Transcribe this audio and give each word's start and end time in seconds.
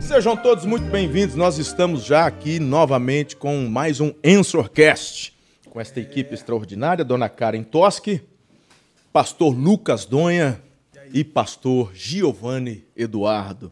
Sejam 0.00 0.36
todos 0.36 0.64
muito 0.64 0.86
bem-vindos. 0.90 1.36
Nós 1.36 1.58
estamos 1.58 2.04
já 2.04 2.26
aqui 2.26 2.58
novamente 2.58 3.36
com 3.36 3.68
mais 3.68 4.00
um 4.00 4.12
Ensorcast. 4.24 5.32
Com 5.68 5.80
esta 5.80 6.00
equipe 6.00 6.34
extraordinária, 6.34 7.04
Dona 7.04 7.28
Karen 7.28 7.62
Toschi, 7.62 8.22
Pastor 9.12 9.54
Lucas 9.56 10.04
Donha 10.04 10.60
e 11.12 11.22
Pastor 11.22 11.92
Giovanni 11.94 12.84
Eduardo. 12.96 13.70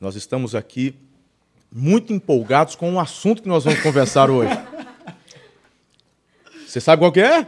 Nós 0.00 0.16
estamos 0.16 0.54
aqui 0.54 0.94
muito 1.70 2.12
empolgados 2.12 2.74
com 2.74 2.94
o 2.94 3.00
assunto 3.00 3.42
que 3.42 3.48
nós 3.48 3.64
vamos 3.64 3.80
conversar 3.80 4.30
hoje. 4.30 4.52
Você 6.66 6.80
sabe 6.80 7.00
qual 7.00 7.12
que 7.12 7.20
é? 7.20 7.46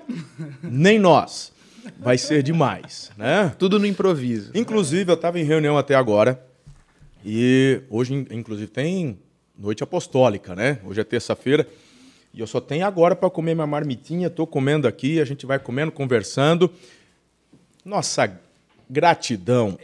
Nem 0.62 0.98
nós. 0.98 1.52
Vai 1.98 2.18
ser 2.18 2.42
demais, 2.42 3.10
né? 3.16 3.54
Tudo 3.58 3.78
no 3.78 3.86
improviso. 3.86 4.50
Inclusive, 4.54 5.10
eu 5.10 5.14
estava 5.14 5.38
em 5.38 5.44
reunião 5.44 5.76
até 5.78 5.94
agora 5.94 6.42
e 7.24 7.80
hoje, 7.90 8.26
inclusive, 8.30 8.68
tem 8.68 9.18
noite 9.58 9.82
apostólica, 9.82 10.54
né? 10.54 10.78
Hoje 10.84 11.00
é 11.00 11.04
terça-feira 11.04 11.66
e 12.32 12.40
eu 12.40 12.46
só 12.46 12.60
tenho 12.60 12.86
agora 12.86 13.16
para 13.16 13.28
comer 13.30 13.54
minha 13.54 13.66
marmitinha. 13.66 14.28
Estou 14.28 14.46
comendo 14.46 14.86
aqui, 14.86 15.20
a 15.20 15.24
gente 15.24 15.44
vai 15.46 15.58
comendo, 15.58 15.90
conversando. 15.90 16.70
Nossa 17.84 18.30
gratidão 18.88 19.78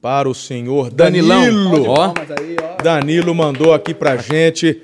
para 0.00 0.28
o 0.28 0.34
senhor 0.34 0.90
Danilão. 0.90 1.42
Danilão. 1.42 1.84
Ó, 1.88 2.14
aí, 2.38 2.56
ó. 2.62 2.82
Danilo 2.82 3.34
mandou 3.34 3.72
aqui 3.72 3.94
pra 3.94 4.16
gente 4.16 4.82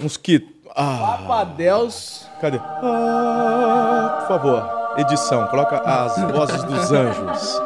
uns 0.00 0.16
que. 0.16 0.46
Ah, 0.74 1.18
Papadeus. 1.20 2.26
cadê? 2.40 2.58
Ah, 2.58 4.18
por 4.20 4.28
favor, 4.28 4.81
edição, 4.98 5.46
coloca 5.48 5.78
as 5.78 6.20
vozes 6.32 6.62
dos 6.64 6.92
anjos. 6.92 7.60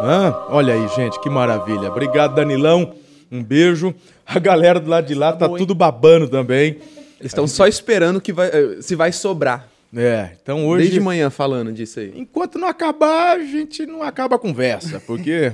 Hã? 0.00 0.34
olha 0.48 0.74
aí, 0.74 0.88
gente, 0.88 1.20
que 1.20 1.30
maravilha. 1.30 1.88
Obrigado, 1.90 2.34
Danilão. 2.34 2.94
Um 3.30 3.42
beijo. 3.42 3.94
A 4.26 4.38
galera 4.38 4.80
do 4.80 4.90
lado 4.90 5.06
de 5.06 5.14
lá 5.14 5.32
tá 5.32 5.48
tudo 5.48 5.74
babando 5.74 6.28
também. 6.28 6.78
Eles 7.20 7.30
estão 7.32 7.46
só 7.46 7.66
esperando 7.66 8.20
que 8.20 8.32
vai, 8.32 8.48
eh, 8.48 8.82
se 8.82 8.94
vai 8.94 9.12
sobrar. 9.12 9.68
É, 9.96 10.30
então 10.42 10.66
hoje. 10.66 10.84
Desde 10.84 11.00
manhã 11.00 11.30
falando 11.30 11.72
disso 11.72 12.00
aí. 12.00 12.12
Enquanto 12.16 12.58
não 12.58 12.68
acabar, 12.68 13.36
a 13.36 13.44
gente 13.44 13.86
não 13.86 14.02
acaba 14.02 14.36
a 14.36 14.38
conversa, 14.38 15.00
porque 15.06 15.52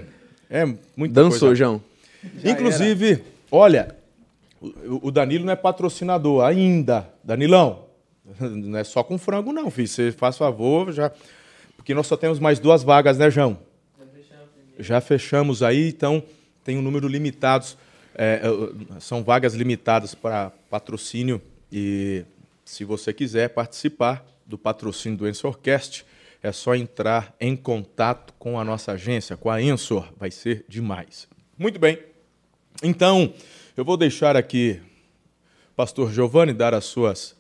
é 0.49 0.65
muito 0.97 1.13
Dançou, 1.13 1.55
João. 1.55 1.81
Inclusive, 2.45 3.23
olha, 3.53 3.95
o 4.61 5.09
o 5.09 5.11
Danilo 5.11 5.45
não 5.45 5.53
é 5.53 5.57
patrocinador 5.57 6.45
ainda. 6.45 7.09
Danilão, 7.23 7.85
não 8.41 8.79
é 8.79 8.85
só 8.85 9.03
com 9.03 9.19
frango, 9.19 9.53
não, 9.53 9.71
filho. 9.71 9.89
Você 9.89 10.13
faz 10.13 10.37
favor, 10.37 10.93
já. 10.93 11.11
Porque 11.77 11.95
nós 11.95 12.07
só 12.07 12.17
temos 12.17 12.39
mais 12.39 12.59
duas 12.59 12.83
vagas, 12.83 13.19
né, 13.19 13.31
João? 13.31 13.59
Já 14.79 15.01
fechamos 15.01 15.63
aí, 15.63 15.89
então 15.89 16.23
tem 16.65 16.79
um 16.79 16.83
número 16.83 17.07
limitado. 17.09 17.67
é, 18.15 18.41
é, 18.43 19.01
são 19.01 19.23
vagas 19.23 19.55
limitadas 19.55 20.15
para 20.15 20.51
patrocínio 20.71 21.41
e 21.71 22.25
se 22.65 22.85
você 22.85 23.13
quiser 23.13 23.51
participar 23.51 24.25
do 24.47 24.57
patrocínio 24.57 25.19
do 25.19 25.29
Ensorcast, 25.29 26.05
é 26.43 26.53
só 26.53 26.75
entrar 26.75 27.35
em 27.41 27.55
contato 27.55 28.33
com 28.39 28.59
a 28.59 28.65
nossa 28.65 28.93
agência, 28.93 29.37
com 29.37 29.51
a 29.51 29.61
Ensor. 29.61 30.13
Vai 30.17 30.31
ser 30.31 30.65
demais. 30.69 31.29
Muito 31.59 31.79
bem. 31.79 31.99
Então, 32.83 33.35
eu 33.77 33.85
vou 33.85 33.97
deixar 33.97 34.37
aqui 34.37 34.81
pastor 35.77 36.13
Giovanni 36.13 36.53
dar 36.53 36.75
as 36.75 36.85
suas 36.85 37.37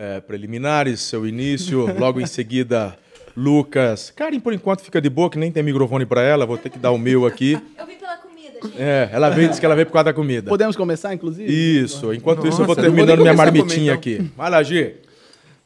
eh, 0.00 0.20
preliminares, 0.20 1.00
seu 1.00 1.26
início, 1.26 1.86
logo 2.00 2.22
em 2.22 2.26
seguida 2.26 2.96
Lucas. 3.36 4.10
Karen, 4.16 4.40
por 4.40 4.54
enquanto, 4.54 4.80
fica 4.80 4.98
de 4.98 5.10
boa, 5.10 5.28
que 5.28 5.38
nem 5.38 5.52
tem 5.52 5.62
microfone 5.62 6.06
para 6.06 6.22
ela, 6.22 6.46
vou 6.46 6.56
ter 6.56 6.70
que 6.70 6.78
dar 6.78 6.90
o 6.90 6.98
meu 6.98 7.26
aqui. 7.26 7.58
Eu 7.78 7.86
vim 7.86 7.96
pela 7.96 8.16
comida, 8.16 8.58
gente. 8.64 8.80
É, 8.80 9.10
ela 9.12 9.28
veio, 9.28 9.48
disse 9.48 9.60
que 9.60 9.66
ela 9.66 9.74
veio 9.74 9.86
por 9.86 9.92
causa 9.92 10.04
da 10.06 10.14
comida. 10.14 10.48
Podemos 10.48 10.74
começar, 10.74 11.12
inclusive? 11.12 11.52
Isso, 11.52 12.14
enquanto 12.14 12.46
isso 12.46 12.62
eu 12.62 12.66
vou 12.66 12.74
Nossa, 12.74 12.80
vou 12.80 12.90
terminando 12.90 13.18
nem 13.18 13.24
minha 13.24 13.34
começar 13.34 13.42
a 13.42 13.46
comer, 13.46 13.58
marmitinha 13.58 13.92
então. 13.92 13.98
aqui. 13.98 14.32
Vai 14.34 14.50
lá, 14.50 14.62
Gi. 14.62 14.94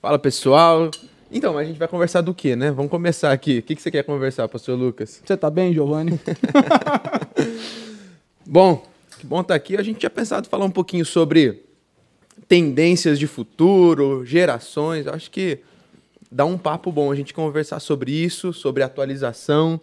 Fala, 0.02 0.18
pessoal. 0.18 0.90
Então, 1.30 1.56
a 1.56 1.64
gente 1.64 1.78
vai 1.78 1.86
conversar 1.86 2.20
do 2.20 2.34
quê, 2.34 2.56
né? 2.56 2.72
Vamos 2.72 2.90
começar 2.90 3.30
aqui. 3.30 3.58
O 3.58 3.62
que 3.62 3.76
que 3.76 3.82
você 3.82 3.90
quer 3.90 4.02
conversar, 4.02 4.48
pastor 4.48 4.76
Lucas? 4.76 5.22
Você 5.24 5.36
tá 5.36 5.48
bem, 5.48 5.72
Giovanni? 5.72 6.20
Bom, 8.44 8.84
que 9.18 9.26
bom 9.26 9.40
estar 9.40 9.54
aqui. 9.54 9.76
A 9.76 9.82
gente 9.82 9.98
tinha 9.98 10.10
pensado 10.10 10.46
em 10.46 10.50
falar 10.50 10.64
um 10.64 10.70
pouquinho 10.70 11.04
sobre 11.04 11.64
tendências 12.48 13.18
de 13.18 13.26
futuro, 13.26 14.24
gerações. 14.24 15.06
Acho 15.06 15.30
que 15.30 15.60
dá 16.30 16.44
um 16.44 16.58
papo 16.58 16.90
bom 16.92 17.10
a 17.10 17.14
gente 17.14 17.32
conversar 17.34 17.80
sobre 17.80 18.12
isso, 18.12 18.52
sobre 18.52 18.82
atualização. 18.82 19.80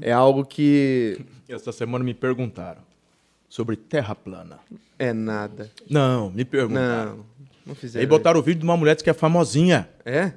É 0.00 0.12
algo 0.12 0.44
que 0.44 1.18
Essa 1.48 1.72
semana 1.72 2.04
me 2.04 2.12
perguntaram 2.14 2.82
sobre 3.48 3.76
terra 3.76 4.14
plana. 4.14 4.58
é 4.98 5.12
nada. 5.12 5.70
Não, 5.88 6.30
me 6.30 6.44
perguntaram. 6.44 7.16
Não, 7.16 7.26
não 7.66 7.74
fizeram. 7.74 8.00
Aí 8.02 8.06
botaram 8.06 8.38
o 8.40 8.42
vídeo 8.42 8.60
de 8.60 8.64
uma 8.64 8.76
mulher 8.76 8.96
que 8.96 9.08
é 9.10 9.14
famosinha, 9.14 9.88
É? 10.04 10.32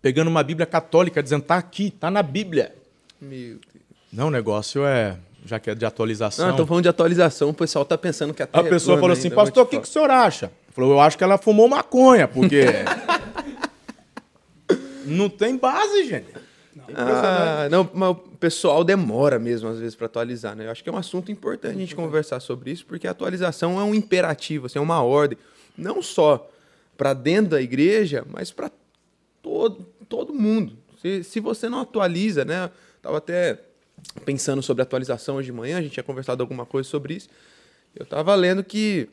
pegando 0.00 0.28
uma 0.28 0.42
Bíblia 0.42 0.66
católica, 0.66 1.22
dizendo, 1.22 1.42
tá 1.42 1.56
aqui, 1.56 1.90
tá 1.90 2.10
na 2.10 2.22
Bíblia. 2.22 2.74
Meu 3.20 3.30
Deus. 3.54 3.60
Não, 4.12 4.28
o 4.28 4.30
negócio 4.30 4.84
é, 4.84 5.16
já 5.46 5.58
que 5.58 5.70
é 5.70 5.74
de 5.74 5.84
atualização. 5.84 6.44
Não, 6.44 6.52
estão 6.52 6.66
falando 6.66 6.82
de 6.84 6.88
atualização, 6.90 7.48
o 7.50 7.54
pessoal 7.54 7.84
tá 7.84 7.96
pensando 7.98 8.32
que 8.34 8.42
a 8.42 8.44
A 8.44 8.48
Terra 8.48 8.66
é 8.66 8.70
pessoa 8.70 8.96
plana 8.98 9.00
falou 9.00 9.18
assim, 9.18 9.30
pastor, 9.30 9.64
o 9.64 9.66
que, 9.66 9.80
que 9.80 9.88
o 9.88 9.90
senhor 9.90 10.10
acha? 10.10 10.52
Falou, 10.74 10.90
eu 10.90 11.00
acho 11.00 11.16
que 11.16 11.22
ela 11.22 11.38
fumou 11.38 11.68
maconha, 11.68 12.26
porque 12.26 12.64
não 15.06 15.30
tem 15.30 15.56
base, 15.56 16.04
gente. 16.04 16.26
Ah, 16.92 17.68
não, 17.70 17.88
mas 17.94 18.10
o 18.10 18.14
pessoal 18.14 18.82
demora 18.82 19.38
mesmo, 19.38 19.68
às 19.68 19.78
vezes, 19.78 19.94
para 19.94 20.06
atualizar, 20.06 20.56
né? 20.56 20.66
Eu 20.66 20.72
acho 20.72 20.82
que 20.82 20.90
é 20.90 20.92
um 20.92 20.96
assunto 20.96 21.30
importante 21.30 21.76
a 21.76 21.78
gente 21.78 21.94
conversar 21.94 22.40
sobre 22.40 22.72
isso, 22.72 22.84
porque 22.86 23.06
a 23.06 23.12
atualização 23.12 23.80
é 23.80 23.84
um 23.84 23.94
imperativo, 23.94 24.66
assim, 24.66 24.80
é 24.80 24.82
uma 24.82 25.00
ordem, 25.00 25.38
não 25.78 26.02
só 26.02 26.50
para 26.96 27.14
dentro 27.14 27.52
da 27.52 27.62
igreja, 27.62 28.26
mas 28.28 28.50
para 28.50 28.68
todo, 29.40 29.86
todo 30.08 30.34
mundo. 30.34 30.76
Se, 31.00 31.22
se 31.22 31.38
você 31.38 31.68
não 31.68 31.80
atualiza, 31.80 32.44
né? 32.44 32.68
Tava 33.00 33.18
até 33.18 33.60
pensando 34.24 34.60
sobre 34.60 34.82
atualização 34.82 35.36
hoje 35.36 35.46
de 35.46 35.52
manhã, 35.52 35.78
a 35.78 35.82
gente 35.82 35.92
tinha 35.92 36.04
conversado 36.04 36.42
alguma 36.42 36.66
coisa 36.66 36.88
sobre 36.88 37.14
isso. 37.14 37.28
Eu 37.94 38.04
tava 38.04 38.34
lendo 38.34 38.64
que 38.64 39.08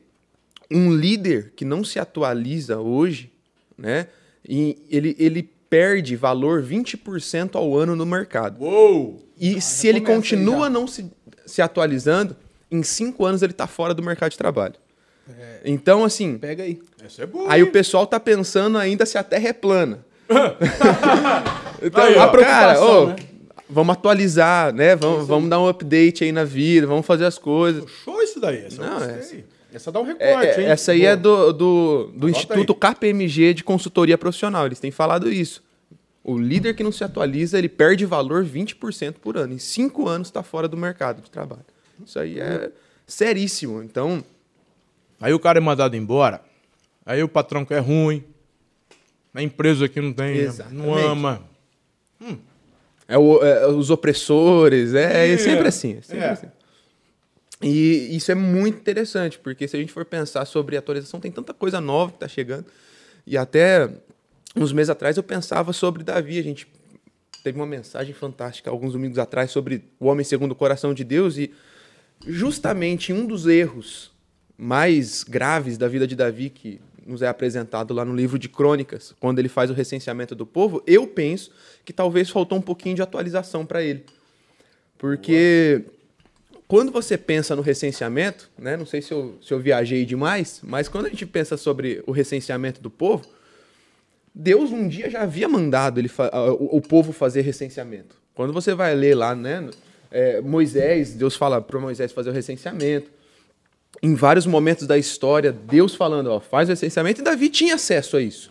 um 0.72 0.94
líder 0.94 1.54
que 1.56 1.66
não 1.66 1.84
se 1.84 2.00
atualiza 2.00 2.80
hoje, 2.80 3.32
né? 3.78 4.08
E 4.48 4.78
ele, 4.90 5.16
ele 5.20 5.50
perde 5.70 6.16
valor 6.16 6.64
20% 6.64 7.56
ao 7.56 7.78
ano 7.78 7.96
no 7.96 8.06
mercado. 8.06 8.62
Uou! 8.64 9.24
E 9.40 9.62
se 9.62 9.88
ele 9.88 10.02
continua 10.02 10.70
não 10.70 10.86
se, 10.86 11.12
se 11.46 11.62
atualizando, 11.62 12.36
em 12.70 12.84
cinco 12.84 13.26
anos 13.26 13.42
ele 13.42 13.52
está 13.52 13.68
fora 13.68 13.94
do 13.94 14.04
mercado 14.04 14.32
de 14.32 14.38
trabalho. 14.38 14.76
É. 15.30 15.62
Então, 15.66 16.04
assim, 16.04 16.38
Pega 16.38 16.64
aí. 16.64 16.82
Essa 17.04 17.24
é 17.24 17.26
boa. 17.26 17.52
aí 17.52 17.62
hein? 17.62 17.68
o 17.68 17.72
pessoal 17.72 18.06
tá 18.06 18.20
pensando 18.20 18.78
ainda 18.78 19.06
se 19.06 19.18
a 19.18 19.24
Terra 19.24 19.50
é 19.50 19.54
plana. 19.54 20.06
então, 21.82 22.04
Aí, 22.04 22.18
a 22.18 22.28
Cara, 22.30 22.82
ô, 22.82 23.08
né? 23.08 23.16
Vamos 23.70 23.94
atualizar, 23.94 24.74
né? 24.74 24.96
Vamos, 24.98 25.28
vamos 25.28 25.50
dar 25.50 25.60
um 25.60 25.68
update 25.68 26.26
aí 26.26 26.32
na 26.32 26.44
vida, 26.44 26.86
vamos 26.86 27.06
fazer 27.06 27.26
as 27.26 27.38
coisas. 27.38 27.90
Show 28.04 28.22
isso 28.22 28.40
daí. 28.40 28.66
Essa 28.66 28.82
Não, 28.82 29.00
eu 29.00 29.10
é. 29.10 29.44
Essa 29.74 29.92
dá 29.92 30.02
um 30.02 30.06
É, 30.12 30.14
recorte, 30.14 30.48
é, 30.60 30.62
hein? 30.64 30.70
essa 30.70 30.92
aí 30.92 31.00
Boa. 31.02 31.12
é 31.12 31.16
do, 31.16 31.54
do, 31.54 32.12
do 32.16 32.30
Instituto 32.30 32.76
KPMG 32.76 33.54
de 33.54 33.64
Consultoria 33.64 34.18
Profissional. 34.18 34.66
Eles 34.66 34.80
têm 34.80 34.92
falado 34.92 35.32
isso. 35.32 35.64
O 36.24 36.38
líder 36.38 36.76
que 36.76 36.84
não 36.84 36.92
se 36.92 37.04
atualiza, 37.04 37.58
ele 37.58 37.70
perde 37.70 38.06
valor 38.06 38.46
20% 38.46 39.14
por 39.22 39.38
ano. 39.38 39.54
Em 39.54 39.58
cinco 39.58 40.08
anos 40.08 40.28
está 40.28 40.44
fora 40.44 40.68
do 40.68 40.78
mercado 40.78 41.22
de 41.22 41.32
trabalho. 41.32 41.66
Isso 42.06 42.20
aí 42.20 42.40
é 42.40 42.70
seríssimo. 43.08 43.82
Então, 43.82 44.24
Aí 45.20 45.34
o 45.34 45.40
cara 45.40 45.60
é 45.60 45.62
mandado 45.62 45.96
embora, 45.96 46.42
aí 47.06 47.22
o 47.22 47.28
patrão 47.30 47.64
que 47.64 47.76
é 47.76 47.78
ruim, 47.80 48.24
a 49.36 49.42
empresa 49.44 49.88
que 49.88 50.02
não 50.02 50.12
tem, 50.12 50.34
não 50.34 50.42
Exatamente. 50.98 51.06
ama. 51.08 51.42
é, 53.08 53.18
o- 53.20 53.44
é 53.44 53.68
os 53.68 53.92
opressores, 53.92 54.96
é, 54.96 55.32
é 55.32 55.38
sempre 55.38 55.68
assim. 55.68 55.98
É 55.98 56.02
sempre 56.02 56.26
É. 56.26 56.30
assim. 56.32 56.48
E 57.62 58.16
isso 58.16 58.32
é 58.32 58.36
muito 58.36 58.80
interessante, 58.80 59.38
porque 59.38 59.68
se 59.68 59.76
a 59.76 59.80
gente 59.80 59.92
for 59.92 60.04
pensar 60.06 60.46
sobre 60.46 60.78
atualização, 60.78 61.20
tem 61.20 61.32
tanta 61.32 61.54
coisa 61.54 61.80
nova 61.80 62.12
que 62.12 62.18
está 62.18 62.28
chegando. 62.28 62.66
E 63.26 63.38
até 63.38 63.90
uns 64.56 64.74
meses 64.74 64.90
atrás 64.90 65.18
eu 65.18 65.24
pensava 65.24 65.72
sobre 65.72 66.04
Davi. 66.04 66.40
A 66.40 66.44
gente 66.44 66.68
teve 67.44 67.60
uma 67.60 67.68
mensagem 67.68 68.14
fantástica 68.14 68.70
alguns 68.70 68.94
domingos 68.94 69.20
atrás 69.20 69.52
sobre 69.52 69.84
o 70.00 70.08
homem 70.08 70.24
segundo 70.24 70.52
o 70.52 70.56
coração 70.56 70.94
de 70.94 71.04
Deus. 71.04 71.38
E 71.38 71.52
justamente 72.26 73.14
um 73.14 73.26
dos 73.26 73.46
erros 73.46 74.12
mais 74.58 75.24
graves 75.24 75.78
da 75.78 75.88
vida 75.88 76.08
de 76.08 76.16
Davi, 76.16 76.50
que 76.50 76.80
nos 77.06 77.22
é 77.22 77.28
apresentado 77.28 77.94
lá 77.94 78.06
no 78.06 78.16
livro 78.16 78.38
de 78.38 78.48
Crônicas, 78.48 79.14
quando 79.20 79.40
ele 79.40 79.50
faz 79.50 79.72
o 79.72 79.74
recenseamento 79.74 80.36
do 80.36 80.46
povo, 80.46 80.84
eu 80.86 81.08
penso 81.08 81.52
que 81.84 81.92
talvez 81.92 82.30
faltou 82.30 82.58
um 82.58 82.62
pouquinho 82.62 82.96
de 82.96 83.02
atualização 83.02 83.66
para 83.66 83.82
ele. 83.82 84.06
Porque 84.98 85.84
quando 86.72 86.90
você 86.90 87.18
pensa 87.18 87.54
no 87.54 87.62
recenseamento, 87.62 88.50
né, 88.58 88.78
não 88.78 88.86
sei 88.86 89.02
se 89.02 89.12
eu, 89.12 89.38
se 89.42 89.54
eu 89.54 89.60
viajei 89.60 90.06
demais, 90.06 90.62
mas 90.64 90.88
quando 90.88 91.08
a 91.08 91.10
gente 91.10 91.26
pensa 91.26 91.58
sobre 91.58 92.02
o 92.08 92.14
recenseamento 92.14 92.80
do 92.82 92.90
povo, 92.90 93.26
Deus 94.34 94.72
um 94.72 94.88
dia 94.88 95.10
já 95.10 95.24
havia 95.24 95.50
mandado 95.50 96.00
ele 96.00 96.10
o, 96.60 96.78
o 96.78 96.82
povo 96.82 97.12
fazer 97.12 97.42
recenseamento. 97.42 98.16
Quando 98.34 98.54
você 98.54 98.74
vai 98.74 98.96
ler 98.96 99.16
lá, 99.16 99.36
né, 99.36 99.70
É, 100.10 100.40
Moisés, 100.40 101.14
Deus 101.14 101.36
fala 101.36 101.60
para 101.60 101.78
Moisés 101.78 102.14
fazer 102.14 102.30
o 102.30 102.34
recenseamento. 102.34 103.12
Em 104.02 104.16
vários 104.16 104.46
momentos 104.46 104.88
da 104.88 104.98
história, 104.98 105.52
Deus 105.52 105.94
falando, 105.94 106.28
ó, 106.28 106.40
faz 106.40 106.70
o 106.70 106.72
recenseamento, 106.72 107.20
e 107.20 107.24
Davi 107.24 107.50
tinha 107.50 107.76
acesso 107.76 108.16
a 108.16 108.22
isso. 108.22 108.50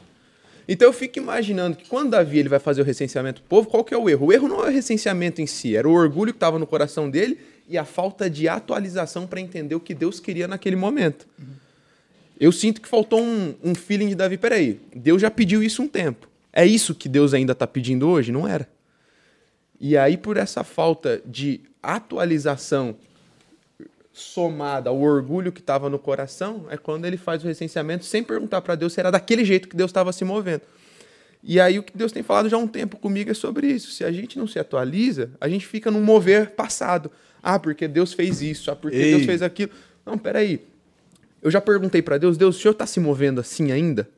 Então 0.69 0.87
eu 0.87 0.93
fico 0.93 1.19
imaginando 1.19 1.75
que 1.75 1.89
quando 1.89 2.11
Davi 2.11 2.39
ele 2.39 2.51
vai 2.51 2.59
fazer 2.59 2.83
o 2.83 2.85
recenseamento 2.85 3.41
do 3.41 3.49
povo, 3.49 3.67
qual 3.67 3.83
que 3.83 3.95
é 3.95 3.97
o 3.97 4.11
erro? 4.11 4.27
O 4.27 4.33
erro 4.33 4.47
não 4.47 4.63
é 4.63 4.69
o 4.69 4.71
recenseamento 4.71 5.41
em 5.41 5.47
si, 5.47 5.75
era 5.75 5.89
o 5.89 5.93
orgulho 5.93 6.35
que 6.35 6.37
estava 6.37 6.59
no 6.59 6.67
coração 6.67 7.09
dele 7.09 7.39
e 7.71 7.79
a 7.79 7.85
falta 7.85 8.29
de 8.29 8.49
atualização 8.49 9.29
para 9.29 9.41
entender 9.41 9.77
o 9.77 9.81
que 9.81 9.95
Deus 9.95 10.19
queria 10.19 10.49
naquele 10.49 10.75
momento. 10.75 11.25
Eu 12.39 12.51
sinto 12.51 12.81
que 12.81 12.89
faltou 12.89 13.23
um, 13.23 13.55
um 13.63 13.77
feeling 13.77 14.09
de 14.09 14.17
Davi, 14.17 14.37
peraí, 14.37 14.81
Deus 14.93 15.23
já 15.23 15.31
pediu 15.31 15.63
isso 15.63 15.81
um 15.81 15.87
tempo. 15.87 16.29
É 16.53 16.67
isso 16.67 16.97
que 16.97 17.09
Deus 17.09 17.33
ainda 17.33 17.53
está 17.53 17.69
pedindo 17.69 18.09
hoje? 18.09 18.33
Não 18.33 18.49
era. 18.49 18.69
E 19.79 19.97
aí, 19.97 20.17
por 20.17 20.37
essa 20.37 20.65
falta 20.65 21.23
de 21.25 21.61
atualização 21.81 22.97
somada 24.13 24.91
ao 24.91 25.01
orgulho 25.01 25.53
que 25.53 25.61
estava 25.61 25.89
no 25.89 25.99
coração, 25.99 26.67
é 26.71 26.77
quando 26.77 27.05
ele 27.05 27.17
faz 27.17 27.45
o 27.45 27.47
recenseamento 27.47 28.05
sem 28.05 28.25
perguntar 28.25 28.63
para 28.63 28.75
Deus 28.75 28.95
se 28.95 28.99
era 29.01 29.13
daquele 29.13 29.45
jeito 29.45 29.69
que 29.69 29.77
Deus 29.77 29.91
estava 29.91 30.13
se 30.13 30.25
movendo. 30.25 30.63
E 31.41 31.61
aí 31.61 31.79
o 31.79 31.85
que 31.85 31.97
Deus 31.97 32.11
tem 32.11 32.25
falado 32.25 32.49
já 32.49 32.57
há 32.57 32.61
um 32.61 32.67
tempo 32.67 32.97
comigo 32.97 33.31
é 33.31 33.35
sobre 33.35 33.69
isso. 33.69 33.93
Se 33.93 34.05
a 34.05 34.11
gente 34.11 34.37
não 34.37 34.49
se 34.49 34.59
atualiza, 34.59 35.31
a 35.41 35.49
gente 35.49 35.67
fica 35.67 35.89
num 35.89 36.03
mover 36.03 36.51
passado. 36.51 37.13
Ah, 37.43 37.59
porque 37.59 37.89
Deus 37.89 38.13
fez 38.13 38.43
isso, 38.43 38.71
ah, 38.71 38.77
porque 38.77 38.97
Ei. 38.97 39.11
Deus 39.13 39.25
fez 39.25 39.43
aquilo. 39.43 39.71
Não, 40.05 40.19
peraí. 40.19 40.65
Eu 41.43 41.51
já 41.51 41.61
perguntei 41.61 42.03
para 42.03 42.19
Deus, 42.19 42.37
Deus, 42.37 42.57
o 42.57 42.61
senhor 42.61 42.73
está 42.73 42.87
se 42.87 43.01
movendo 43.01 43.41
assim 43.41 43.73
ainda? 43.73 44.09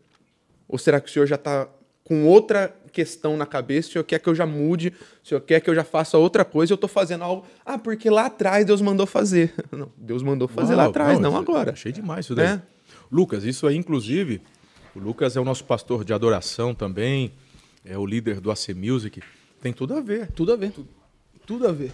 Ou 0.68 0.78
será 0.78 1.00
que 1.00 1.08
o 1.08 1.12
senhor 1.12 1.26
já 1.26 1.36
está 1.36 1.68
com 2.02 2.26
outra 2.26 2.74
questão 2.92 3.36
na 3.36 3.46
cabeça? 3.46 3.88
O 3.88 3.92
senhor 3.92 4.04
quer 4.04 4.18
que 4.18 4.28
eu 4.28 4.34
já 4.34 4.44
mude? 4.46 4.92
O 5.22 5.28
senhor 5.28 5.40
quer 5.40 5.60
que 5.60 5.70
eu 5.70 5.74
já 5.74 5.84
faça 5.84 6.18
outra 6.18 6.44
coisa? 6.44 6.72
Eu 6.72 6.76
estou 6.76 6.88
fazendo 6.88 7.22
algo. 7.22 7.46
Ah, 7.64 7.78
porque 7.78 8.10
lá 8.10 8.26
atrás 8.26 8.64
Deus 8.66 8.80
mandou 8.80 9.06
fazer. 9.06 9.52
Não, 9.70 9.90
Deus 9.96 10.22
mandou 10.22 10.48
fazer 10.48 10.74
lá 10.74 10.86
atrás, 10.86 11.18
não, 11.20 11.30
isso- 11.30 11.38
agora. 11.38 11.72
Achei 11.72 11.92
demais 11.92 12.26
isso 12.26 12.34
daí. 12.34 12.46
É. 12.46 12.62
Lucas, 13.10 13.44
isso 13.44 13.66
aí, 13.66 13.76
inclusive, 13.76 14.40
o 14.96 14.98
Lucas 14.98 15.36
é 15.36 15.40
o 15.40 15.44
nosso 15.44 15.64
pastor 15.64 16.04
de 16.04 16.12
adoração 16.12 16.74
também, 16.74 17.32
é 17.84 17.96
o 17.96 18.04
líder 18.06 18.40
do 18.40 18.50
AC 18.50 18.70
Music. 18.74 19.22
Tem 19.60 19.72
tudo 19.72 19.94
a 19.94 20.00
ver. 20.00 20.28
Tudo 20.32 20.52
a 20.52 20.56
ver. 20.56 20.72
Tudo 21.46 21.68
a 21.68 21.72
ver. 21.72 21.92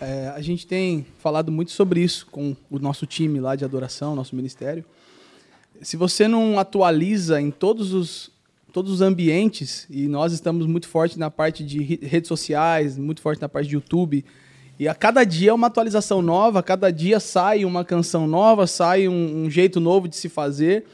É, 0.00 0.28
a 0.28 0.40
gente 0.40 0.64
tem 0.64 1.04
falado 1.18 1.50
muito 1.50 1.72
sobre 1.72 2.00
isso 2.00 2.26
com 2.30 2.54
o 2.70 2.78
nosso 2.78 3.04
time 3.04 3.40
lá 3.40 3.56
de 3.56 3.64
adoração, 3.64 4.14
nosso 4.14 4.36
ministério. 4.36 4.84
Se 5.82 5.96
você 5.96 6.28
não 6.28 6.58
atualiza 6.58 7.40
em 7.40 7.50
todos 7.50 7.92
os, 7.92 8.30
todos 8.72 8.92
os 8.92 9.00
ambientes, 9.00 9.86
e 9.90 10.06
nós 10.06 10.32
estamos 10.32 10.66
muito 10.66 10.86
forte 10.86 11.18
na 11.18 11.30
parte 11.30 11.64
de 11.64 11.82
re- 11.82 11.98
redes 12.00 12.28
sociais, 12.28 12.96
muito 12.96 13.20
forte 13.20 13.40
na 13.42 13.48
parte 13.48 13.68
de 13.68 13.74
YouTube, 13.74 14.24
e 14.78 14.86
a 14.86 14.94
cada 14.94 15.24
dia 15.24 15.50
é 15.50 15.52
uma 15.52 15.66
atualização 15.66 16.22
nova, 16.22 16.60
a 16.60 16.62
cada 16.62 16.92
dia 16.92 17.18
sai 17.18 17.64
uma 17.64 17.84
canção 17.84 18.28
nova, 18.28 18.68
sai 18.68 19.08
um, 19.08 19.44
um 19.46 19.50
jeito 19.50 19.80
novo 19.80 20.06
de 20.06 20.14
se 20.14 20.28
fazer. 20.28 20.86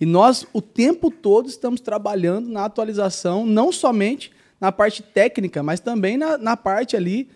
E 0.00 0.06
nós, 0.06 0.46
o 0.52 0.62
tempo 0.62 1.10
todo, 1.10 1.48
estamos 1.48 1.80
trabalhando 1.80 2.48
na 2.48 2.64
atualização, 2.64 3.44
não 3.44 3.72
somente 3.72 4.30
na 4.60 4.70
parte 4.70 5.02
técnica, 5.02 5.64
mas 5.64 5.80
também 5.80 6.16
na, 6.16 6.38
na 6.38 6.56
parte 6.56 6.96
ali. 6.96 7.28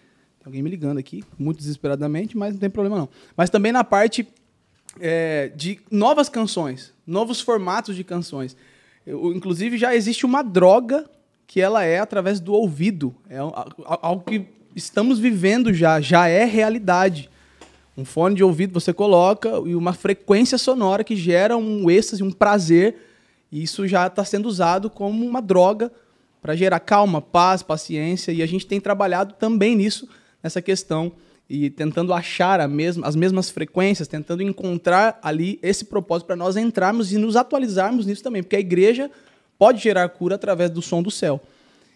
Alguém 0.46 0.62
me 0.62 0.70
ligando 0.70 0.98
aqui, 0.98 1.24
muito 1.36 1.58
desesperadamente, 1.58 2.36
mas 2.38 2.52
não 2.52 2.60
tem 2.60 2.70
problema 2.70 2.96
não. 2.96 3.08
Mas 3.36 3.50
também 3.50 3.72
na 3.72 3.82
parte 3.82 4.26
é, 5.00 5.50
de 5.56 5.80
novas 5.90 6.28
canções, 6.28 6.94
novos 7.04 7.40
formatos 7.40 7.96
de 7.96 8.04
canções. 8.04 8.56
Eu- 9.04 9.32
inclusive, 9.34 9.76
já 9.76 9.94
existe 9.94 10.24
uma 10.24 10.42
droga 10.42 11.04
que 11.48 11.60
ela 11.60 11.82
é 11.84 11.98
através 11.98 12.38
do 12.38 12.52
ouvido. 12.52 13.12
É 13.28 13.38
al- 13.38 13.52
al- 13.84 13.98
algo 14.02 14.22
que 14.24 14.46
estamos 14.74 15.18
vivendo 15.18 15.74
já, 15.74 16.00
já 16.00 16.28
é 16.28 16.44
realidade. 16.44 17.28
Um 17.96 18.04
fone 18.04 18.36
de 18.36 18.44
ouvido 18.44 18.72
você 18.72 18.92
coloca 18.92 19.48
e 19.66 19.74
uma 19.74 19.92
frequência 19.94 20.56
sonora 20.58 21.02
que 21.02 21.16
gera 21.16 21.56
um 21.56 21.90
êxtase, 21.90 22.22
um 22.22 22.30
prazer. 22.30 22.96
E 23.50 23.62
isso 23.64 23.86
já 23.88 24.06
está 24.06 24.24
sendo 24.24 24.46
usado 24.46 24.88
como 24.88 25.26
uma 25.26 25.42
droga 25.42 25.90
para 26.40 26.54
gerar 26.54 26.78
calma, 26.78 27.20
paz, 27.20 27.62
paciência. 27.64 28.30
E 28.30 28.42
a 28.42 28.46
gente 28.46 28.64
tem 28.66 28.80
trabalhado 28.80 29.34
também 29.34 29.74
nisso, 29.74 30.08
nessa 30.42 30.62
questão, 30.62 31.12
e 31.48 31.70
tentando 31.70 32.12
achar 32.12 32.66
mesma, 32.68 33.06
as 33.06 33.14
mesmas 33.14 33.50
frequências, 33.50 34.08
tentando 34.08 34.42
encontrar 34.42 35.18
ali 35.22 35.58
esse 35.62 35.84
propósito 35.84 36.26
para 36.26 36.36
nós 36.36 36.56
entrarmos 36.56 37.12
e 37.12 37.18
nos 37.18 37.36
atualizarmos 37.36 38.04
nisso 38.04 38.22
também. 38.22 38.42
Porque 38.42 38.56
a 38.56 38.60
igreja 38.60 39.10
pode 39.58 39.82
gerar 39.82 40.08
cura 40.08 40.34
através 40.34 40.70
do 40.70 40.82
som 40.82 41.02
do 41.02 41.10
céu. 41.10 41.40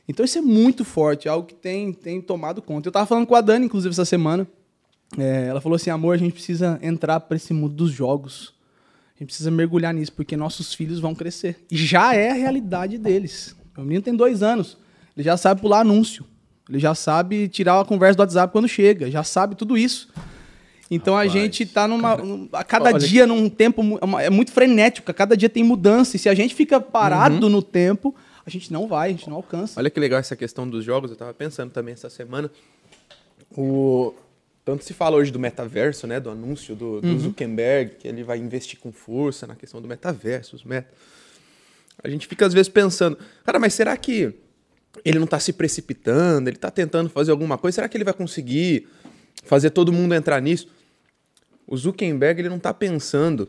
Então 0.09 0.25
isso 0.25 0.39
é 0.39 0.41
muito 0.41 0.85
forte, 0.85 1.29
é 1.29 1.31
algo 1.31 1.47
que 1.47 1.55
tem, 1.55 1.93
tem 1.93 2.21
tomado 2.21 2.63
conta. 2.63 2.89
Eu 2.89 2.91
estava 2.91 3.07
falando 3.07 3.27
com 3.27 3.35
a 3.35 3.41
Dani, 3.41 3.67
inclusive, 3.67 3.93
essa 3.93 4.05
semana. 4.05 4.47
É, 5.19 5.47
ela 5.49 5.61
falou 5.61 5.77
assim: 5.77 5.91
amor, 5.91 6.15
a 6.15 6.19
gente 6.19 6.33
precisa 6.33 6.79
entrar 6.83 7.21
para 7.21 7.37
esse 7.37 7.53
mundo 7.53 7.75
dos 7.75 7.91
jogos. 7.91 8.55
A 9.17 9.19
gente 9.21 9.29
precisa 9.29 9.51
mergulhar 9.51 9.93
nisso, 9.93 10.13
porque 10.13 10.37
nossos 10.37 10.73
filhos 10.73 10.99
vão 10.99 11.15
crescer. 11.15 11.65
E 11.71 11.77
já 11.77 12.15
é 12.15 12.31
a 12.31 12.35
realidade 12.35 12.97
deles. 12.99 13.55
O 13.77 13.83
menino 13.83 14.03
tem 14.03 14.15
dois 14.15 14.43
anos, 14.43 14.77
ele 15.17 15.25
já 15.25 15.37
sabe 15.37 15.61
pular 15.61 15.81
anúncio. 15.81 16.25
Ele 16.71 16.79
já 16.79 16.95
sabe 16.95 17.49
tirar 17.49 17.81
a 17.81 17.85
conversa 17.85 18.17
do 18.17 18.21
WhatsApp 18.21 18.53
quando 18.53 18.69
chega, 18.69 19.11
já 19.11 19.25
sabe 19.25 19.57
tudo 19.57 19.77
isso. 19.77 20.09
Então 20.89 21.15
Rapaz, 21.15 21.33
a 21.33 21.35
gente 21.35 21.65
está 21.65 21.89
numa. 21.89 22.17
num- 22.17 22.49
a 22.53 22.63
cada 22.63 22.93
dia 22.93 23.27
num 23.27 23.49
tempo. 23.49 23.83
é 24.19 24.27
É 24.27 24.31
muito 24.31 24.53
frenético, 24.53 25.11
a 25.11 25.15
cada 25.15 25.37
dia 25.37 25.49
tem 25.49 25.65
mudança. 25.65 26.15
E 26.15 26.19
se 26.19 26.29
a 26.29 26.35
gente 26.35 26.55
fica 26.55 26.81
parado 26.81 27.49
no 27.49 27.61
tempo, 27.61 28.15
a 28.47 28.51
gente 28.51 28.73
não 28.73 28.87
vai, 28.87 29.09
a 29.09 29.13
gente 29.13 29.29
não 29.29 29.37
alcança. 29.37 29.79
Olha 29.81 29.91
que 29.91 29.99
legal 29.99 30.21
essa 30.21 30.37
questão 30.37 30.69
dos 30.69 30.85
jogos, 30.85 31.11
eu 31.11 31.17
tava 31.17 31.35
pensando 31.35 31.73
também 31.73 31.93
essa 31.93 32.09
semana. 32.09 32.51
O... 33.57 34.15
Tanto 34.65 34.85
se 34.85 34.93
fala 34.93 35.17
hoje 35.17 35.33
do 35.33 35.39
metaverso, 35.39 36.07
né? 36.07 36.21
Do 36.21 36.31
anúncio 36.31 36.77
do, 36.77 37.01
do 37.01 37.19
Zuckerberg, 37.19 37.97
que 37.99 38.07
ele 38.07 38.23
vai 38.23 38.39
investir 38.39 38.79
com 38.79 38.93
força 38.93 39.47
na 39.47 39.57
questão 39.57 39.81
do 39.81 39.89
metaverso, 39.89 40.55
os 40.55 40.63
meta. 40.63 40.93
A 42.03 42.09
gente 42.09 42.27
fica 42.29 42.47
às 42.47 42.53
vezes 42.53 42.69
pensando, 42.69 43.19
cara, 43.45 43.59
mas 43.59 43.75
será 43.75 43.97
que 43.97 44.35
ele 45.05 45.19
não 45.19 45.27
tá 45.27 45.39
se 45.41 45.53
precipitando? 45.53 46.49
Ele 46.49 46.57
tá 46.57 46.71
tentando 46.71 47.09
fazer 47.09 47.31
alguma 47.31 47.57
coisa? 47.57 47.77
Será 47.77 47.89
que 47.89 47.97
ele 47.97 48.05
vai 48.05 48.15
conseguir 48.15 48.89
fazer 49.45 49.71
todo 49.71 49.93
mundo 49.93 50.15
entrar 50.15 50.41
nisso? 50.41 50.69
O 51.67 51.77
Zuckerberg, 51.77 52.41
ele 52.41 52.49
não 52.49 52.59
tá 52.59 52.75
pensando 52.75 53.49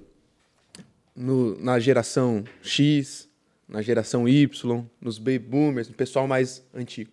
no- 1.16 1.58
na 1.60 1.80
geração 1.80 2.44
X, 2.62 3.28
na 3.68 3.82
geração 3.82 4.28
Y, 4.28 4.86
nos 5.00 5.18
baby 5.18 5.40
boomers, 5.40 5.88
no 5.88 5.94
pessoal 5.96 6.28
mais 6.28 6.64
antigo. 6.74 7.10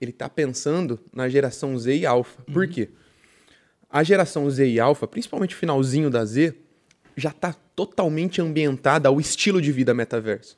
Ele 0.00 0.10
está 0.10 0.28
pensando 0.28 1.00
na 1.12 1.28
geração 1.28 1.76
Z 1.78 1.96
e 1.96 2.06
Alpha. 2.06 2.42
Por 2.52 2.68
quê? 2.68 2.90
A 3.90 4.02
geração 4.02 4.48
Z 4.50 4.68
e 4.68 4.80
Alpha, 4.80 5.06
principalmente 5.06 5.54
o 5.54 5.58
finalzinho 5.58 6.08
da 6.10 6.24
Z, 6.24 6.54
já 7.16 7.30
está 7.30 7.52
totalmente 7.74 8.40
ambientada 8.40 9.08
ao 9.08 9.20
estilo 9.20 9.60
de 9.60 9.70
vida 9.72 9.92
metaverso. 9.92 10.56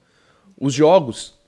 Os 0.58 0.72
jogos 0.72 1.38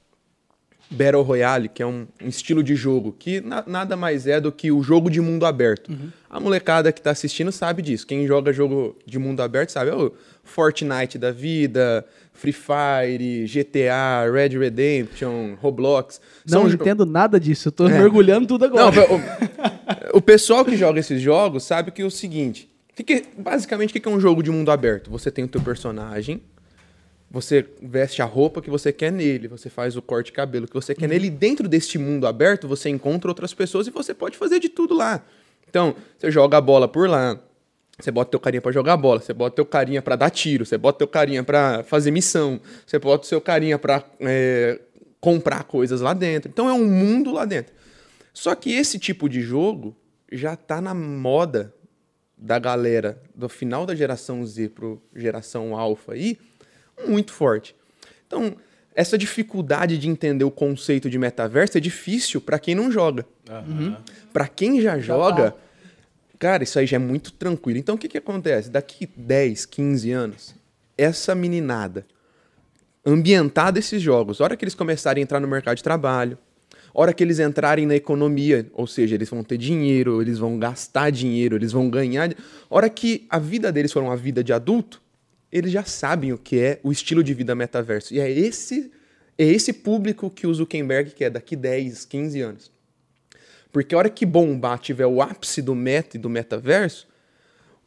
Battle 0.91 1.23
Royale, 1.23 1.69
que 1.69 1.83
é 1.83 1.87
um, 1.87 2.07
um 2.23 2.29
estilo 2.29 2.63
de 2.63 2.77
jogo 2.77 3.15
que 3.19 3.41
na- 3.41 3.65
nada 3.67 3.97
mais 3.97 4.27
é 4.27 4.41
do 4.41 4.53
que 4.53 4.71
o 4.71 4.83
jogo 4.83 5.11
de 5.11 5.21
mundo 5.21 5.45
aberto. 5.45 5.91
A 6.31 6.39
molecada 6.39 6.93
que 6.93 7.01
está 7.01 7.11
assistindo 7.11 7.51
sabe 7.51 7.83
disso. 7.83 8.07
Quem 8.07 8.27
joga 8.27 8.53
jogo 8.53 8.97
de 9.05 9.19
mundo 9.19 9.41
aberto 9.43 9.71
sabe. 9.71 9.91
É 9.91 9.95
o 9.95 10.13
Fortnite 10.45 11.19
da 11.19 11.33
vida, 11.33 12.05
Free 12.33 12.53
Fire, 12.53 13.47
GTA, 13.47 14.31
Red 14.33 14.57
Redemption, 14.59 15.55
Roblox. 15.61 16.21
Não 16.49 16.63
São 16.63 16.71
entendo 16.71 17.05
nada 17.05 17.41
disso, 17.41 17.69
eu 17.69 17.73
tô 17.73 17.89
É. 17.89 17.99
mergulhando 17.99 18.47
tudo 18.47 18.69
não, 18.69 18.89
agora. 18.89 19.07
o, 20.13 20.19
o 20.19 20.21
pessoal 20.23 20.65
que 20.65 20.77
joga 20.77 21.01
esses 21.01 21.21
jogos 21.21 21.65
sabe 21.65 21.91
que 21.91 22.01
é 22.03 22.05
o 22.05 22.11
seguinte: 22.11 22.69
que 22.95 23.03
que- 23.03 23.25
basicamente, 23.37 23.91
o 23.91 23.93
que 23.93 24.01
que 24.01 24.09
é 24.09 24.11
um 24.13 24.21
jogo 24.21 24.43
de 24.43 24.51
mundo 24.53 24.71
aberto? 24.71 25.11
Você 25.11 25.31
tem 25.33 25.45
o 25.45 25.49
teu 25.49 25.61
personagem, 25.61 26.41
você 27.31 27.67
veste 27.83 28.23
a 28.23 28.25
roupa 28.25 28.63
que 28.63 28.71
você 28.71 28.93
quer 28.93 29.11
nele, 29.11 29.49
você 29.49 29.69
faz 29.69 29.97
o 29.97 30.03
corte 30.03 30.27
de 30.27 30.33
cabelo 30.33 30.67
que 30.67 30.75
você 30.75 30.95
quer 30.95 31.09
nele, 31.09 31.27
e 31.27 31.31
dentro 31.31 31.69
deste 31.69 31.99
mundo 31.99 32.27
aberto 32.27 32.69
você 32.69 32.89
encontra 32.89 33.31
outras 33.31 33.53
pessoas 33.53 33.87
e 33.87 33.91
você 33.91 34.15
pode 34.15 34.37
fazer 34.37 34.59
de 34.61 34.69
tudo 34.69 34.95
lá. 34.95 35.25
Então, 35.69 35.95
você 36.17 36.31
joga 36.31 36.57
a 36.57 36.61
bola 36.61 36.87
por 36.87 37.09
lá, 37.09 37.39
você 37.99 38.11
bota 38.11 38.31
teu 38.31 38.41
carinha 38.41 38.61
pra 38.61 38.73
jogar 38.73 38.97
bola, 38.97 39.21
você 39.21 39.33
bota 39.33 39.57
teu 39.57 39.67
carinha 39.67 40.03
pra 40.03 40.17
dar 40.17 40.31
tiro, 40.31 40.65
você 40.65 40.77
bota 40.77 40.99
teu 40.99 41.09
carinha 41.09 41.43
pra 41.43 41.83
fazer 41.83 42.11
missão, 42.11 42.61
você 42.87 42.99
bota 42.99 43.25
o 43.25 43.27
seu 43.27 43.41
carinha 43.41 43.79
pra 43.79 44.05
é, 44.21 44.81
comprar 45.21 45.65
coisas 45.65 46.01
lá 46.01 46.13
dentro. 46.13 46.51
Então 46.51 46.69
é 46.69 46.73
um 46.73 46.87
mundo 46.87 47.33
lá 47.33 47.45
dentro. 47.45 47.75
Só 48.33 48.55
que 48.55 48.71
esse 48.73 48.99
tipo 48.99 49.29
de 49.29 49.41
jogo 49.41 49.97
já 50.31 50.55
tá 50.57 50.81
na 50.81 50.95
moda 50.95 51.73
da 52.37 52.59
galera 52.59 53.21
do 53.35 53.49
final 53.49 53.87
da 53.87 53.95
geração 53.95 54.45
Z 54.45 54.69
pro 54.69 55.03
geração 55.15 55.75
Alpha 55.75 56.13
aí, 56.13 56.37
muito 57.07 57.33
forte. 57.33 57.75
Então, 58.27 58.57
essa 58.95 59.19
dificuldade 59.19 59.99
de 59.99 60.09
entender 60.09 60.45
o 60.45 60.51
conceito 60.51 61.11
de 61.11 61.19
metaverso 61.19 61.77
é 61.77 61.81
difícil 61.81 62.41
para 62.41 62.59
quem 62.59 62.75
não 62.75 62.91
joga. 62.91 63.27
Para 64.33 64.49
quem 64.49 64.81
já 64.81 64.99
joga, 64.99 65.55
cara, 66.39 66.63
isso 66.63 66.79
aí 66.79 66.87
já 66.87 66.97
é 66.97 66.99
muito 66.99 67.33
tranquilo. 67.33 67.79
Então, 67.79 67.95
o 67.95 67.99
que, 67.99 68.09
que 68.09 68.19
acontece? 68.19 68.71
Daqui 68.71 69.09
10, 69.17 69.67
15 69.67 70.11
anos, 70.13 70.55
essa 70.97 71.35
meninada 71.35 72.07
ambientada 73.07 73.79
esses 73.79 74.03
jogos, 74.03 74.41
a 74.41 74.45
hora 74.45 74.57
que 74.57 74.65
eles 74.65 74.75
começarem 74.75 75.21
a 75.21 75.23
entrar 75.23 75.39
no 75.39 75.47
mercado 75.47 75.77
de 75.77 75.83
trabalho, 75.83 76.37
hora 76.93 77.13
que 77.13 77.23
eles 77.23 77.39
entrarem 77.39 77.87
na 77.87 77.95
economia, 77.95 78.67
ou 78.73 78.87
seja, 78.87 79.15
eles 79.15 79.31
vão 79.31 79.45
ter 79.45 79.57
dinheiro, 79.57 80.21
eles 80.21 80.39
vão 80.39 80.59
gastar 80.59 81.11
dinheiro, 81.11 81.55
eles 81.55 81.71
vão 81.71 81.89
ganhar. 81.89 82.35
hora 82.69 82.91
que 82.91 83.25
a 83.31 83.39
vida 83.39 83.71
deles 83.71 83.93
for 83.93 84.03
uma 84.03 84.17
vida 84.17 84.43
de 84.43 84.53
adulto, 84.53 85.01
eles 85.57 85.73
já 85.73 85.85
sabem 85.85 86.33
o 86.33 86.39
que 86.39 86.59
é 86.59 86.81
o 86.83 86.93
estilo 86.93 87.25
de 87.25 87.33
vida 87.33 87.55
metaverso. 87.55 88.13
E 88.13 88.21
é 88.21 88.31
esse, 88.31 88.91
é 89.39 89.45
esse 89.45 89.73
público 89.73 90.29
que 90.29 90.47
o 90.47 90.53
Zuckerberg 90.53 91.13
quer 91.13 91.31
daqui 91.31 91.57
10, 91.57 92.05
15 92.05 92.41
anos. 92.41 92.71
Porque 93.73 93.95
a 93.95 93.99
hora 93.99 94.11
que 94.11 94.27
bombar 94.27 94.79
tiver 94.79 95.07
o 95.07 95.23
ápice 95.23 95.63
do 95.63 95.75
meta 95.75 96.17
e 96.17 96.21
do 96.21 96.29
metaverso, 96.29 97.09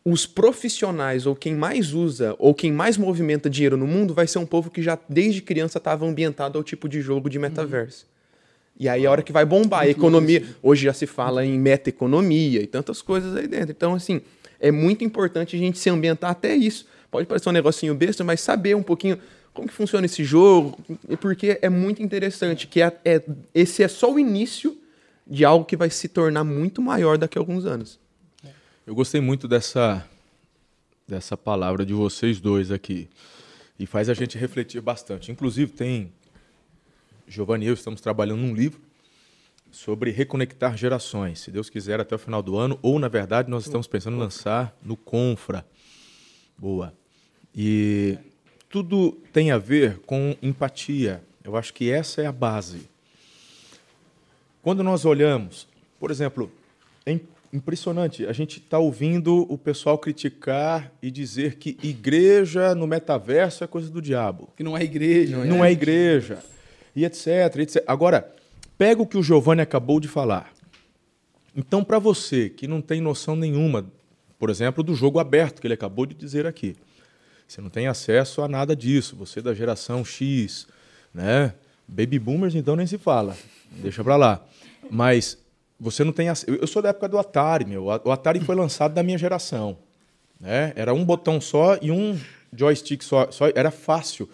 os 0.03 0.25
profissionais, 0.25 1.25
ou 1.25 1.35
quem 1.35 1.53
mais 1.53 1.93
usa, 1.93 2.35
ou 2.39 2.53
quem 2.53 2.71
mais 2.71 2.97
movimenta 2.97 3.49
dinheiro 3.49 3.77
no 3.77 3.85
mundo, 3.85 4.13
vai 4.13 4.25
ser 4.25 4.39
um 4.39 4.45
povo 4.45 4.71
que 4.71 4.81
já 4.81 4.97
desde 5.07 5.41
criança 5.41 5.77
estava 5.77 6.05
ambientado 6.05 6.57
ao 6.57 6.63
tipo 6.63 6.89
de 6.89 7.01
jogo 7.01 7.29
de 7.29 7.38
metaverso. 7.38 8.05
Uhum. 8.05 8.19
E 8.79 8.89
aí 8.89 9.05
a 9.05 9.11
hora 9.11 9.21
que 9.21 9.31
vai 9.31 9.45
bombar, 9.45 9.81
a 9.81 9.89
economia. 9.89 10.43
Hoje 10.63 10.85
já 10.85 10.93
se 10.93 11.05
fala 11.05 11.45
em 11.45 11.59
meta-economia 11.59 12.61
e 12.61 12.67
tantas 12.67 13.01
coisas 13.01 13.35
aí 13.35 13.47
dentro. 13.47 13.71
Então, 13.71 13.93
assim, 13.93 14.21
é 14.59 14.71
muito 14.71 15.03
importante 15.03 15.55
a 15.55 15.59
gente 15.59 15.77
se 15.77 15.89
ambientar 15.89 16.31
até 16.31 16.55
isso. 16.55 16.88
Pode 17.11 17.27
parecer 17.27 17.49
um 17.49 17.53
negocinho 17.53 17.95
besta, 17.95 18.23
mas 18.23 18.41
saber 18.41 18.75
um 18.75 18.83
pouquinho 18.83 19.19
como 19.53 19.67
que 19.67 19.73
funciona 19.73 20.05
esse 20.05 20.23
jogo, 20.23 20.77
porque 21.19 21.59
é 21.61 21.69
muito 21.69 22.01
interessante, 22.03 22.67
que 22.67 22.81
é, 22.81 22.97
é, 23.03 23.23
esse 23.53 23.83
é 23.83 23.87
só 23.87 24.13
o 24.13 24.19
início 24.19 24.77
de 25.25 25.43
algo 25.43 25.65
que 25.65 25.75
vai 25.75 25.89
se 25.89 26.07
tornar 26.07 26.43
muito 26.43 26.81
maior 26.81 27.17
daqui 27.17 27.37
a 27.37 27.41
alguns 27.41 27.65
anos. 27.65 27.99
Eu 28.85 28.95
gostei 28.95 29.21
muito 29.21 29.47
dessa, 29.47 30.05
dessa 31.07 31.37
palavra 31.37 31.85
de 31.85 31.93
vocês 31.93 32.39
dois 32.39 32.71
aqui. 32.71 33.09
E 33.77 33.85
faz 33.85 34.09
a 34.09 34.13
gente 34.13 34.37
refletir 34.37 34.81
bastante. 34.81 35.31
Inclusive, 35.31 35.71
tem. 35.71 36.11
Giovanni 37.27 37.65
e 37.65 37.67
eu 37.69 37.75
estamos 37.75 38.01
trabalhando 38.01 38.39
num 38.39 38.53
livro 38.53 38.81
sobre 39.71 40.09
reconectar 40.09 40.75
gerações. 40.75 41.39
Se 41.39 41.51
Deus 41.51 41.69
quiser, 41.69 41.99
até 41.99 42.15
o 42.15 42.19
final 42.19 42.41
do 42.41 42.57
ano. 42.57 42.79
Ou, 42.81 42.97
na 42.97 43.07
verdade, 43.07 43.49
nós 43.49 43.65
estamos 43.65 43.87
pensando 43.87 44.17
em 44.17 44.19
lançar 44.19 44.75
no 44.83 44.97
Confra. 44.97 45.65
Boa. 46.57 46.99
E 47.56 48.18
tudo 48.70 49.12
tem 49.34 49.51
a 49.51 49.58
ver 49.58 50.00
com 50.06 50.36
empatia. 50.41 51.24
Eu 51.44 51.56
acho 51.56 51.74
que 51.74 51.91
essa 51.91 52.22
é 52.22 52.25
a 52.25 52.32
base. 52.32 52.89
Quando 54.62 54.84
nós 54.84 55.06
olhamos, 55.06 55.68
por 56.00 56.12
exemplo, 56.12 56.51
é 57.06 57.20
impressionante. 57.51 58.25
A 58.25 58.34
gente 58.34 58.60
está 58.60 58.77
ouvindo 58.77 59.46
o 59.51 59.58
pessoal 59.58 59.98
criticar 59.98 60.91
e 61.01 61.10
dizer 61.10 61.56
que 61.56 61.77
igreja 61.82 62.75
no 62.75 62.86
metaverso 62.86 63.63
é 63.63 63.68
coisa 63.68 63.89
do 63.89 64.01
diabo. 64.01 64.50
Que 64.56 64.63
não 64.63 64.77
é 64.77 64.84
igreja. 64.84 65.38
Não, 65.38 65.46
não 65.46 65.65
é, 65.65 65.70
é 65.70 65.72
igreja. 65.72 66.44
E 66.96 67.06
etc, 67.06 67.27
etc. 67.58 67.84
Agora, 67.88 68.32
pega 68.77 69.01
o 69.01 69.08
que 69.08 69.18
o 69.18 69.24
Giovanni 69.24 69.62
acabou 69.62 70.00
de 70.00 70.08
falar. 70.08 70.51
Então, 71.56 71.84
para 71.84 72.00
você 72.00 72.50
que 72.50 72.68
não 72.68 72.82
tem 72.82 73.01
noção 73.01 73.36
nenhuma, 73.36 73.86
por 74.38 74.50
exemplo, 74.50 74.84
do 74.84 74.94
jogo 74.94 75.20
aberto 75.20 75.60
que 75.60 75.68
ele 75.68 75.74
acabou 75.74 76.06
de 76.06 76.13
dizer 76.13 76.46
aqui, 76.46 76.75
você 77.50 77.62
não 77.62 77.70
tem 77.72 77.88
acesso 77.88 78.44
a 78.44 78.48
nada 78.48 78.75
disso. 78.75 79.15
Você 79.15 79.39
é 79.39 79.41
da 79.41 79.56
geração 79.56 80.06
X, 80.06 80.68
né? 81.12 81.56
Baby 81.88 82.20
boomers, 82.20 82.53
então 82.53 82.75
nem 82.75 82.86
se 82.86 83.00
fala. 83.00 83.36
Deixa 83.72 84.03
para 84.03 84.15
lá. 84.15 84.46
Mas 84.88 85.36
você 85.79 86.03
não 86.03 86.12
tem 86.12 86.27
Eu 86.46 86.68
sou 86.68 86.79
da 86.79 86.89
época 86.89 87.10
do 87.10 87.18
Atari, 87.18 87.65
meu. 87.65 87.86
O 87.86 88.12
Atari 88.12 88.39
foi 88.39 88.56
lançado 88.56 88.94
da 88.94 89.01
minha 89.01 89.18
geração. 89.18 89.79
Né? 90.39 90.74
Era 90.75 90.94
um 90.94 91.03
botão 91.03 91.41
só 91.41 91.75
e 91.82 91.89
um 91.89 92.20
joystick 92.56 93.01
só. 93.01 93.32
só 93.32 93.48
era 93.56 93.72
fácil. 93.72 94.29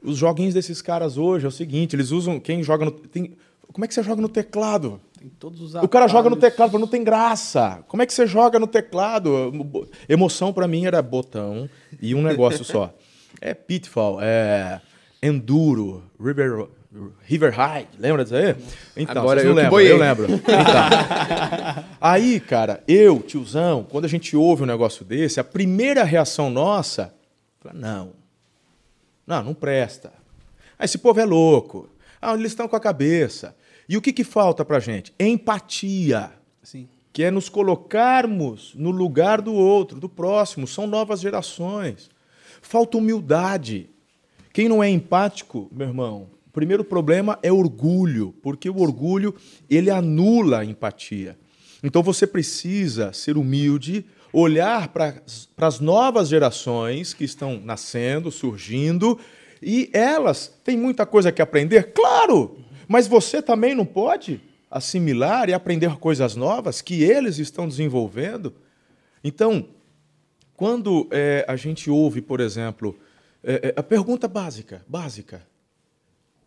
Os 0.00 0.16
joguinhos 0.16 0.54
desses 0.54 0.80
caras 0.80 1.18
hoje 1.18 1.46
é 1.46 1.48
o 1.48 1.52
seguinte: 1.52 1.96
eles 1.96 2.12
usam. 2.12 2.38
Quem 2.38 2.62
joga 2.62 2.84
no. 2.84 2.92
Tem, 2.92 3.36
como 3.72 3.84
é 3.84 3.88
que 3.88 3.94
você 3.94 4.04
joga 4.04 4.22
no 4.22 4.28
teclado? 4.28 5.00
Todos 5.38 5.60
os 5.60 5.74
O 5.74 5.88
cara 5.88 6.06
joga 6.08 6.30
no 6.30 6.36
teclado, 6.36 6.78
não 6.78 6.86
tem 6.86 7.02
graça. 7.02 7.84
Como 7.88 8.02
é 8.02 8.06
que 8.06 8.12
você 8.12 8.26
joga 8.26 8.58
no 8.58 8.66
teclado? 8.66 9.52
Emoção 10.08 10.52
para 10.52 10.68
mim 10.68 10.86
era 10.86 11.00
botão 11.02 11.68
e 12.00 12.14
um 12.14 12.22
negócio 12.22 12.64
só. 12.64 12.92
É 13.38 13.52
Pitfall, 13.52 14.18
é 14.22 14.80
Enduro, 15.22 16.02
River, 16.18 16.68
River 17.24 17.54
High, 17.54 17.86
lembra 17.98 18.24
disso 18.24 18.34
aí? 18.34 18.56
Então, 18.96 19.22
Agora 19.22 19.42
eu 19.42 19.52
lembro, 19.52 19.80
eu 19.80 19.98
lembro. 19.98 20.26
Então, 20.32 20.54
aí, 22.00 22.40
cara, 22.40 22.82
eu, 22.88 23.20
tiozão, 23.20 23.84
quando 23.84 24.06
a 24.06 24.08
gente 24.08 24.34
ouve 24.34 24.62
um 24.62 24.66
negócio 24.66 25.04
desse, 25.04 25.38
a 25.38 25.44
primeira 25.44 26.02
reação 26.02 26.48
nossa, 26.48 27.12
não, 27.74 28.12
não, 29.26 29.42
não 29.42 29.54
presta. 29.54 30.12
Ah, 30.78 30.84
esse 30.84 30.98
povo 30.98 31.20
é 31.20 31.24
louco. 31.24 31.88
Ah, 32.20 32.34
eles 32.34 32.52
estão 32.52 32.68
com 32.68 32.76
a 32.76 32.80
cabeça. 32.80 33.54
E 33.88 33.96
o 33.96 34.02
que, 34.02 34.12
que 34.12 34.24
falta 34.24 34.64
pra 34.64 34.80
gente? 34.80 35.12
Empatia. 35.18 36.32
Sim. 36.62 36.88
Que 37.12 37.24
é 37.24 37.30
nos 37.30 37.48
colocarmos 37.48 38.72
no 38.74 38.90
lugar 38.90 39.40
do 39.40 39.54
outro, 39.54 40.00
do 40.00 40.08
próximo. 40.08 40.66
São 40.66 40.86
novas 40.86 41.20
gerações. 41.20 42.10
Falta 42.60 42.98
humildade. 42.98 43.88
Quem 44.52 44.68
não 44.68 44.82
é 44.82 44.88
empático, 44.88 45.68
meu 45.70 45.88
irmão, 45.88 46.28
primeiro 46.52 46.82
problema 46.82 47.38
é 47.42 47.52
orgulho, 47.52 48.34
porque 48.42 48.70
o 48.70 48.80
orgulho 48.80 49.34
ele 49.68 49.90
anula 49.90 50.60
a 50.60 50.64
empatia. 50.64 51.36
Então 51.82 52.02
você 52.02 52.26
precisa 52.26 53.12
ser 53.12 53.36
humilde, 53.36 54.06
olhar 54.32 54.88
para 54.88 55.22
as 55.58 55.80
novas 55.80 56.28
gerações 56.28 57.12
que 57.12 57.24
estão 57.24 57.60
nascendo, 57.62 58.30
surgindo, 58.30 59.18
e 59.62 59.90
elas 59.92 60.52
têm 60.64 60.78
muita 60.78 61.04
coisa 61.04 61.30
que 61.30 61.42
aprender, 61.42 61.92
claro, 61.92 62.56
mas 62.88 63.06
você 63.06 63.42
também 63.42 63.74
não 63.74 63.86
pode 63.86 64.40
assimilar 64.70 65.48
e 65.48 65.54
aprender 65.54 65.96
coisas 65.98 66.34
novas 66.34 66.82
que 66.82 67.02
eles 67.02 67.38
estão 67.38 67.68
desenvolvendo. 67.68 68.54
Então, 69.22 69.68
quando 70.54 71.08
é, 71.10 71.44
a 71.48 71.56
gente 71.56 71.90
ouve, 71.90 72.20
por 72.20 72.40
exemplo, 72.40 72.98
é, 73.42 73.68
é, 73.68 73.74
a 73.76 73.82
pergunta 73.82 74.26
básica, 74.26 74.84
básica, 74.88 75.46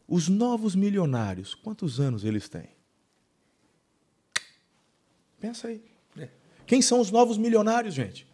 os 0.07 0.27
novos 0.27 0.75
milionários, 0.75 1.53
quantos 1.53 1.99
anos 1.99 2.23
eles 2.23 2.49
têm? 2.49 2.69
Pensa 5.39 5.67
aí. 5.67 5.81
É. 6.17 6.27
Quem 6.65 6.81
são 6.81 6.99
os 6.99 7.11
novos 7.11 7.37
milionários, 7.37 7.93
gente? 7.93 8.27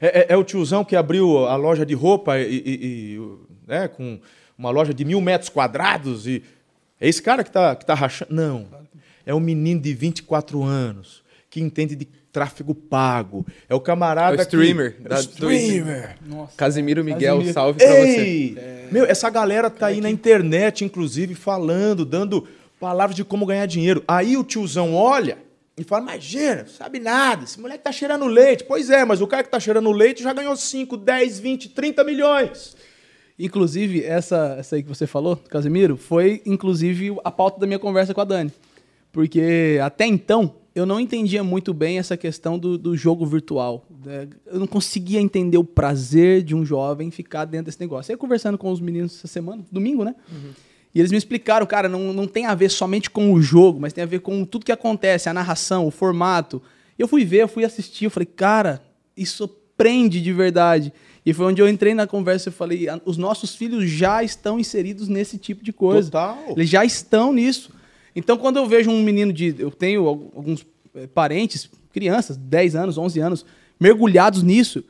É, 0.00 0.06
é, 0.08 0.26
é, 0.32 0.36
o 0.36 0.42
tiozão 0.42 0.84
que 0.84 0.96
abriu 0.96 1.46
a 1.46 1.54
loja 1.54 1.86
de 1.86 1.94
roupa 1.94 2.38
e, 2.40 2.56
e, 2.56 3.14
e 3.14 3.38
né, 3.66 3.86
com 3.86 4.18
uma 4.58 4.70
loja 4.70 4.92
de 4.92 5.04
mil 5.04 5.20
metros 5.20 5.48
quadrados 5.48 6.26
e 6.26 6.42
é 7.00 7.08
esse 7.08 7.22
cara 7.22 7.42
que 7.42 7.50
está 7.50 7.74
que 7.76 7.84
tá 7.84 7.94
rachando? 7.94 8.34
Não. 8.34 8.66
É 9.24 9.34
um 9.34 9.40
menino 9.40 9.80
de 9.80 9.92
24 9.92 10.62
anos 10.62 11.22
que 11.50 11.60
entende 11.60 11.96
de 11.96 12.06
tráfego 12.36 12.74
pago. 12.74 13.46
É 13.66 13.74
o 13.74 13.80
camarada. 13.80 14.36
É 14.36 14.38
o 14.38 14.42
streamer. 14.42 14.96
Que... 14.96 15.12
É 15.12 15.16
o 15.16 15.20
streamer. 15.20 16.16
Nossa. 16.26 16.52
Casimiro 16.54 17.02
Miguel, 17.02 17.36
Casimiro. 17.36 17.54
salve 17.54 17.78
pra 17.78 17.98
Ei! 17.98 18.52
você. 18.54 18.60
É... 18.60 18.88
Meu, 18.92 19.04
essa 19.06 19.30
galera 19.30 19.70
tá 19.70 19.86
aí 19.86 20.02
na 20.02 20.10
internet, 20.10 20.84
inclusive, 20.84 21.34
falando, 21.34 22.04
dando 22.04 22.46
palavras 22.78 23.16
de 23.16 23.24
como 23.24 23.46
ganhar 23.46 23.64
dinheiro. 23.64 24.04
Aí 24.06 24.36
o 24.36 24.44
tiozão 24.44 24.94
olha 24.94 25.38
e 25.78 25.82
fala: 25.82 26.02
Imagina, 26.02 26.66
sabe 26.66 26.98
nada, 26.98 27.44
esse 27.44 27.58
moleque 27.58 27.82
tá 27.82 27.90
cheirando 27.90 28.26
leite. 28.26 28.64
Pois 28.64 28.90
é, 28.90 29.04
mas 29.04 29.22
o 29.22 29.26
cara 29.26 29.42
que 29.42 29.50
tá 29.50 29.58
cheirando 29.58 29.90
leite 29.90 30.22
já 30.22 30.34
ganhou 30.34 30.54
5, 30.54 30.96
10, 30.96 31.38
20, 31.38 31.68
30 31.70 32.04
milhões. 32.04 32.76
Inclusive, 33.38 34.02
essa, 34.02 34.56
essa 34.58 34.76
aí 34.76 34.82
que 34.82 34.88
você 34.88 35.06
falou, 35.06 35.36
Casimiro, 35.36 35.96
foi 35.96 36.42
inclusive 36.46 37.16
a 37.22 37.30
pauta 37.30 37.60
da 37.60 37.66
minha 37.66 37.78
conversa 37.78 38.14
com 38.14 38.20
a 38.20 38.24
Dani. 38.24 38.52
Porque 39.12 39.78
até 39.82 40.06
então, 40.06 40.54
eu 40.74 40.84
não 40.84 41.00
entendia 41.00 41.42
muito 41.42 41.72
bem 41.72 41.98
essa 41.98 42.16
questão 42.16 42.58
do, 42.58 42.76
do 42.76 42.96
jogo 42.96 43.24
virtual. 43.24 43.86
Né? 44.04 44.28
Eu 44.46 44.60
não 44.60 44.66
conseguia 44.66 45.20
entender 45.20 45.56
o 45.56 45.64
prazer 45.64 46.42
de 46.42 46.54
um 46.54 46.64
jovem 46.64 47.10
ficar 47.10 47.46
dentro 47.46 47.66
desse 47.66 47.80
negócio. 47.80 48.12
Aí 48.12 48.16
conversando 48.16 48.58
com 48.58 48.70
os 48.70 48.80
meninos 48.80 49.16
essa 49.16 49.26
semana, 49.26 49.64
domingo, 49.72 50.04
né? 50.04 50.14
Uhum. 50.30 50.50
E 50.94 51.00
eles 51.00 51.10
me 51.10 51.18
explicaram, 51.18 51.66
cara, 51.66 51.88
não, 51.88 52.12
não 52.12 52.26
tem 52.26 52.46
a 52.46 52.54
ver 52.54 52.70
somente 52.70 53.10
com 53.10 53.32
o 53.32 53.40
jogo, 53.40 53.80
mas 53.80 53.92
tem 53.92 54.04
a 54.04 54.06
ver 54.06 54.20
com 54.20 54.44
tudo 54.44 54.64
que 54.64 54.72
acontece, 54.72 55.28
a 55.28 55.34
narração, 55.34 55.86
o 55.86 55.90
formato. 55.90 56.62
E 56.98 57.02
eu 57.02 57.08
fui 57.08 57.24
ver, 57.24 57.42
eu 57.42 57.48
fui 57.48 57.64
assistir, 57.64 58.06
eu 58.06 58.10
falei, 58.10 58.26
cara, 58.26 58.82
isso 59.16 59.46
prende 59.76 60.22
de 60.22 60.32
verdade. 60.32 60.92
E 61.26 61.32
foi 61.32 61.46
onde 61.46 61.60
eu 61.60 61.68
entrei 61.68 61.92
na 61.92 62.06
conversa 62.06 62.50
e 62.50 62.52
falei, 62.52 62.86
os 63.04 63.16
nossos 63.16 63.56
filhos 63.56 63.90
já 63.90 64.22
estão 64.22 64.60
inseridos 64.60 65.08
nesse 65.08 65.36
tipo 65.36 65.64
de 65.64 65.72
coisa. 65.72 66.08
Total. 66.08 66.38
Eles 66.50 66.70
já 66.70 66.84
estão 66.84 67.32
nisso. 67.32 67.72
Então, 68.14 68.38
quando 68.38 68.58
eu 68.58 68.66
vejo 68.66 68.88
um 68.88 69.02
menino 69.02 69.32
de. 69.32 69.56
Eu 69.58 69.72
tenho 69.72 70.06
alguns 70.06 70.64
eh, 70.94 71.08
parentes, 71.08 71.68
crianças, 71.92 72.36
10 72.36 72.76
anos, 72.76 72.96
11 72.96 73.18
anos, 73.18 73.46
mergulhados 73.78 74.44
nisso. 74.44 74.84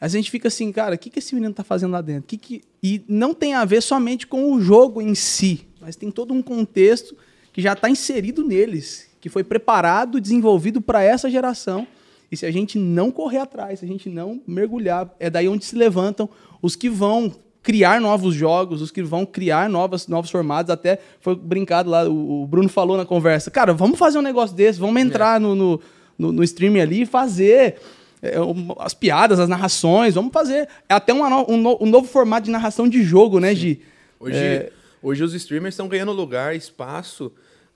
A 0.00 0.08
gente 0.08 0.30
fica 0.30 0.48
assim, 0.48 0.72
cara, 0.72 0.94
o 0.94 0.98
que, 0.98 1.10
que 1.10 1.18
esse 1.18 1.34
menino 1.34 1.50
está 1.50 1.62
fazendo 1.62 1.92
lá 1.92 2.00
dentro? 2.00 2.24
Que 2.26 2.38
que... 2.38 2.62
E 2.82 3.04
não 3.06 3.34
tem 3.34 3.54
a 3.54 3.64
ver 3.64 3.82
somente 3.82 4.26
com 4.26 4.50
o 4.52 4.60
jogo 4.60 5.00
em 5.00 5.14
si, 5.14 5.68
mas 5.78 5.94
tem 5.94 6.10
todo 6.10 6.32
um 6.32 6.42
contexto 6.42 7.14
que 7.52 7.60
já 7.60 7.74
está 7.74 7.88
inserido 7.88 8.42
neles, 8.42 9.10
que 9.20 9.28
foi 9.28 9.44
preparado, 9.44 10.20
desenvolvido 10.20 10.80
para 10.80 11.04
essa 11.04 11.30
geração. 11.30 11.86
E 12.32 12.36
se 12.36 12.46
a 12.46 12.50
gente 12.50 12.78
não 12.78 13.10
correr 13.10 13.38
atrás, 13.38 13.80
se 13.80 13.84
a 13.84 13.88
gente 13.88 14.08
não 14.08 14.40
mergulhar, 14.46 15.14
é 15.20 15.28
daí 15.28 15.46
onde 15.46 15.66
se 15.66 15.76
levantam 15.76 16.26
os 16.62 16.74
que 16.74 16.88
vão 16.88 17.30
criar 17.62 18.00
novos 18.00 18.34
jogos, 18.34 18.80
os 18.80 18.90
que 18.90 19.02
vão 19.02 19.26
criar 19.26 19.68
novas, 19.68 20.08
novos 20.08 20.30
formatos. 20.30 20.70
Até 20.70 20.98
foi 21.20 21.36
brincado 21.36 21.90
lá, 21.90 22.08
o, 22.08 22.42
o 22.42 22.46
Bruno 22.46 22.68
falou 22.70 22.96
na 22.96 23.04
conversa. 23.04 23.50
Cara, 23.50 23.74
vamos 23.74 23.98
fazer 23.98 24.16
um 24.18 24.22
negócio 24.22 24.56
desse, 24.56 24.80
vamos 24.80 25.00
entrar 25.00 25.38
no, 25.38 25.54
no, 25.54 25.80
no, 26.18 26.32
no 26.32 26.42
streaming 26.42 26.80
ali 26.80 27.02
e 27.02 27.06
fazer 27.06 27.76
é, 28.22 28.34
as 28.78 28.94
piadas, 28.94 29.38
as 29.38 29.48
narrações, 29.48 30.14
vamos 30.14 30.32
fazer. 30.32 30.66
É 30.88 30.94
até 30.94 31.12
uma 31.12 31.28
no- 31.28 31.46
um, 31.50 31.56
no- 31.58 31.78
um 31.82 31.86
novo 31.86 32.08
formato 32.08 32.46
de 32.46 32.50
narração 32.50 32.88
de 32.88 33.02
jogo, 33.02 33.38
né, 33.38 33.54
Gi? 33.54 33.80
Hoje, 34.18 34.36
É. 34.38 34.72
hoje 35.02 35.22
os 35.22 35.34
streamers 35.34 35.74
estão 35.74 35.86
ganhando 35.86 36.12
lugar, 36.12 36.56
espaço 36.56 37.30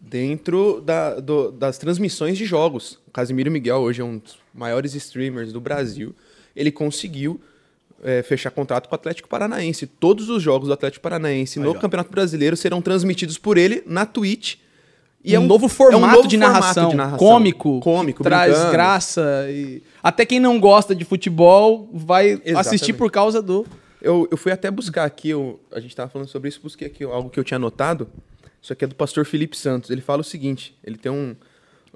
dentro 0.08 0.80
da- 0.84 1.18
do- 1.20 1.50
das 1.50 1.78
transmissões 1.78 2.38
de 2.38 2.44
jogos. 2.44 2.98
O 3.06 3.10
Casimiro 3.10 3.50
Miguel 3.50 3.78
hoje 3.78 4.00
é 4.00 4.04
um 4.04 4.18
dos 4.18 4.38
maiores 4.54 4.94
streamers 4.94 5.52
do 5.52 5.60
Brasil. 5.60 6.14
Ele 6.54 6.70
conseguiu 6.70 7.40
é, 8.04 8.22
fechar 8.22 8.50
contrato 8.50 8.88
com 8.90 8.94
o 8.94 8.96
Atlético 8.96 9.26
Paranaense. 9.26 9.86
Todos 9.86 10.28
os 10.28 10.42
jogos 10.42 10.68
do 10.68 10.74
Atlético 10.74 11.02
Paranaense 11.02 11.58
no 11.58 11.70
Aí, 11.70 11.76
ó. 11.76 11.80
Campeonato 11.80 12.10
Brasileiro 12.10 12.54
serão 12.54 12.82
transmitidos 12.82 13.38
por 13.38 13.56
ele 13.56 13.82
na 13.86 14.04
Twitch. 14.04 14.56
E 15.24 15.36
um, 15.36 15.46
novo 15.46 15.66
formato, 15.66 16.14
novo 16.14 16.28
de, 16.28 16.36
formato 16.36 16.60
narração, 16.60 16.88
de 16.90 16.94
narração. 16.96 17.18
cômico, 17.18 17.80
cômico, 17.80 18.22
traz 18.22 18.52
brincando. 18.52 18.70
graça 18.72 19.46
e 19.50 19.82
até 20.02 20.26
quem 20.26 20.38
não 20.38 20.60
gosta 20.60 20.94
de 20.94 21.06
futebol 21.06 21.88
vai 21.92 22.32
Exatamente. 22.32 22.58
assistir 22.58 22.92
por 22.92 23.10
causa 23.10 23.40
do 23.42 23.66
Eu, 24.00 24.28
eu 24.30 24.36
fui 24.36 24.52
até 24.52 24.70
buscar 24.70 25.04
aqui, 25.04 25.30
eu- 25.30 25.58
a 25.72 25.80
gente 25.80 25.90
estava 25.90 26.08
falando 26.10 26.28
sobre 26.28 26.48
isso, 26.50 26.60
busquei 26.62 26.86
aqui 26.86 27.02
algo 27.02 27.30
que 27.30 27.40
eu 27.40 27.44
tinha 27.44 27.56
anotado. 27.56 28.06
Isso 28.66 28.72
aqui 28.72 28.84
é 28.84 28.88
do 28.88 28.96
pastor 28.96 29.24
Felipe 29.24 29.56
Santos. 29.56 29.90
Ele 29.90 30.00
fala 30.00 30.22
o 30.22 30.24
seguinte: 30.24 30.76
ele 30.82 30.96
tem 30.98 31.12
um, 31.12 31.36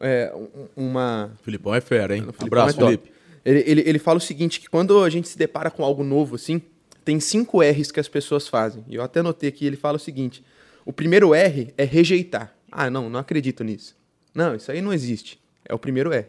é, 0.00 0.32
um- 0.36 0.68
uma. 0.86 1.32
Filipão 1.42 1.74
é 1.74 1.80
fera, 1.80 2.14
hein? 2.14 2.22
O 2.28 2.32
Filipão 2.32 2.46
Abraço, 2.46 2.80
é. 2.80 2.84
Felipe. 2.84 3.12
Ele, 3.44 3.58
ele, 3.66 3.82
ele 3.86 3.98
fala 3.98 4.18
o 4.18 4.20
seguinte: 4.20 4.60
que 4.60 4.70
quando 4.70 5.02
a 5.02 5.10
gente 5.10 5.28
se 5.28 5.36
depara 5.36 5.68
com 5.68 5.82
algo 5.84 6.04
novo 6.04 6.36
assim, 6.36 6.62
tem 7.04 7.18
cinco 7.18 7.60
R's 7.60 7.90
que 7.90 7.98
as 7.98 8.06
pessoas 8.06 8.46
fazem. 8.46 8.84
E 8.88 8.94
eu 8.94 9.02
até 9.02 9.18
anotei 9.18 9.48
aqui, 9.48 9.66
ele 9.66 9.74
fala 9.76 9.96
o 9.96 9.98
seguinte: 9.98 10.44
o 10.84 10.92
primeiro 10.92 11.34
R 11.34 11.74
é 11.76 11.82
rejeitar. 11.82 12.54
Ah, 12.70 12.88
não, 12.88 13.10
não 13.10 13.18
acredito 13.18 13.64
nisso. 13.64 13.96
Não, 14.32 14.54
isso 14.54 14.70
aí 14.70 14.80
não 14.80 14.92
existe. 14.92 15.40
É 15.68 15.74
o 15.74 15.78
primeiro 15.78 16.12
R. 16.12 16.28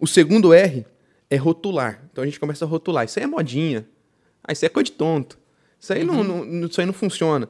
O 0.00 0.06
segundo 0.06 0.54
R 0.54 0.86
é 1.28 1.36
rotular. 1.36 2.02
Então 2.10 2.24
a 2.24 2.26
gente 2.26 2.40
começa 2.40 2.64
a 2.64 2.68
rotular. 2.68 3.04
Isso 3.04 3.18
aí 3.18 3.24
é 3.24 3.28
modinha. 3.28 3.86
Ah, 4.42 4.54
isso 4.54 4.64
aí 4.64 4.68
é 4.68 4.70
coisa 4.70 4.86
de 4.86 4.92
tonto. 4.92 5.38
Isso 5.78 5.92
aí, 5.92 6.02
não, 6.02 6.24
não, 6.24 6.66
isso 6.66 6.80
aí 6.80 6.86
não 6.86 6.94
funciona. 6.94 7.46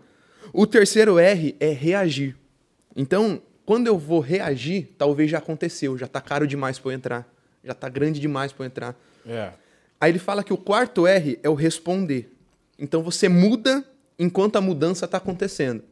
O 0.53 0.67
terceiro 0.67 1.19
R 1.19 1.57
é 1.59 1.71
reagir. 1.71 2.37
Então, 2.95 3.41
quando 3.65 3.87
eu 3.87 3.99
vou 3.99 4.21
reagir, 4.21 4.91
talvez 4.99 5.31
já 5.31 5.39
aconteceu, 5.39 5.97
já 5.97 6.07
tá 6.07 6.21
caro 6.21 6.47
demais 6.47 6.79
para 6.79 6.91
eu 6.91 6.95
entrar, 6.95 7.35
já 7.65 7.73
tá 7.73 7.89
grande 7.89 8.21
demais 8.21 8.53
para 8.53 8.65
eu 8.65 8.67
entrar. 8.67 8.97
É. 9.27 9.53
Aí 10.01 10.11
ele 10.11 10.19
fala 10.19 10.45
que 10.45 10.53
o 10.53 10.57
quarto 10.59 11.07
R 11.07 11.39
é 11.43 11.49
o 11.49 11.55
responder. 11.55 12.31
Então 12.79 13.03
você 13.03 13.29
muda 13.29 13.85
enquanto 14.19 14.57
a 14.57 14.61
mudança 14.61 15.07
está 15.07 15.17
acontecendo. 15.17 15.83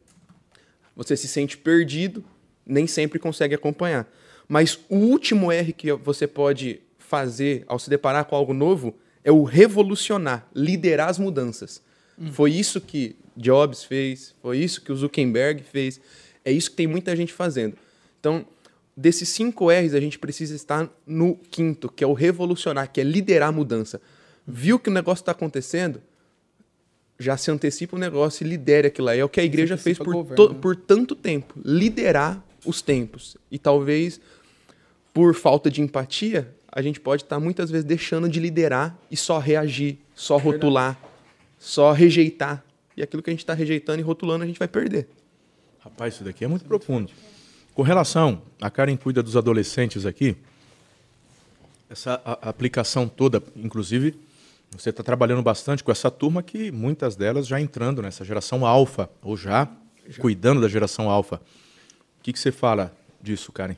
Você 0.95 1.17
se 1.17 1.29
sente 1.29 1.57
perdido, 1.57 2.23
nem 2.67 2.87
sempre 2.87 3.19
consegue 3.19 3.55
acompanhar. 3.55 4.07
Mas 4.47 4.79
o 4.88 4.97
último 4.97 5.50
R 5.50 5.73
que 5.73 5.93
você 5.93 6.26
pode 6.26 6.81
fazer 6.99 7.64
ao 7.67 7.79
se 7.79 7.88
deparar 7.88 8.25
com 8.25 8.37
algo 8.37 8.52
novo 8.52 8.95
é 9.25 9.31
o 9.33 9.45
revolucionar, 9.45 10.47
liderar 10.55 11.09
as 11.09 11.19
mudanças. 11.19 11.81
Foi 12.33 12.52
isso 12.52 12.81
que 12.81 13.17
Jobs 13.40 13.85
fez, 13.85 14.35
foi 14.42 14.59
isso 14.59 14.82
que 14.82 14.92
o 14.92 14.97
Zuckerberg 14.97 15.62
fez, 15.62 16.00
é 16.44 16.52
isso 16.52 16.70
que 16.70 16.76
tem 16.76 16.87
muita 16.87 17.16
gente 17.16 17.32
fazendo. 17.32 17.76
Então, 18.18 18.44
desses 18.97 19.28
cinco 19.30 19.70
R's, 19.70 19.94
a 19.94 20.00
gente 20.00 20.18
precisa 20.18 20.54
estar 20.54 20.90
no 21.06 21.37
quinto, 21.37 21.88
que 21.90 22.04
é 22.04 22.06
o 22.06 22.12
revolucionar, 22.12 22.90
que 22.92 23.00
é 23.00 23.04
liderar 23.04 23.49
a 23.49 23.52
mudança. 23.52 24.00
Viu 24.47 24.78
que 24.78 24.90
o 24.90 24.92
negócio 24.92 25.23
está 25.23 25.32
acontecendo? 25.32 26.02
Já 27.18 27.37
se 27.37 27.50
antecipa 27.50 27.97
o 27.97 27.99
negócio 27.99 28.44
e 28.44 28.49
lidere 28.49 28.88
aquilo 28.88 29.09
aí. 29.09 29.20
É 29.20 29.25
o 29.25 29.28
que 29.28 29.40
a 29.40 29.44
igreja 29.44 29.76
fez 29.76 29.99
por, 29.99 30.25
né? 30.25 30.37
por 30.61 30.76
tanto 30.76 31.14
tempo. 31.14 31.54
Liderar 31.64 32.42
os 32.64 32.82
tempos. 32.82 33.37
E 33.50 33.59
talvez, 33.59 34.20
por 35.12 35.35
falta 35.35 35.70
de 35.70 35.82
empatia, 35.82 36.54
a 36.73 36.80
gente 36.82 37.00
pode 37.00 37.23
estar 37.23 37.38
muitas 37.38 37.70
vezes 37.70 37.85
deixando 37.85 38.28
de 38.28 38.40
liderar 38.40 38.99
e 39.11 39.16
só 39.16 39.38
reagir, 39.38 39.99
só 40.15 40.36
rotular, 40.36 40.99
só 41.58 41.93
rejeitar. 41.93 42.65
E 43.00 43.02
aquilo 43.02 43.23
que 43.23 43.30
a 43.30 43.32
gente 43.32 43.41
está 43.41 43.54
rejeitando 43.54 43.99
e 43.99 44.02
rotulando, 44.02 44.45
a 44.45 44.47
gente 44.47 44.58
vai 44.58 44.69
perder. 44.69 45.08
Rapaz, 45.78 46.13
isso 46.13 46.23
daqui 46.23 46.45
é 46.45 46.47
muito 46.47 46.67
profundo. 46.67 47.10
Com 47.73 47.80
relação, 47.80 48.43
a 48.60 48.69
Karen 48.69 48.95
cuida 48.95 49.23
dos 49.23 49.39
adolescentes 49.39 50.04
aqui, 50.04 50.36
essa 51.89 52.21
aplicação 52.43 53.08
toda, 53.08 53.43
inclusive, 53.56 54.21
você 54.71 54.91
está 54.91 55.02
trabalhando 55.02 55.43
bastante 55.43 55.82
com 55.82 55.91
essa 55.91 56.10
turma 56.10 56.43
que 56.43 56.71
muitas 56.71 57.17
delas 57.17 57.47
já 57.47 57.58
entrando 57.58 58.02
nessa 58.02 58.23
geração 58.23 58.67
alfa, 58.67 59.08
ou 59.23 59.34
já, 59.34 59.67
cuidando 60.19 60.60
da 60.60 60.69
geração 60.69 61.08
alfa. 61.08 61.36
O 61.36 62.23
que, 62.23 62.34
que 62.34 62.39
você 62.39 62.52
fala 62.52 62.95
disso, 63.23 63.50
Karen? 63.50 63.76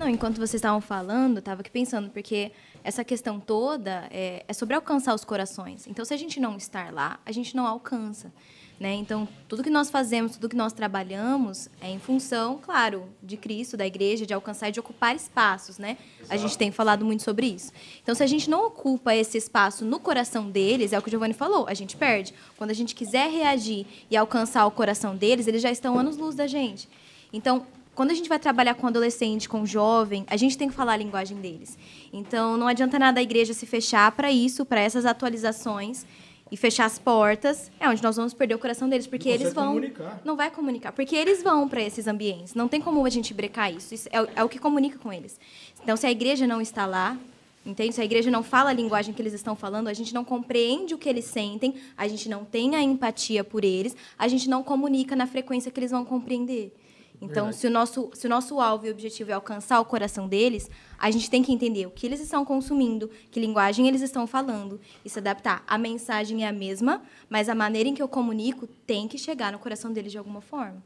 Não, 0.00 0.08
enquanto 0.08 0.36
vocês 0.36 0.54
estavam 0.54 0.80
falando, 0.80 1.36
eu 1.36 1.40
estava 1.40 1.60
aqui 1.60 1.70
pensando, 1.70 2.08
porque 2.08 2.52
essa 2.82 3.04
questão 3.04 3.38
toda 3.38 4.08
é, 4.10 4.42
é 4.48 4.52
sobre 4.54 4.74
alcançar 4.74 5.14
os 5.14 5.26
corações. 5.26 5.86
Então, 5.86 6.06
se 6.06 6.14
a 6.14 6.16
gente 6.16 6.40
não 6.40 6.56
estar 6.56 6.90
lá, 6.90 7.20
a 7.26 7.30
gente 7.30 7.54
não 7.54 7.66
alcança. 7.66 8.32
Né? 8.80 8.94
Então, 8.94 9.28
tudo 9.46 9.62
que 9.62 9.68
nós 9.68 9.90
fazemos, 9.90 10.32
tudo 10.32 10.48
que 10.48 10.56
nós 10.56 10.72
trabalhamos 10.72 11.68
é 11.82 11.90
em 11.90 11.98
função, 11.98 12.58
claro, 12.62 13.10
de 13.22 13.36
Cristo, 13.36 13.76
da 13.76 13.86
igreja, 13.86 14.24
de 14.24 14.32
alcançar 14.32 14.70
e 14.70 14.72
de 14.72 14.80
ocupar 14.80 15.14
espaços. 15.14 15.76
Né? 15.76 15.98
A 16.30 16.38
gente 16.38 16.56
tem 16.56 16.72
falado 16.72 17.04
muito 17.04 17.22
sobre 17.22 17.48
isso. 17.48 17.70
Então, 18.02 18.14
se 18.14 18.22
a 18.22 18.26
gente 18.26 18.48
não 18.48 18.68
ocupa 18.68 19.14
esse 19.14 19.36
espaço 19.36 19.84
no 19.84 20.00
coração 20.00 20.50
deles, 20.50 20.94
é 20.94 20.98
o 20.98 21.02
que 21.02 21.08
o 21.08 21.10
Giovanni 21.10 21.34
falou, 21.34 21.66
a 21.68 21.74
gente 21.74 21.94
perde. 21.94 22.32
Quando 22.56 22.70
a 22.70 22.74
gente 22.74 22.94
quiser 22.94 23.30
reagir 23.30 23.84
e 24.10 24.16
alcançar 24.16 24.64
o 24.64 24.70
coração 24.70 25.14
deles, 25.14 25.46
eles 25.46 25.60
já 25.60 25.70
estão 25.70 25.98
anos-luz 25.98 26.34
da 26.34 26.46
gente. 26.46 26.88
Então, 27.34 27.66
quando 28.00 28.12
a 28.12 28.14
gente 28.14 28.30
vai 28.30 28.38
trabalhar 28.38 28.72
com 28.76 28.86
adolescente, 28.86 29.46
com 29.46 29.66
jovem, 29.66 30.24
a 30.26 30.34
gente 30.34 30.56
tem 30.56 30.70
que 30.70 30.74
falar 30.74 30.94
a 30.94 30.96
linguagem 30.96 31.36
deles. 31.36 31.76
Então, 32.10 32.56
não 32.56 32.66
adianta 32.66 32.98
nada 32.98 33.20
a 33.20 33.22
igreja 33.22 33.52
se 33.52 33.66
fechar 33.66 34.10
para 34.12 34.32
isso, 34.32 34.64
para 34.64 34.80
essas 34.80 35.04
atualizações 35.04 36.06
e 36.50 36.56
fechar 36.56 36.86
as 36.86 36.98
portas. 36.98 37.70
É 37.78 37.86
onde 37.90 38.02
nós 38.02 38.16
vamos 38.16 38.32
perder 38.32 38.54
o 38.54 38.58
coração 38.58 38.88
deles, 38.88 39.06
porque 39.06 39.28
Não 39.28 39.34
eles 39.34 39.52
vão 39.52 39.66
comunicar. 39.74 40.22
não 40.24 40.34
vai 40.34 40.50
comunicar, 40.50 40.92
porque 40.92 41.14
eles 41.14 41.42
vão 41.42 41.68
para 41.68 41.82
esses 41.82 42.06
ambientes. 42.08 42.54
Não 42.54 42.68
tem 42.68 42.80
como 42.80 43.04
a 43.04 43.10
gente 43.10 43.34
brecar 43.34 43.70
isso. 43.70 43.94
Isso 43.94 44.08
é, 44.10 44.22
o- 44.22 44.28
é 44.34 44.42
o 44.42 44.48
que 44.48 44.58
comunica 44.58 44.98
com 44.98 45.12
eles. 45.12 45.38
Então, 45.82 45.94
se 45.94 46.06
a 46.06 46.10
igreja 46.10 46.46
não 46.46 46.58
está 46.62 46.86
lá, 46.86 47.18
entende? 47.66 47.94
Se 47.94 48.00
a 48.00 48.04
igreja 48.06 48.30
não 48.30 48.42
fala 48.42 48.70
a 48.70 48.72
linguagem 48.72 49.12
que 49.12 49.20
eles 49.20 49.34
estão 49.34 49.54
falando, 49.54 49.88
a 49.88 49.92
gente 49.92 50.14
não 50.14 50.24
compreende 50.24 50.94
o 50.94 50.98
que 50.98 51.06
eles 51.06 51.26
sentem, 51.26 51.74
a 51.98 52.08
gente 52.08 52.30
não 52.30 52.46
tem 52.46 52.74
a 52.76 52.82
empatia 52.82 53.44
por 53.44 53.62
eles, 53.62 53.94
a 54.18 54.26
gente 54.26 54.48
não 54.48 54.62
comunica 54.62 55.14
na 55.14 55.26
frequência 55.26 55.70
que 55.70 55.78
eles 55.78 55.90
vão 55.90 56.02
compreender. 56.02 56.74
Então, 57.22 57.52
se 57.52 57.66
o, 57.66 57.70
nosso, 57.70 58.10
se 58.14 58.26
o 58.26 58.30
nosso 58.30 58.58
alvo 58.60 58.86
e 58.86 58.90
objetivo 58.90 59.30
é 59.30 59.34
alcançar 59.34 59.78
o 59.78 59.84
coração 59.84 60.26
deles, 60.26 60.70
a 60.98 61.10
gente 61.10 61.28
tem 61.28 61.42
que 61.42 61.52
entender 61.52 61.86
o 61.86 61.90
que 61.90 62.06
eles 62.06 62.18
estão 62.18 62.44
consumindo, 62.44 63.10
que 63.30 63.38
linguagem 63.38 63.86
eles 63.86 64.00
estão 64.00 64.26
falando 64.26 64.80
e 65.04 65.10
se 65.10 65.18
adaptar. 65.18 65.62
A 65.66 65.76
mensagem 65.76 66.44
é 66.44 66.48
a 66.48 66.52
mesma, 66.52 67.02
mas 67.28 67.50
a 67.50 67.54
maneira 67.54 67.88
em 67.88 67.94
que 67.94 68.02
eu 68.02 68.08
comunico 68.08 68.66
tem 68.86 69.06
que 69.06 69.18
chegar 69.18 69.52
no 69.52 69.58
coração 69.58 69.92
deles 69.92 70.12
de 70.12 70.18
alguma 70.18 70.40
forma. 70.40 70.82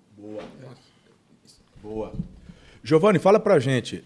Boa. 1.81 2.13
Giovanni, 2.83 3.19
fala 3.19 3.39
pra 3.39 3.61
gente. 3.61 4.03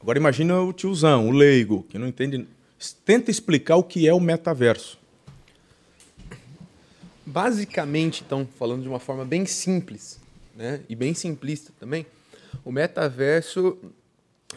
Agora 0.00 0.18
imagina 0.18 0.60
o 0.60 0.72
tiozão, 0.72 1.28
o 1.28 1.30
leigo, 1.30 1.84
que 1.88 1.98
não 1.98 2.08
entende. 2.08 2.46
Tenta 3.04 3.30
explicar 3.30 3.76
o 3.76 3.84
que 3.84 4.08
é 4.08 4.12
o 4.12 4.20
metaverso. 4.20 4.98
Basicamente, 7.24 8.22
então, 8.24 8.46
falando 8.58 8.82
de 8.82 8.88
uma 8.88 9.00
forma 9.00 9.24
bem 9.24 9.46
simples, 9.46 10.20
né, 10.56 10.80
e 10.88 10.96
bem 10.96 11.14
simplista 11.14 11.72
também, 11.78 12.06
o 12.64 12.72
metaverso 12.72 13.78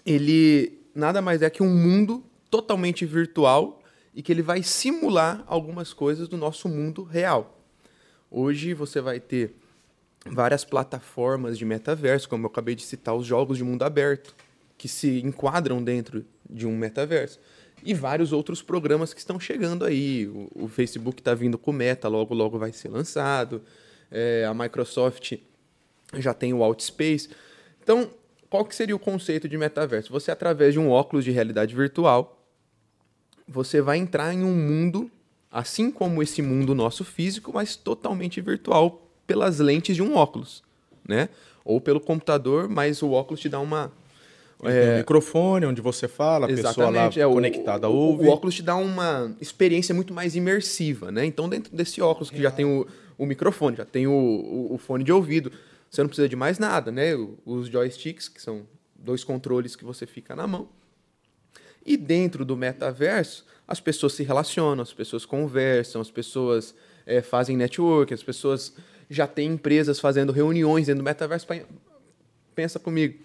ele 0.05 0.79
nada 0.95 1.21
mais 1.21 1.41
é 1.41 1.49
que 1.49 1.61
um 1.61 1.69
mundo 1.69 2.23
totalmente 2.49 3.05
virtual 3.05 3.81
e 4.13 4.21
que 4.21 4.31
ele 4.31 4.41
vai 4.41 4.63
simular 4.63 5.43
algumas 5.45 5.93
coisas 5.93 6.27
do 6.27 6.37
nosso 6.37 6.67
mundo 6.67 7.03
real. 7.03 7.59
Hoje 8.31 8.73
você 8.73 9.01
vai 9.01 9.19
ter 9.19 9.55
várias 10.25 10.65
plataformas 10.65 11.57
de 11.57 11.65
metaverso, 11.65 12.27
como 12.27 12.45
eu 12.45 12.49
acabei 12.49 12.75
de 12.75 12.83
citar, 12.83 13.15
os 13.15 13.25
jogos 13.25 13.57
de 13.57 13.63
mundo 13.63 13.83
aberto, 13.83 14.35
que 14.77 14.87
se 14.87 15.21
enquadram 15.21 15.83
dentro 15.83 16.25
de 16.49 16.65
um 16.65 16.75
metaverso. 16.75 17.39
E 17.83 17.93
vários 17.93 18.33
outros 18.33 18.61
programas 18.61 19.13
que 19.13 19.19
estão 19.19 19.39
chegando 19.39 19.85
aí. 19.85 20.27
O, 20.27 20.65
o 20.65 20.67
Facebook 20.67 21.21
está 21.21 21.33
vindo 21.33 21.57
com 21.57 21.71
o 21.71 21.73
Meta, 21.73 22.07
logo, 22.07 22.33
logo 22.33 22.59
vai 22.59 22.73
ser 22.73 22.89
lançado. 22.89 23.61
É, 24.11 24.45
a 24.45 24.53
Microsoft 24.53 25.37
já 26.17 26.33
tem 26.33 26.53
o 26.53 26.63
Outspace. 26.63 27.29
Então, 27.83 28.09
qual 28.49 28.65
que 28.65 28.75
seria 28.75 28.95
o 28.95 28.99
conceito 28.99 29.47
de 29.47 29.57
metaverso? 29.57 30.11
Você, 30.11 30.31
através 30.31 30.73
de 30.73 30.79
um 30.79 30.89
óculos 30.89 31.23
de 31.25 31.31
realidade 31.31 31.75
virtual, 31.75 32.35
você 33.47 33.81
vai 33.81 33.97
entrar 33.97 34.33
em 34.33 34.43
um 34.43 34.53
mundo, 34.55 35.09
assim 35.51 35.89
como 35.91 36.21
esse 36.21 36.41
mundo 36.41 36.75
nosso 36.75 37.03
físico, 37.03 37.51
mas 37.53 37.75
totalmente 37.75 38.39
virtual 38.41 39.01
pelas 39.25 39.59
lentes 39.59 39.95
de 39.95 40.01
um 40.03 40.15
óculos, 40.15 40.63
né? 41.07 41.29
Ou 41.65 41.79
pelo 41.81 41.99
computador, 41.99 42.67
mas 42.67 43.01
o 43.01 43.11
óculos 43.11 43.39
te 43.39 43.49
dá 43.49 43.59
uma, 43.59 43.91
tem 44.61 44.71
um 44.93 44.97
microfone 44.97 45.65
onde 45.65 45.81
você 45.81 46.07
fala, 46.07 46.45
a 46.45 46.49
pessoa 46.69 46.89
lá 46.89 47.09
é, 47.19 47.27
o- 47.27 47.33
conectada 47.33 47.89
o, 47.89 47.93
ouve. 47.95 48.25
O 48.25 48.29
óculos 48.29 48.55
te 48.55 48.63
dá 48.63 48.75
uma 48.75 49.35
experiência 49.39 49.93
muito 49.93 50.13
mais 50.13 50.35
imersiva, 50.35 51.11
né? 51.11 51.25
Então, 51.25 51.47
dentro 51.47 51.75
desse 51.75 52.01
óculos 52.01 52.29
que 52.29 52.41
já 52.41 52.49
tem 52.51 52.65
o, 52.65 52.87
o 53.17 53.25
microfone, 53.25 53.77
já 53.77 53.85
tem 53.85 54.07
o, 54.07 54.11
o- 54.11 54.73
o 54.73 54.77
fone 54.77 55.03
de 55.03 55.11
ouvido, 55.11 55.51
você 55.89 56.01
não 56.01 56.07
precisa 56.07 56.29
de 56.29 56.35
mais 56.35 56.59
nada, 56.59 56.91
né? 56.91 57.11
Os 57.45 57.67
joysticks, 57.67 58.27
que 58.29 58.41
são 58.41 58.65
dois 58.95 59.23
controles 59.23 59.75
que 59.75 59.83
você 59.83 60.05
fica 60.05 60.35
na 60.35 60.45
mão. 60.45 60.69
E 61.85 61.95
dentro 61.97 62.43
do 62.45 62.55
metaverso, 62.57 63.45
as 63.67 63.79
pessoas 63.79 64.13
se 64.13 64.23
relacionam, 64.23 64.81
as 64.83 64.93
pessoas 64.93 65.25
conversam, 65.25 66.01
as 66.01 66.11
pessoas 66.11 66.75
eh, 67.05 67.21
fazem 67.21 67.55
network, 67.57 68.13
as 68.13 68.21
pessoas 68.21 68.73
já 69.09 69.25
têm 69.25 69.53
empresas 69.53 69.99
fazendo 69.99 70.31
reuniões 70.31 70.87
dentro 70.87 71.01
do 71.01 71.05
metaverso. 71.05 71.47
Pa- 71.47 71.61
Pensa 72.53 72.77
comigo, 72.77 73.17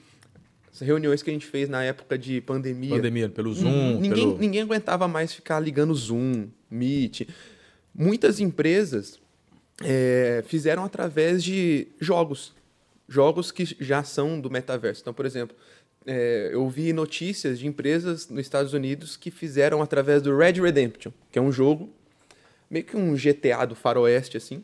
as 0.73 0.81
reuniões 0.81 1.23
que 1.23 1.29
a 1.29 1.33
gente 1.33 1.45
fez 1.47 1.69
na 1.69 1.83
época 1.83 2.17
de 2.17 2.41
pandemia. 2.41 2.91
Pandemia, 2.97 3.29
pelo 3.29 3.53
Zoom, 3.53 4.01
Ninguém, 4.01 4.11
pelo... 4.29 4.39
ninguém 4.39 4.63
aguentava 4.63 5.09
mais 5.09 5.35
ficar 5.35 5.59
ligando 5.61 5.93
Zoom, 5.95 6.49
Meet. 6.71 7.29
Muitas 7.93 8.39
empresas 8.41 9.21
eh, 9.83 10.45
fizeram 10.47 10.85
através 10.85 11.43
de 11.43 11.89
jogos. 12.01 12.53
Jogos 13.09 13.51
que 13.51 13.65
já 13.81 14.03
são 14.03 14.41
do 14.41 14.51
metaverso. 14.51 15.01
Então, 15.03 15.13
por 15.13 15.27
exemplo, 15.27 15.57
eh, 16.07 16.51
eu 16.53 16.69
vi 16.69 16.93
notícias 16.93 17.59
de 17.59 17.67
empresas 17.67 18.29
nos 18.29 18.41
Estados 18.41 18.73
Unidos 18.73 19.17
que 19.17 19.31
fizeram 19.31 19.83
através 19.83 20.23
do 20.23 20.37
Red 20.37 20.53
Redemption, 20.53 21.13
que 21.31 21.39
é 21.39 21.43
um 21.43 21.51
jogo, 21.53 21.91
meio 22.71 22.85
que 22.85 22.97
um 22.97 23.15
GTA 23.15 23.67
do 23.67 23.75
faroeste, 23.75 24.37
assim. 24.37 24.63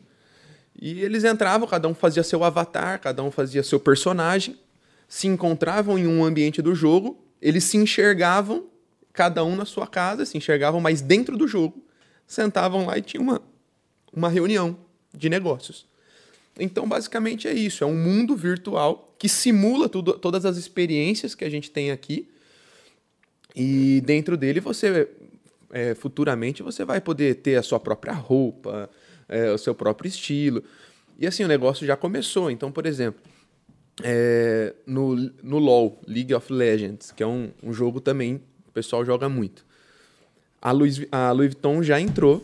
E 0.79 1.01
eles 1.01 1.23
entravam, 1.23 1.67
cada 1.67 1.87
um 1.87 1.93
fazia 1.93 2.23
seu 2.23 2.43
avatar, 2.43 2.99
cada 2.99 3.23
um 3.23 3.31
fazia 3.31 3.63
seu 3.63 3.79
personagem, 3.79 4.57
se 5.07 5.27
encontravam 5.27 5.97
em 5.99 6.07
um 6.07 6.23
ambiente 6.23 6.61
do 6.61 6.73
jogo, 6.73 7.23
eles 7.41 7.65
se 7.65 7.77
enxergavam, 7.77 8.67
cada 9.11 9.43
um 9.43 9.55
na 9.55 9.65
sua 9.65 9.85
casa, 9.85 10.25
se 10.25 10.37
enxergavam, 10.37 10.79
mas 10.79 11.01
dentro 11.01 11.37
do 11.37 11.47
jogo, 11.47 11.83
sentavam 12.25 12.85
lá 12.85 12.97
e 12.97 13.01
tinha 13.01 13.21
uma, 13.21 13.41
uma 14.13 14.29
reunião 14.29 14.77
de 15.13 15.29
negócios. 15.29 15.85
Então, 16.59 16.87
basicamente 16.87 17.47
é 17.47 17.53
isso, 17.53 17.83
é 17.83 17.87
um 17.87 17.95
mundo 17.95 18.35
virtual 18.35 19.13
que 19.17 19.29
simula 19.29 19.87
tudo, 19.87 20.13
todas 20.13 20.45
as 20.45 20.57
experiências 20.57 21.33
que 21.33 21.45
a 21.45 21.49
gente 21.49 21.71
tem 21.71 21.91
aqui, 21.91 22.27
e 23.55 24.01
dentro 24.05 24.37
dele 24.37 24.59
você 24.59 25.07
é, 25.71 25.95
futuramente 25.95 26.63
você 26.63 26.83
vai 26.85 27.01
poder 27.01 27.35
ter 27.35 27.55
a 27.55 27.63
sua 27.63 27.79
própria 27.79 28.13
roupa, 28.13 28.89
é, 29.27 29.51
o 29.51 29.57
seu 29.57 29.73
próprio 29.73 30.07
estilo. 30.07 30.63
E 31.17 31.27
assim, 31.27 31.43
o 31.43 31.47
negócio 31.47 31.85
já 31.85 31.95
começou. 31.95 32.49
Então, 32.49 32.71
por 32.71 32.85
exemplo, 32.85 33.21
é, 34.03 34.73
no, 34.85 35.15
no 35.43 35.59
LoL, 35.59 36.01
League 36.07 36.33
of 36.33 36.51
Legends, 36.51 37.11
que 37.11 37.21
é 37.21 37.27
um, 37.27 37.51
um 37.61 37.73
jogo 37.73 37.99
também 38.01 38.41
o 38.67 38.73
pessoal 38.73 39.03
joga 39.03 39.27
muito. 39.27 39.65
A 40.61 40.71
Louis, 40.71 41.05
a 41.11 41.31
Louis 41.31 41.53
Vuitton 41.53 41.83
já 41.83 41.99
entrou 41.99 42.41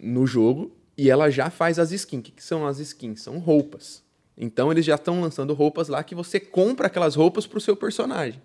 no 0.00 0.26
jogo 0.26 0.74
e 0.96 1.10
ela 1.10 1.30
já 1.30 1.50
faz 1.50 1.78
as 1.78 1.92
skins. 1.92 2.20
O 2.20 2.22
que, 2.22 2.32
que 2.32 2.44
são 2.44 2.66
as 2.66 2.78
skins? 2.78 3.22
São 3.22 3.38
roupas. 3.38 4.02
Então 4.36 4.70
eles 4.70 4.84
já 4.84 4.96
estão 4.96 5.20
lançando 5.20 5.54
roupas 5.54 5.88
lá 5.88 6.02
que 6.02 6.14
você 6.14 6.40
compra 6.40 6.86
aquelas 6.86 7.14
roupas 7.14 7.46
para 7.46 7.58
o 7.58 7.60
seu 7.60 7.76
personagem. 7.76 8.40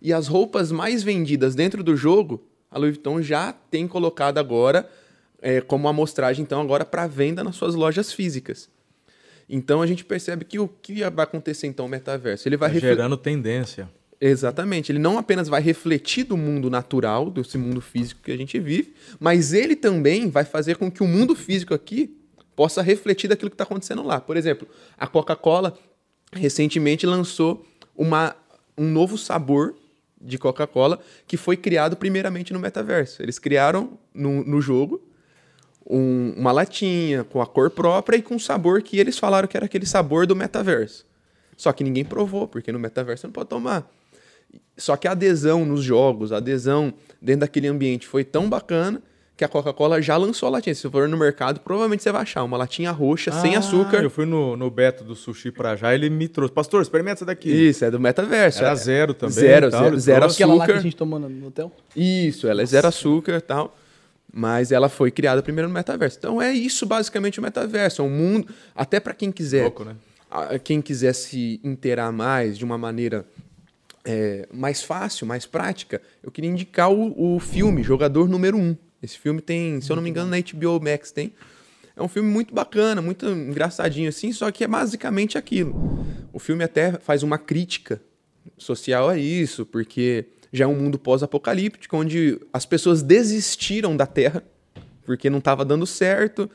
E 0.00 0.12
as 0.12 0.28
roupas 0.28 0.72
mais 0.72 1.02
vendidas 1.02 1.54
dentro 1.54 1.82
do 1.82 1.94
jogo, 1.94 2.42
a 2.70 2.78
Louis 2.78 2.94
Vuitton 2.94 3.20
já 3.20 3.52
tem 3.52 3.86
colocado 3.86 4.38
agora 4.38 4.88
é, 5.42 5.60
como 5.60 5.88
amostragem, 5.88 6.42
então, 6.42 6.60
agora 6.60 6.84
para 6.84 7.06
venda 7.06 7.42
nas 7.44 7.56
suas 7.56 7.74
lojas 7.74 8.12
físicas. 8.12 8.68
Então 9.48 9.82
a 9.82 9.86
gente 9.86 10.04
percebe 10.04 10.44
que 10.44 10.58
o 10.58 10.68
que 10.68 11.02
vai 11.10 11.24
acontecer 11.24 11.66
então 11.66 11.86
no 11.86 11.90
metaverso? 11.90 12.48
Ele 12.48 12.56
vai 12.56 12.72
Tá 12.72 12.78
gerando 12.78 13.16
tendência. 13.16 13.90
Exatamente. 14.20 14.92
Ele 14.92 14.98
não 14.98 15.16
apenas 15.18 15.48
vai 15.48 15.62
refletir 15.62 16.24
do 16.24 16.36
mundo 16.36 16.68
natural, 16.68 17.30
desse 17.30 17.56
mundo 17.56 17.80
físico 17.80 18.20
que 18.22 18.30
a 18.30 18.36
gente 18.36 18.58
vive, 18.58 18.92
mas 19.18 19.52
ele 19.52 19.74
também 19.74 20.28
vai 20.28 20.44
fazer 20.44 20.76
com 20.76 20.90
que 20.90 21.02
o 21.02 21.06
mundo 21.08 21.34
físico 21.34 21.72
aqui 21.72 22.14
possa 22.54 22.82
refletir 22.82 23.28
daquilo 23.28 23.50
que 23.50 23.54
está 23.54 23.64
acontecendo 23.64 24.02
lá. 24.02 24.20
Por 24.20 24.36
exemplo, 24.36 24.68
a 24.98 25.06
Coca-Cola 25.06 25.78
recentemente 26.32 27.06
lançou 27.06 27.64
uma, 27.96 28.36
um 28.76 28.86
novo 28.90 29.16
sabor 29.16 29.74
de 30.20 30.36
Coca-Cola 30.36 31.00
que 31.26 31.38
foi 31.38 31.56
criado 31.56 31.96
primeiramente 31.96 32.52
no 32.52 32.60
metaverso. 32.60 33.22
Eles 33.22 33.38
criaram 33.38 33.98
no, 34.12 34.44
no 34.44 34.60
jogo 34.60 35.00
um- 35.88 36.34
uma 36.36 36.52
latinha 36.52 37.24
com 37.24 37.40
a 37.40 37.46
cor 37.46 37.70
própria 37.70 38.18
e 38.18 38.22
com 38.22 38.38
sabor 38.38 38.82
que 38.82 38.98
eles 38.98 39.18
falaram 39.18 39.48
que 39.48 39.56
era 39.56 39.64
aquele 39.64 39.86
sabor 39.86 40.26
do 40.26 40.36
metaverso. 40.36 41.06
Só 41.56 41.72
que 41.72 41.82
ninguém 41.82 42.04
provou, 42.04 42.46
porque 42.46 42.70
no 42.70 42.78
metaverso 42.78 43.26
não 43.26 43.32
pode 43.32 43.48
tomar. 43.48 43.90
Só 44.76 44.96
que 44.96 45.06
a 45.06 45.12
adesão 45.12 45.64
nos 45.64 45.82
jogos, 45.82 46.32
a 46.32 46.38
adesão 46.38 46.92
dentro 47.20 47.40
daquele 47.40 47.66
ambiente 47.68 48.06
foi 48.06 48.24
tão 48.24 48.48
bacana 48.48 49.02
que 49.36 49.44
a 49.44 49.48
Coca-Cola 49.48 50.02
já 50.02 50.16
lançou 50.18 50.46
a 50.46 50.50
latinha. 50.50 50.74
Se 50.74 50.82
você 50.82 50.90
for 50.90 51.08
no 51.08 51.16
mercado, 51.16 51.60
provavelmente 51.60 52.02
você 52.02 52.12
vai 52.12 52.22
achar 52.22 52.42
uma 52.44 52.56
latinha 52.58 52.90
roxa, 52.90 53.30
sem 53.32 53.56
Ah, 53.56 53.60
açúcar. 53.60 54.02
Eu 54.02 54.10
fui 54.10 54.26
no, 54.26 54.54
no 54.56 54.70
Beto 54.70 55.02
do 55.02 55.14
Sushi 55.14 55.50
pra 55.50 55.76
já, 55.76 55.94
ele 55.94 56.10
me 56.10 56.28
trouxe. 56.28 56.52
Pastor, 56.52 56.82
experimenta 56.82 57.18
essa 57.18 57.24
daqui. 57.26 57.50
Isso, 57.50 57.84
é 57.84 57.90
do 57.90 57.98
metaverso. 57.98 58.58
Era 58.60 58.72
É- 58.72 58.74
zero 58.76 59.14
também. 59.14 59.34
Zero, 59.34 59.70
tal, 59.70 59.82
zero, 59.84 59.98
zero 59.98 60.20
trouxe. 60.20 60.42
Aquela 60.42 60.54
lá 60.58 60.64
que 60.66 60.70
a 60.72 60.74
açúcar. 60.74 60.82
gente 60.82 60.96
tomou 60.96 61.18
no, 61.18 61.46
hotel? 61.46 61.72
Isso, 61.96 62.46
ela 62.48 62.60
é 62.62 62.66
zero 62.66 62.86
açúcar 62.88 63.36
e 63.36 63.40
tal. 63.40 63.76
Mas 64.32 64.70
ela 64.72 64.88
foi 64.88 65.10
criada 65.10 65.42
primeiro 65.42 65.68
no 65.68 65.74
metaverso. 65.74 66.16
Então 66.18 66.40
é 66.40 66.52
isso 66.52 66.86
basicamente 66.86 67.38
o 67.38 67.42
metaverso. 67.42 68.02
É 68.02 68.04
um 68.04 68.10
mundo. 68.10 68.46
Até 68.76 69.00
para 69.00 69.12
quem 69.14 69.32
quiser. 69.32 69.62
Louco, 69.62 69.84
né? 69.84 69.96
Quem 70.62 70.80
quiser 70.80 71.12
se 71.14 71.58
inteirar 71.64 72.12
mais 72.12 72.56
de 72.56 72.64
uma 72.64 72.78
maneira 72.78 73.24
é, 74.04 74.48
mais 74.52 74.82
fácil, 74.82 75.26
mais 75.26 75.46
prática, 75.46 76.00
eu 76.22 76.30
queria 76.30 76.50
indicar 76.50 76.90
o, 76.90 77.36
o 77.36 77.40
filme 77.40 77.82
Jogador 77.82 78.28
Número 78.28 78.56
1. 78.56 78.76
Esse 79.02 79.18
filme 79.18 79.40
tem, 79.40 79.80
se 79.80 79.90
eu 79.90 79.96
não 79.96 80.02
me 80.02 80.10
engano, 80.10 80.30
na 80.30 80.38
HBO 80.38 80.80
Max 80.82 81.10
tem. 81.10 81.32
É 81.96 82.02
um 82.02 82.08
filme 82.08 82.28
muito 82.28 82.54
bacana, 82.54 83.02
muito 83.02 83.26
engraçadinho 83.26 84.08
assim, 84.08 84.32
só 84.32 84.50
que 84.50 84.64
é 84.64 84.68
basicamente 84.68 85.36
aquilo. 85.36 85.74
O 86.32 86.38
filme 86.38 86.64
até 86.64 86.92
faz 86.92 87.22
uma 87.22 87.38
crítica 87.38 88.00
social 88.56 89.08
a 89.08 89.18
isso, 89.18 89.66
porque 89.66 90.26
já 90.52 90.64
é 90.64 90.68
um 90.68 90.74
mundo 90.74 90.98
pós-apocalíptico, 90.98 91.96
onde 91.96 92.40
as 92.52 92.64
pessoas 92.64 93.02
desistiram 93.02 93.96
da 93.96 94.06
Terra, 94.06 94.42
porque 95.04 95.30
não 95.30 95.38
estava 95.38 95.64
dando 95.64 95.86
certo, 95.86 96.50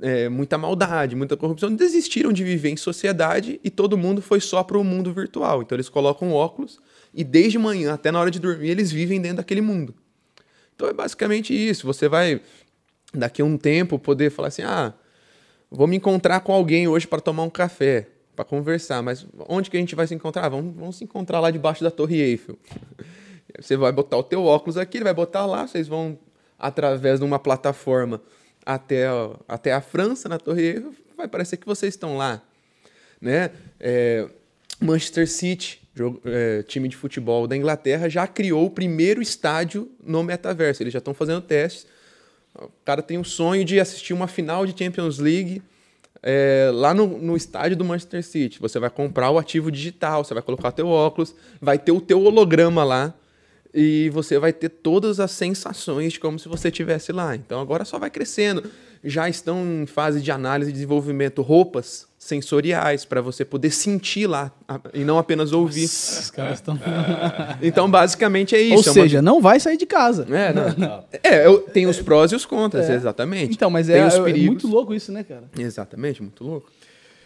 é, 0.00 0.28
muita 0.28 0.56
maldade, 0.56 1.16
muita 1.16 1.36
corrupção, 1.36 1.74
desistiram 1.74 2.32
de 2.32 2.44
viver 2.44 2.70
em 2.70 2.76
sociedade 2.76 3.60
e 3.64 3.70
todo 3.70 3.96
mundo 3.96 4.22
foi 4.22 4.40
só 4.40 4.62
para 4.62 4.78
o 4.78 4.84
mundo 4.84 5.12
virtual. 5.12 5.62
Então 5.62 5.76
eles 5.76 5.88
colocam 5.88 6.32
óculos 6.32 6.78
e 7.12 7.24
desde 7.24 7.58
manhã 7.58 7.94
até 7.94 8.10
na 8.10 8.20
hora 8.20 8.30
de 8.30 8.38
dormir 8.38 8.70
eles 8.70 8.90
vivem 8.90 9.20
dentro 9.20 9.38
daquele 9.38 9.60
mundo. 9.60 9.94
Então 10.74 10.88
é 10.88 10.92
basicamente 10.92 11.52
isso. 11.52 11.86
Você 11.86 12.08
vai, 12.08 12.40
daqui 13.12 13.42
a 13.42 13.44
um 13.44 13.56
tempo, 13.56 13.98
poder 13.98 14.30
falar 14.30 14.48
assim: 14.48 14.62
ah, 14.62 14.94
vou 15.70 15.86
me 15.86 15.96
encontrar 15.96 16.40
com 16.40 16.52
alguém 16.52 16.86
hoje 16.86 17.06
para 17.06 17.20
tomar 17.20 17.42
um 17.42 17.50
café, 17.50 18.08
para 18.36 18.44
conversar, 18.44 19.02
mas 19.02 19.26
onde 19.48 19.70
que 19.70 19.76
a 19.76 19.80
gente 19.80 19.94
vai 19.94 20.06
se 20.06 20.14
encontrar? 20.14 20.44
Ah, 20.44 20.48
Vamos, 20.48 20.74
vamos 20.76 20.96
se 20.96 21.04
encontrar 21.04 21.40
lá 21.40 21.50
debaixo 21.50 21.82
da 21.82 21.90
Torre 21.90 22.20
Eiffel. 22.20 22.56
Você 23.58 23.76
vai 23.76 23.90
botar 23.90 24.18
o 24.18 24.22
teu 24.22 24.44
óculos 24.44 24.76
aqui, 24.76 24.98
ele 24.98 25.04
vai 25.04 25.14
botar 25.14 25.46
lá, 25.46 25.66
vocês 25.66 25.88
vão 25.88 26.18
através 26.58 27.18
de 27.18 27.24
uma 27.24 27.38
plataforma 27.38 28.20
até, 28.68 29.06
até 29.48 29.72
a 29.72 29.80
França, 29.80 30.28
na 30.28 30.38
Torre 30.38 30.62
Eiffel, 30.62 30.92
vai 31.16 31.26
parecer 31.26 31.56
que 31.56 31.64
vocês 31.64 31.94
estão 31.94 32.18
lá. 32.18 32.42
Né? 33.18 33.50
É, 33.80 34.28
Manchester 34.78 35.26
City, 35.26 35.80
jogo- 35.94 36.20
é, 36.26 36.62
time 36.64 36.86
de 36.86 36.94
futebol 36.94 37.46
da 37.46 37.56
Inglaterra, 37.56 38.10
já 38.10 38.26
criou 38.26 38.66
o 38.66 38.70
primeiro 38.70 39.22
estádio 39.22 39.90
no 40.04 40.22
metaverso. 40.22 40.82
Eles 40.82 40.92
já 40.92 40.98
estão 40.98 41.14
fazendo 41.14 41.40
testes. 41.40 41.86
O 42.54 42.68
cara 42.84 43.00
tem 43.00 43.16
o 43.16 43.24
sonho 43.24 43.64
de 43.64 43.80
assistir 43.80 44.12
uma 44.12 44.28
final 44.28 44.66
de 44.66 44.78
Champions 44.78 45.18
League 45.18 45.62
é, 46.22 46.70
lá 46.74 46.92
no, 46.92 47.06
no 47.06 47.36
estádio 47.38 47.74
do 47.74 47.86
Manchester 47.86 48.22
City. 48.22 48.60
Você 48.60 48.78
vai 48.78 48.90
comprar 48.90 49.30
o 49.30 49.38
ativo 49.38 49.70
digital, 49.72 50.22
você 50.24 50.34
vai 50.34 50.42
colocar 50.42 50.72
teu 50.72 50.88
óculos, 50.88 51.34
vai 51.58 51.78
ter 51.78 51.92
o 51.92 52.02
teu 52.02 52.20
holograma 52.22 52.84
lá 52.84 53.14
e 53.80 54.10
você 54.10 54.38
vai 54.38 54.52
ter 54.52 54.68
todas 54.70 55.20
as 55.20 55.30
sensações 55.30 56.14
de 56.14 56.20
como 56.20 56.36
se 56.38 56.48
você 56.48 56.66
estivesse 56.68 57.12
lá. 57.12 57.36
Então 57.36 57.60
agora 57.60 57.84
só 57.84 57.98
vai 57.98 58.10
crescendo. 58.10 58.64
Já 59.04 59.28
estão 59.28 59.64
em 59.64 59.86
fase 59.86 60.20
de 60.20 60.30
análise 60.32 60.70
e 60.70 60.72
desenvolvimento 60.72 61.40
roupas 61.40 62.08
sensoriais 62.18 63.04
para 63.04 63.20
você 63.20 63.44
poder 63.44 63.70
sentir 63.70 64.26
lá 64.26 64.50
e 64.92 65.04
não 65.04 65.16
apenas 65.18 65.52
ouvir. 65.52 65.84
Os 65.84 66.30
caras 66.32 66.54
estão. 66.58 66.76
Então 67.62 67.88
basicamente 67.88 68.56
é 68.56 68.60
isso. 68.60 68.74
Ou 68.74 68.80
é 68.80 68.86
uma- 68.86 68.92
seja, 68.94 69.22
não 69.22 69.40
vai 69.40 69.60
sair 69.60 69.76
de 69.76 69.86
casa. 69.86 70.26
é, 70.28 70.52
não. 70.52 71.04
É, 71.22 71.46
eu- 71.46 71.60
tem 71.60 71.86
os 71.86 72.00
prós 72.00 72.32
e 72.32 72.34
os 72.34 72.44
contras, 72.44 72.90
exatamente. 72.90 73.54
Então, 73.54 73.70
mas 73.70 73.86
tem 73.86 73.96
é, 73.96 74.06
os 74.08 74.14
é 74.14 74.20
muito 74.34 74.66
louco 74.66 74.92
isso, 74.92 75.12
né, 75.12 75.22
cara? 75.22 75.44
Exatamente, 75.56 76.20
muito 76.20 76.42
louco. 76.42 76.68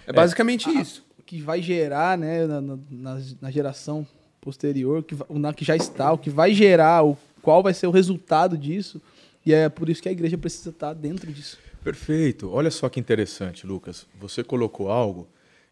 É 0.07 0.13
basicamente 0.13 0.69
isso. 0.69 1.03
O 1.19 1.23
que 1.23 1.41
vai 1.41 1.63
gerar, 1.63 2.19
né, 2.19 2.47
na- 2.47 2.61
na- 2.61 3.21
na 3.41 3.51
geração 3.51 4.07
posterior, 4.43 5.03
que, 5.03 5.17
na 5.31 5.55
que 5.55 5.65
já 5.65 5.75
está, 5.75 6.13
o 6.13 6.19
que 6.19 6.29
vai 6.29 6.53
gerar, 6.53 7.03
o, 7.03 7.17
qual 7.41 7.63
vai 7.63 7.73
ser 7.73 7.87
o 7.87 7.91
resultado 7.91 8.59
disso. 8.59 9.01
E 9.47 9.55
é 9.55 9.71
por 9.71 9.89
isso 9.89 10.03
que 10.03 10.09
a 10.11 10.13
igreja 10.13 10.37
precisa 10.37 10.69
estar 10.69 10.93
dentro 10.93 11.33
disso. 11.33 11.59
Perfeito. 11.83 12.51
Olha 12.51 12.71
só 12.71 12.91
que 12.91 13.01
interessante, 13.01 13.67
Lucas. 13.67 14.07
Você 14.21 14.45
colocou 14.45 14.91
algo 14.91 15.27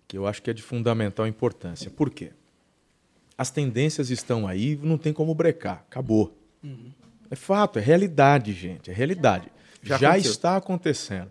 que 0.08 0.16
eu 0.16 0.26
acho 0.26 0.42
que 0.42 0.50
é 0.50 0.54
de 0.54 0.62
fundamental 0.62 1.26
importância. 1.26 1.90
Por 1.90 2.08
quê? 2.08 2.30
as 3.40 3.50
tendências 3.50 4.10
estão 4.10 4.46
aí, 4.46 4.78
não 4.82 4.98
tem 4.98 5.14
como 5.14 5.34
brecar. 5.34 5.82
Acabou. 5.88 6.36
É 7.30 7.34
fato, 7.34 7.78
é 7.78 7.82
realidade, 7.82 8.52
gente. 8.52 8.90
É 8.90 8.92
realidade. 8.92 9.50
Já, 9.82 9.96
Já 9.96 10.18
está 10.18 10.56
acontecendo. 10.58 11.30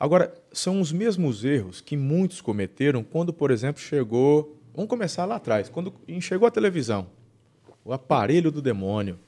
Agora, 0.00 0.32
são 0.50 0.80
os 0.80 0.90
mesmos 0.92 1.44
erros 1.44 1.82
que 1.82 1.94
muitos 1.94 2.40
cometeram 2.40 3.04
quando, 3.04 3.34
por 3.34 3.50
exemplo, 3.50 3.82
chegou. 3.82 4.58
Vamos 4.74 4.88
começar 4.88 5.24
lá 5.24 5.36
atrás. 5.36 5.68
Quando 5.68 5.92
chegou 6.20 6.46
a 6.46 6.50
televisão, 6.50 7.06
o 7.84 7.92
aparelho 7.92 8.50
do 8.50 8.62
demônio. 8.62 9.18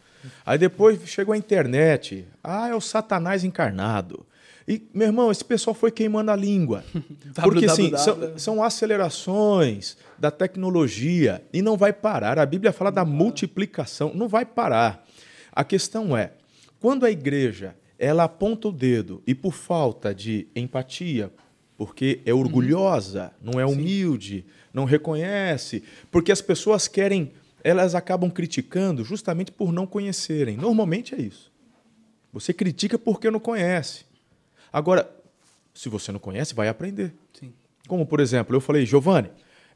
Aí 0.45 0.57
depois 0.57 0.99
chegou 1.07 1.35
a 1.35 1.37
internet. 1.37 2.27
Ah, 2.43 2.69
é 2.69 2.75
o 2.75 2.81
Satanás 2.81 3.45
encarnado. 3.45 4.25
E, 4.67 4.83
meu 4.95 5.09
irmão, 5.09 5.31
esse 5.31 5.45
pessoal 5.45 5.75
foi 5.75 5.91
queimando 5.91 6.31
a 6.31 6.37
língua. 6.37 6.83
Porque, 7.43 7.67
assim, 7.67 7.95
são, 7.97 8.39
são 8.39 8.63
acelerações 8.63 9.97
da 10.19 10.31
tecnologia 10.31 11.43
e 11.53 11.61
não 11.61 11.77
vai 11.77 11.93
parar. 11.93 12.39
A 12.39 12.47
Bíblia 12.47 12.73
fala 12.73 12.91
da 12.91 13.05
multiplicação, 13.05 14.13
não 14.15 14.27
vai 14.27 14.47
parar. 14.47 15.05
A 15.53 15.63
questão 15.63 16.17
é, 16.17 16.33
quando 16.81 17.05
a 17.05 17.11
igreja 17.11 17.77
ela 17.99 18.25
aponta 18.25 18.69
o 18.69 18.73
dedo 18.73 19.23
e 19.27 19.35
por 19.35 19.53
falta 19.53 20.15
de 20.15 20.49
empatia, 20.55 21.31
porque 21.77 22.21
é 22.25 22.33
orgulhosa, 22.33 23.33
não 23.43 23.61
é 23.61 23.67
humilde, 23.67 24.45
não 24.73 24.85
reconhece, 24.85 25.83
porque 26.11 26.31
as 26.31 26.41
pessoas 26.41 26.89
querem, 26.89 27.33
elas 27.63 27.95
acabam 27.95 28.31
criticando 28.31 29.05
justamente 29.05 29.51
por 29.51 29.73
não 29.73 29.87
conhecerem. 29.87 30.57
Normalmente 30.57 31.15
é 31.15 31.21
isso. 31.21 31.53
Você 32.33 32.53
critica 32.53 32.99
porque 32.99 33.31
não 33.31 33.41
conhece. 33.41 34.05
Agora, 34.73 35.09
se 35.73 35.89
você 35.89 36.11
não 36.11 36.19
conhece, 36.19 36.55
vai 36.55 36.69
aprender. 36.69 37.13
Sim. 37.33 37.53
Como, 37.87 38.07
por 38.07 38.21
exemplo, 38.21 38.57
eu 38.57 38.61
falei, 38.61 38.87
Giovanni, 38.87 39.31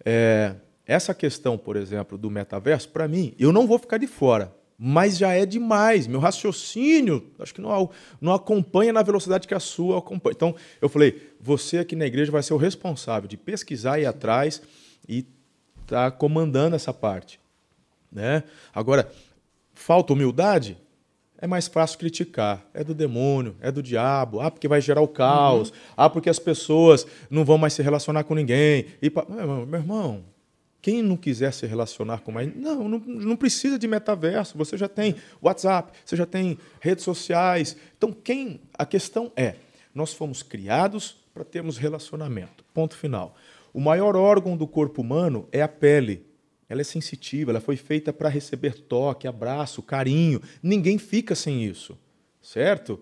é, 0.05 0.55
essa 0.87 1.15
questão, 1.15 1.59
por 1.59 1.77
exemplo, 1.77 2.17
do 2.17 2.31
metaverso, 2.31 2.89
para 2.89 3.07
mim, 3.07 3.35
eu 3.39 3.53
não 3.53 3.67
vou 3.67 3.79
ficar 3.79 3.99
de 3.99 4.07
fora, 4.07 4.53
mas 4.79 5.19
já 5.19 5.33
é 5.33 5.45
demais. 5.45 6.07
Meu 6.07 6.21
raciocínio, 6.21 7.27
acho 7.41 7.53
que 7.53 7.61
não, 7.61 7.91
não 8.21 8.33
acompanha 8.33 8.93
na 8.93 9.03
velocidade 9.03 9.49
que 9.49 9.55
a 9.55 9.59
sua 9.59 9.99
acompanha. 9.99 10.35
Então, 10.37 10.55
eu 10.81 10.89
falei, 10.89 11.33
você 11.41 11.79
aqui 11.79 11.97
na 11.97 12.07
igreja 12.07 12.31
vai 12.31 12.43
ser 12.45 12.55
o 12.55 12.59
responsável 12.59 13.29
de 13.29 13.37
pesquisar 13.37 13.99
e 13.99 14.03
ir 14.03 14.07
atrás 14.07 14.63
e 15.09 15.27
tá 15.85 16.13
comandando 16.13 16.77
essa 16.77 16.95
parte. 16.95 17.41
Né? 18.13 18.45
Agora, 18.73 19.11
falta 19.75 20.13
humildade? 20.13 20.79
É 21.41 21.47
mais 21.47 21.67
fácil 21.67 21.99
criticar. 21.99 22.65
É 22.73 22.85
do 22.85 22.95
demônio, 22.95 23.57
é 23.61 23.73
do 23.73 23.83
diabo. 23.83 24.41
Ah, 24.41 24.51
porque 24.51 24.69
vai 24.69 24.81
gerar 24.81 25.01
o 25.01 25.09
caos. 25.09 25.73
Ah, 25.97 26.09
porque 26.09 26.31
as 26.31 26.39
pessoas 26.39 27.07
não 27.29 27.45
vão 27.45 27.59
mais 27.59 27.73
se 27.73 27.83
relacionar 27.83 28.25
com 28.25 28.35
ninguém. 28.35 28.87
E 29.03 29.11
meu 29.67 29.81
irmão, 29.81 30.25
quem 30.81 31.03
não 31.03 31.17
quiser 31.17 31.53
se 31.53 31.67
relacionar 31.67 32.21
com 32.21 32.31
mais. 32.31 32.55
Não, 32.55 32.89
não, 32.89 32.99
não 32.99 33.37
precisa 33.37 33.79
de 33.79 33.89
metaverso. 33.89 34.57
Você 34.57 34.77
já 34.77 34.89
tem 34.89 35.17
WhatsApp, 35.43 35.93
você 36.05 36.17
já 36.17 36.27
tem 36.27 36.59
redes 36.81 37.05
sociais. 37.05 37.77
Então, 37.97 38.13
quem. 38.13 38.61
A 38.75 38.87
questão 38.87 39.33
é: 39.37 39.57
nós 39.95 40.13
fomos 40.13 40.43
criados 40.43 41.17
para 41.35 41.45
termos 41.45 41.79
relacionamento. 41.79 42.65
Ponto 42.73 42.97
final. 42.97 43.37
O 43.73 43.81
maior 43.81 44.17
órgão 44.17 44.57
do 44.57 44.67
corpo 44.67 45.03
humano 45.03 45.49
é 45.53 45.63
a 45.63 45.69
pele. 45.69 46.27
Ela 46.69 46.83
é 46.83 46.85
sensitiva, 46.85 47.51
ela 47.51 47.61
foi 47.61 47.77
feita 47.77 48.13
para 48.13 48.29
receber 48.29 48.75
toque, 48.75 49.27
abraço, 49.27 49.83
carinho. 49.83 50.41
Ninguém 50.63 50.99
fica 50.99 51.35
sem 51.35 51.65
isso, 51.65 51.99
certo? 52.43 53.01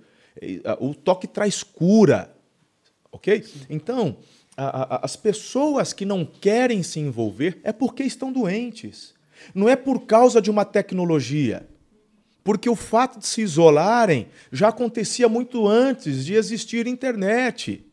O 0.79 0.95
toque 0.95 1.27
traz 1.27 1.65
cura, 1.65 2.33
ok? 3.11 3.45
Então, 3.69 4.19
a- 4.57 4.97
a- 4.97 5.01
as 5.05 5.17
pessoas 5.17 5.93
que 5.93 6.05
não 6.05 6.25
querem 6.25 6.83
se 6.83 6.99
envolver 7.01 7.61
é 7.63 7.73
porque 7.73 8.03
estão 8.03 8.33
doentes. 8.33 9.15
Não 9.55 9.69
é 9.69 9.77
por 9.77 10.07
causa 10.07 10.41
de 10.41 10.51
uma 10.51 10.65
tecnologia. 10.65 11.67
Porque 12.43 12.69
o 12.71 12.77
fato 12.77 13.19
de 13.19 13.27
se 13.27 13.43
isolarem 13.43 14.29
já 14.53 14.69
acontecia 14.69 15.29
muito 15.29 15.67
antes 15.67 16.25
de 16.25 16.35
existir 16.35 16.87
internet. 16.87 17.85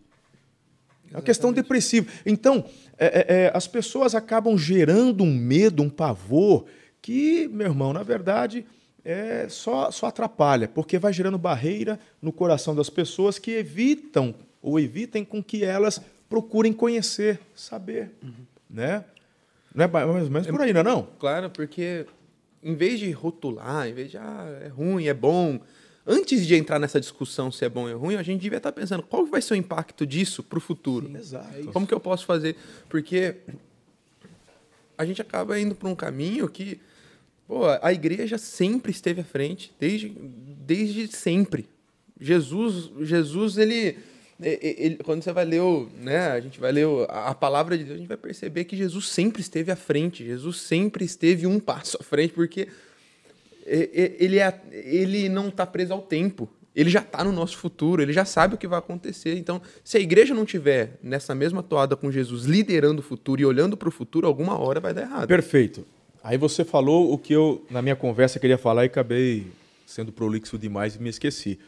É 1.12 1.18
uma 1.18 1.22
questão 1.24 1.52
depressiva. 1.52 2.10
Então, 2.26 2.64
é, 2.98 3.06
é, 3.06 3.26
é, 3.46 3.52
as 3.54 3.68
pessoas 3.68 4.16
acabam 4.16 4.58
gerando 4.58 5.24
um 5.24 5.34
medo, 5.34 5.84
um 5.84 5.90
pavor, 5.90 6.66
que, 7.02 7.48
meu 7.52 7.68
irmão, 7.68 7.92
na 7.94 8.04
verdade, 8.04 8.66
é, 9.04 9.48
só, 9.50 9.92
só 9.92 10.06
atrapalha, 10.08 10.68
porque 10.68 10.98
vai 10.98 11.12
gerando 11.12 11.38
barreira 11.38 12.00
no 12.22 12.32
coração 12.32 12.74
das 12.74 12.90
pessoas 12.90 13.38
que 13.38 13.52
evitam 13.52 14.34
ou 14.62 14.80
evitem 14.80 15.26
com 15.26 15.44
que 15.44 15.64
elas 15.66 16.00
procurem 16.34 16.74
conhecer, 16.74 17.40
saber. 17.54 18.10
Né? 18.68 19.06
Não 19.76 19.86
é 19.86 19.88
mais 19.88 20.08
ou 20.08 20.32
menos 20.32 20.48
por 20.48 20.62
aí, 20.62 20.74
não 20.74 20.80
é 20.80 20.84
não? 20.84 21.08
Claro, 21.20 21.48
porque 21.52 22.08
em 22.64 22.74
vez 22.74 23.00
de 23.00 23.12
rotular, 23.12 23.88
em 23.88 23.94
vez 23.94 24.10
de 24.10 24.18
ah, 24.18 24.62
é 24.64 24.68
ruim, 24.68 25.06
é 25.06 25.14
bom, 25.14 25.60
antes 26.08 26.48
de 26.48 26.56
entrar 26.56 26.80
nessa 26.80 27.00
discussão 27.00 27.52
se 27.52 27.64
é 27.64 27.70
bom 27.70 27.84
ou 27.84 27.90
é 27.90 27.94
ruim, 27.94 28.16
a 28.16 28.24
gente 28.24 28.42
devia 28.42 28.58
estar 28.58 28.72
pensando 28.72 29.04
qual 29.04 29.28
vai 29.28 29.44
ser 29.44 29.54
o 29.54 29.58
impacto 29.58 30.08
disso 30.08 30.42
para 30.42 30.58
o 30.58 30.60
futuro. 30.60 31.16
Exato. 31.16 31.72
Como 31.72 31.86
que 31.86 31.94
eu 31.94 32.00
posso 32.00 32.26
fazer? 32.26 32.56
Porque 32.90 33.36
a 34.98 35.06
gente 35.06 35.22
acaba 35.22 35.60
indo 35.60 35.76
para 35.76 35.88
um 35.88 35.96
caminho 35.96 36.50
que 36.50 36.82
pô, 37.48 37.66
a 37.80 37.94
igreja 37.94 38.40
sempre 38.40 38.92
esteve 38.92 39.22
à 39.22 39.24
frente, 39.24 39.72
desde, 39.80 40.10
desde 40.10 41.08
sempre. 41.16 41.70
Jesus, 42.20 42.90
Jesus 43.02 43.60
ele, 43.60 44.00
ele- 44.42 44.98
quando 45.04 45.22
você 45.24 45.32
vai 45.32 45.46
ler, 45.46 45.62
o, 45.62 45.88
né, 46.02 46.32
a 46.32 46.40
gente 46.40 46.60
vai 46.60 46.72
ler 46.72 46.86
o- 46.88 47.06
a 47.10 47.34
palavra 47.34 47.78
de 47.78 47.84
Deus, 47.84 47.96
a 47.96 48.00
gente 48.00 48.08
vai 48.08 48.18
perceber 48.18 48.64
que 48.66 48.76
Jesus 48.76 49.08
sempre 49.08 49.42
esteve 49.42 49.72
à 49.72 49.76
frente, 49.76 50.26
Jesus 50.26 50.62
sempre 50.62 51.06
esteve 51.06 51.46
um 51.48 51.60
passo 51.60 51.98
à 52.00 52.04
frente, 52.04 52.34
porque 52.34 52.68
ele, 53.66 54.40
é, 54.40 54.60
ele 54.72 55.30
não 55.30 55.48
está 55.48 55.66
preso 55.66 55.94
ao 55.94 56.02
tempo. 56.02 56.50
Ele 56.76 56.90
já 56.90 57.02
está 57.02 57.24
no 57.24 57.32
nosso 57.32 57.56
futuro, 57.58 58.02
ele 58.02 58.12
já 58.12 58.26
sabe 58.26 58.56
o 58.56 58.58
que 58.58 58.68
vai 58.68 58.80
acontecer. 58.80 59.38
Então, 59.38 59.62
se 59.84 59.96
a 59.96 60.00
igreja 60.00 60.34
não 60.34 60.44
tiver 60.44 60.98
nessa 61.04 61.36
mesma 61.36 61.62
toada 61.62 61.96
com 61.96 62.12
Jesus, 62.12 62.46
liderando 62.46 63.00
o 63.00 63.04
futuro 63.04 63.40
e 63.40 63.46
olhando 63.46 63.78
para 63.78 63.88
o 63.88 63.92
futuro, 63.92 64.26
alguma 64.26 64.60
hora 64.60 64.80
vai 64.80 64.92
dar 64.94 65.04
errado. 65.04 65.28
Perfeito. 65.28 65.86
Aí 66.24 66.36
você 66.36 66.66
falou 66.66 67.14
o 67.14 67.18
que 67.18 67.32
eu, 67.34 67.64
na 67.70 67.82
minha 67.82 67.96
conversa, 67.96 68.40
queria 68.40 68.58
falar 68.58 68.84
e 68.84 68.88
acabei 68.88 69.46
sendo 69.86 70.12
prolixo 70.12 70.58
demais 70.58 70.96
e 70.96 71.00
me 71.02 71.10
esqueci. 71.10 71.60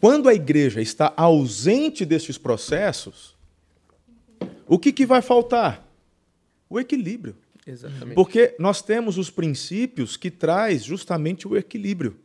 Quando 0.00 0.28
a 0.28 0.34
igreja 0.34 0.80
está 0.80 1.12
ausente 1.16 2.04
destes 2.04 2.38
processos, 2.38 3.36
o 4.66 4.78
que, 4.78 4.92
que 4.92 5.04
vai 5.04 5.20
faltar? 5.20 5.86
O 6.70 6.78
equilíbrio. 6.78 7.36
Exatamente. 7.66 8.14
Porque 8.14 8.54
nós 8.58 8.80
temos 8.80 9.18
os 9.18 9.30
princípios 9.30 10.16
que 10.16 10.30
traz 10.30 10.84
justamente 10.84 11.48
o 11.48 11.56
equilíbrio 11.56 12.16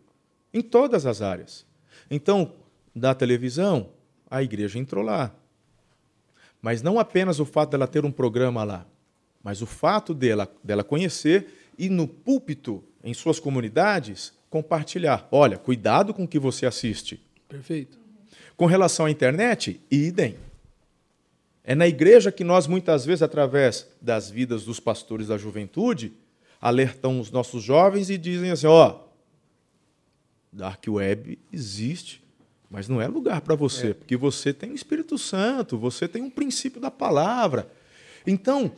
em 0.54 0.62
todas 0.62 1.06
as 1.06 1.22
áreas. 1.22 1.66
Então, 2.10 2.54
da 2.96 3.16
televisão, 3.16 3.90
a 4.30 4.44
igreja 4.44 4.78
entrou 4.78 5.04
lá. 5.04 5.34
Mas 6.62 6.82
não 6.82 7.00
apenas 7.00 7.40
o 7.40 7.46
fato 7.46 7.72
dela 7.72 7.88
ter 7.88 8.06
um 8.06 8.12
programa 8.12 8.64
lá, 8.64 8.86
mas 9.44 9.62
o 9.62 9.66
fato 9.66 10.14
dela, 10.14 10.50
dela 10.64 10.84
conhecer 10.84 11.72
e 11.78 11.90
no 11.90 12.08
púlpito, 12.08 12.84
em 13.04 13.14
suas 13.14 13.40
comunidades, 13.40 14.32
compartilhar. 14.50 15.28
Olha, 15.32 15.58
cuidado 15.58 16.14
com 16.14 16.24
o 16.24 16.28
que 16.28 16.40
você 16.40 16.66
assiste. 16.66 17.22
Perfeito. 17.54 18.00
Com 18.58 18.66
relação 18.66 19.06
à 19.06 19.12
internet, 19.12 19.80
idem. 19.92 20.38
É 21.64 21.76
na 21.76 21.88
igreja 21.88 22.32
que 22.32 22.44
nós, 22.44 22.66
muitas 22.66 23.06
vezes, 23.06 23.22
através 23.22 23.88
das 24.02 24.28
vidas 24.28 24.66
dos 24.66 24.80
pastores 24.80 25.28
da 25.28 25.38
juventude, 25.38 26.14
alertam 26.60 27.20
os 27.20 27.30
nossos 27.30 27.64
jovens 27.64 28.10
e 28.10 28.18
dizem 28.18 28.50
assim: 28.50 28.66
ó, 28.66 29.02
Dark 30.52 30.84
Web 30.88 31.38
existe, 31.52 32.24
mas 32.72 32.88
não 32.88 33.00
é 33.00 33.08
lugar 33.08 33.42
para 33.42 33.54
você, 33.54 33.94
porque 33.94 34.18
você 34.18 34.52
tem 34.52 34.72
o 34.72 34.76
Espírito 34.76 35.16
Santo, 35.20 35.78
você 35.78 36.08
tem 36.08 36.24
um 36.24 36.32
princípio 36.32 36.82
da 36.82 36.90
palavra. 36.90 37.72
Então, 38.26 38.72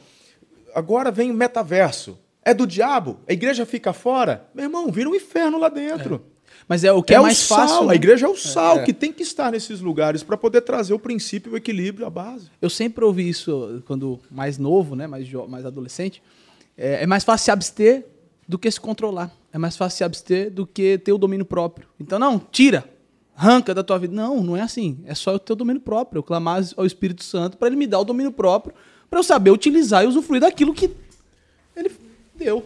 agora 0.73 1.11
vem 1.11 1.31
o 1.31 1.33
metaverso. 1.33 2.19
É 2.43 2.53
do 2.53 2.67
diabo? 2.67 3.21
A 3.25 3.31
igreja 3.31 3.65
fica 3.65 3.93
fora? 3.93 4.49
Meu 4.53 4.65
irmão, 4.65 4.91
vira 4.91 5.09
um 5.09 5.15
inferno 5.15 5.57
lá 5.57 5.69
dentro. 5.69 6.34
Mas 6.67 6.83
é 6.83 6.91
o 6.91 7.03
que 7.03 7.13
é, 7.13 7.17
é 7.17 7.19
mais 7.19 7.37
o 7.37 7.41
sal, 7.41 7.57
fácil. 7.59 7.83
a 7.83 7.87
né? 7.87 7.95
igreja 7.95 8.25
é 8.25 8.29
o 8.29 8.35
sal 8.35 8.79
É. 8.79 8.83
que 8.83 8.91
tem 8.93 9.13
que 9.13 9.21
estar 9.21 9.51
nesses 9.51 9.81
lugares 9.81 10.23
para 10.23 10.35
poder 10.35 10.61
trazer 10.61 10.93
o 10.93 10.99
princípio, 10.99 11.53
o 11.53 11.57
equilíbrio, 11.57 12.05
a 12.07 12.09
base. 12.09 12.49
Eu 12.61 12.69
sempre 12.69 13.03
ouvi 13.05 13.29
isso 13.29 13.83
quando 13.85 14.19
mais 14.31 14.57
novo, 14.57 14.95
né, 14.95 15.05
mais, 15.05 15.31
mais 15.47 15.65
adolescente. 15.65 16.23
É, 16.77 17.03
é 17.03 17.07
mais 17.07 17.23
fácil 17.23 17.45
se 17.45 17.51
abster 17.51 18.05
do 18.47 18.57
que 18.57 18.69
se 18.69 18.79
controlar. 18.79 19.31
É 19.53 19.57
mais 19.57 19.77
fácil 19.77 19.97
se 19.97 20.03
abster 20.03 20.51
do 20.51 20.65
que 20.65 20.97
ter 20.97 21.13
o 21.13 21.17
domínio 21.17 21.45
próprio. 21.45 21.87
Então, 21.99 22.17
não, 22.19 22.39
tira, 22.39 22.83
arranca 23.37 23.73
da 23.73 23.83
tua 23.83 23.97
vida. 23.99 24.13
Não, 24.13 24.41
não 24.43 24.57
é 24.57 24.61
assim. 24.61 24.97
É 25.05 25.13
só 25.13 25.31
eu 25.31 25.39
ter 25.39 25.53
o 25.53 25.55
domínio 25.55 25.81
próprio. 25.81 26.19
Eu 26.19 26.23
clamar 26.23 26.63
ao 26.75 26.85
Espírito 26.85 27.23
Santo 27.23 27.57
para 27.57 27.67
ele 27.67 27.75
me 27.77 27.85
dar 27.87 27.99
o 27.99 28.03
domínio 28.03 28.31
próprio, 28.31 28.73
para 29.09 29.19
eu 29.19 29.23
saber 29.23 29.51
utilizar 29.51 30.03
e 30.03 30.07
usufruir 30.07 30.41
daquilo 30.41 30.73
que 30.73 30.89
ele 31.75 31.91
deu. 32.35 32.65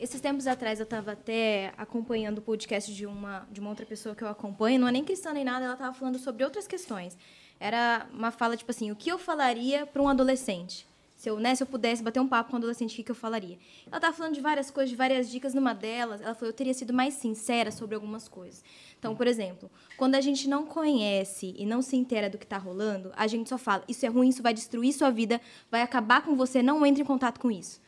Esses 0.00 0.20
tempos 0.20 0.46
atrás 0.46 0.80
eu 0.80 0.84
estava 0.84 1.12
até 1.12 1.74
acompanhando 1.76 2.38
o 2.38 2.42
podcast 2.42 2.92
de 2.92 3.04
uma, 3.04 3.46
de 3.52 3.60
uma 3.60 3.68
outra 3.68 3.84
pessoa 3.84 4.14
que 4.14 4.24
eu 4.24 4.28
acompanho, 4.28 4.80
não 4.80 4.88
é 4.88 4.92
nem 4.92 5.04
cristã 5.04 5.32
nem 5.32 5.44
nada, 5.44 5.66
ela 5.66 5.74
estava 5.74 5.94
falando 5.94 6.18
sobre 6.18 6.42
outras 6.42 6.66
questões. 6.66 7.18
Era 7.58 8.06
uma 8.12 8.30
fala 8.30 8.56
tipo 8.56 8.70
assim: 8.70 8.90
o 8.90 8.96
que 8.96 9.12
eu 9.12 9.18
falaria 9.18 9.84
para 9.86 10.00
um 10.00 10.08
adolescente? 10.08 10.88
se 11.20 11.28
eu, 11.28 11.38
né, 11.38 11.54
se 11.54 11.62
eu 11.62 11.66
pudesse 11.66 12.02
bater 12.02 12.18
um 12.18 12.26
papo 12.26 12.48
com 12.48 12.56
um 12.56 12.58
adolescente, 12.58 12.94
o 12.94 12.96
que, 12.96 13.02
que 13.02 13.10
eu 13.10 13.14
falaria? 13.14 13.58
Ela 13.88 13.98
estava 13.98 14.16
falando 14.16 14.32
de 14.32 14.40
várias 14.40 14.70
coisas, 14.70 14.88
de 14.88 14.96
várias 14.96 15.30
dicas. 15.30 15.52
Numa 15.52 15.74
delas, 15.74 16.22
ela 16.22 16.34
falou, 16.34 16.48
eu 16.48 16.54
teria 16.54 16.72
sido 16.72 16.94
mais 16.94 17.12
sincera 17.12 17.70
sobre 17.70 17.94
algumas 17.94 18.26
coisas. 18.26 18.64
Então, 18.98 19.14
por 19.14 19.26
exemplo, 19.26 19.70
quando 19.98 20.14
a 20.14 20.20
gente 20.22 20.48
não 20.48 20.64
conhece 20.64 21.54
e 21.58 21.66
não 21.66 21.82
se 21.82 21.94
inteira 21.94 22.30
do 22.30 22.38
que 22.38 22.44
está 22.44 22.56
rolando, 22.56 23.12
a 23.14 23.26
gente 23.26 23.50
só 23.50 23.58
fala, 23.58 23.84
isso 23.86 24.06
é 24.06 24.08
ruim, 24.08 24.30
isso 24.30 24.42
vai 24.42 24.54
destruir 24.54 24.94
sua 24.94 25.10
vida, 25.10 25.38
vai 25.70 25.82
acabar 25.82 26.22
com 26.22 26.34
você, 26.34 26.62
não 26.62 26.86
entre 26.86 27.02
em 27.02 27.06
contato 27.06 27.38
com 27.38 27.50
isso. 27.50 27.82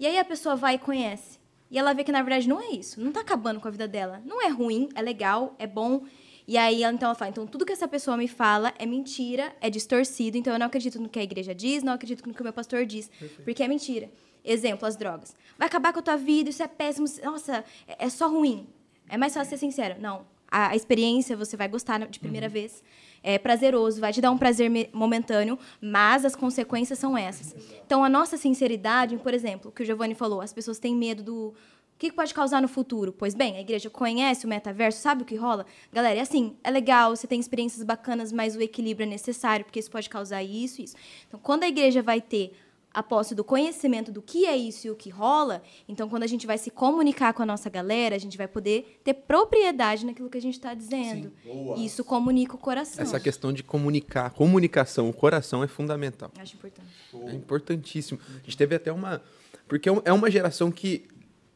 E 0.00 0.06
aí 0.06 0.18
a 0.18 0.24
pessoa 0.24 0.56
vai 0.56 0.76
e 0.76 0.78
conhece. 0.78 1.37
E 1.70 1.78
ela 1.78 1.92
vê 1.92 2.02
que, 2.04 2.12
na 2.12 2.22
verdade, 2.22 2.48
não 2.48 2.60
é 2.60 2.70
isso. 2.70 3.00
Não 3.00 3.08
está 3.08 3.20
acabando 3.20 3.60
com 3.60 3.68
a 3.68 3.70
vida 3.70 3.86
dela. 3.86 4.22
Não 4.24 4.42
é 4.42 4.48
ruim, 4.48 4.88
é 4.94 5.02
legal, 5.02 5.54
é 5.58 5.66
bom. 5.66 6.02
E 6.46 6.56
aí, 6.56 6.82
então, 6.82 7.08
ela 7.08 7.14
fala, 7.14 7.30
então, 7.30 7.46
tudo 7.46 7.66
que 7.66 7.72
essa 7.72 7.86
pessoa 7.86 8.16
me 8.16 8.26
fala 8.26 8.72
é 8.78 8.86
mentira, 8.86 9.54
é 9.60 9.68
distorcido, 9.68 10.38
então 10.38 10.50
eu 10.52 10.58
não 10.58 10.66
acredito 10.66 10.98
no 10.98 11.06
que 11.06 11.18
a 11.18 11.22
igreja 11.22 11.54
diz, 11.54 11.82
não 11.82 11.92
acredito 11.92 12.26
no 12.26 12.32
que 12.32 12.40
o 12.40 12.44
meu 12.44 12.54
pastor 12.54 12.86
diz, 12.86 13.08
Perfeito. 13.08 13.42
porque 13.42 13.62
é 13.62 13.68
mentira. 13.68 14.10
Exemplo, 14.42 14.88
as 14.88 14.96
drogas. 14.96 15.36
Vai 15.58 15.68
acabar 15.68 15.92
com 15.92 15.98
a 15.98 16.02
tua 16.02 16.16
vida, 16.16 16.48
isso 16.48 16.62
é 16.62 16.68
péssimo, 16.68 17.06
nossa, 17.22 17.62
é, 17.86 18.06
é 18.06 18.08
só 18.08 18.28
ruim. 18.28 18.66
É 19.10 19.18
mais 19.18 19.34
fácil 19.34 19.50
ser 19.50 19.58
sincero. 19.58 20.00
Não, 20.00 20.24
a, 20.50 20.68
a 20.68 20.76
experiência 20.76 21.36
você 21.36 21.54
vai 21.54 21.68
gostar 21.68 21.98
de 21.98 22.18
primeira 22.18 22.46
uhum. 22.46 22.52
vez, 22.52 22.82
é 23.22 23.38
prazeroso, 23.38 24.00
vai 24.00 24.12
te 24.12 24.20
dar 24.20 24.30
um 24.30 24.38
prazer 24.38 24.70
momentâneo, 24.92 25.58
mas 25.80 26.24
as 26.24 26.34
consequências 26.34 26.98
são 26.98 27.16
essas. 27.16 27.54
Então, 27.84 28.04
a 28.04 28.08
nossa 28.08 28.36
sinceridade, 28.36 29.16
por 29.18 29.34
exemplo, 29.34 29.72
que 29.72 29.82
o 29.82 29.86
Giovanni 29.86 30.14
falou, 30.14 30.40
as 30.40 30.52
pessoas 30.52 30.78
têm 30.78 30.94
medo 30.94 31.22
do, 31.22 31.54
o 31.98 31.98
que 31.98 32.12
pode 32.12 32.32
causar 32.32 32.62
no 32.62 32.68
futuro? 32.68 33.12
Pois 33.12 33.34
bem, 33.34 33.56
a 33.56 33.60
igreja 33.60 33.90
conhece 33.90 34.46
o 34.46 34.48
metaverso, 34.48 35.00
sabe 35.00 35.22
o 35.22 35.24
que 35.24 35.34
rola? 35.34 35.66
Galera, 35.92 36.18
é 36.20 36.22
assim, 36.22 36.56
é 36.62 36.70
legal, 36.70 37.16
você 37.16 37.26
tem 37.26 37.40
experiências 37.40 37.82
bacanas, 37.82 38.30
mas 38.30 38.54
o 38.54 38.62
equilíbrio 38.62 39.04
é 39.04 39.10
necessário, 39.10 39.64
porque 39.64 39.80
isso 39.80 39.90
pode 39.90 40.08
causar 40.08 40.40
isso 40.44 40.80
e 40.80 40.84
isso. 40.84 40.96
Então, 41.26 41.40
quando 41.42 41.64
a 41.64 41.68
igreja 41.68 42.00
vai 42.00 42.20
ter 42.20 42.52
a 42.98 43.02
posse 43.02 43.32
do 43.32 43.44
conhecimento 43.44 44.10
do 44.10 44.20
que 44.20 44.44
é 44.44 44.56
isso 44.56 44.88
e 44.88 44.90
o 44.90 44.96
que 44.96 45.08
rola, 45.08 45.62
então 45.88 46.08
quando 46.08 46.24
a 46.24 46.26
gente 46.26 46.48
vai 46.48 46.58
se 46.58 46.68
comunicar 46.68 47.32
com 47.32 47.44
a 47.44 47.46
nossa 47.46 47.70
galera, 47.70 48.16
a 48.16 48.18
gente 48.18 48.36
vai 48.36 48.48
poder 48.48 49.00
ter 49.04 49.14
propriedade 49.14 50.04
naquilo 50.04 50.28
que 50.28 50.36
a 50.36 50.42
gente 50.42 50.54
está 50.54 50.74
dizendo. 50.74 51.32
Sim, 51.44 51.84
isso 51.84 52.02
comunica 52.02 52.56
o 52.56 52.58
coração. 52.58 53.00
Essa 53.00 53.20
questão 53.20 53.52
de 53.52 53.62
comunicar, 53.62 54.30
comunicação, 54.30 55.08
o 55.08 55.12
coração 55.12 55.62
é 55.62 55.68
fundamental. 55.68 56.32
Acho 56.36 56.56
importante. 56.56 56.88
É 57.14 57.34
importantíssimo. 57.34 58.18
A 58.34 58.44
gente 58.44 58.56
teve 58.56 58.74
até 58.74 58.90
uma. 58.90 59.22
Porque 59.68 59.88
é 59.88 60.12
uma 60.12 60.28
geração 60.28 60.72
que 60.72 61.06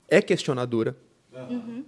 é 0.08 0.22
questionadora. 0.22 0.96
Uhum. 1.32 1.84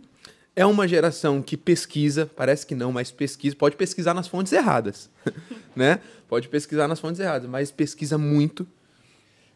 É 0.57 0.67
uma 0.67 0.89
geração 0.89 1.41
que 1.41 1.57
pesquisa, 1.57 2.29
parece 2.35 2.67
que 2.67 2.75
não, 2.75 2.91
mas 2.91 3.13
pesquisa, 3.13 3.55
pode 3.55 3.77
pesquisar 3.77 4.15
nas 4.15 4.27
fontes 4.27 4.53
erradas, 4.53 5.09
né? 5.77 6.01
Pode 6.29 6.49
pesquisar 6.49 6.89
nas 6.89 6.99
fontes 6.99 7.21
erradas, 7.21 7.49
mas 7.49 7.71
pesquisa 7.71 8.19
muito. 8.19 8.67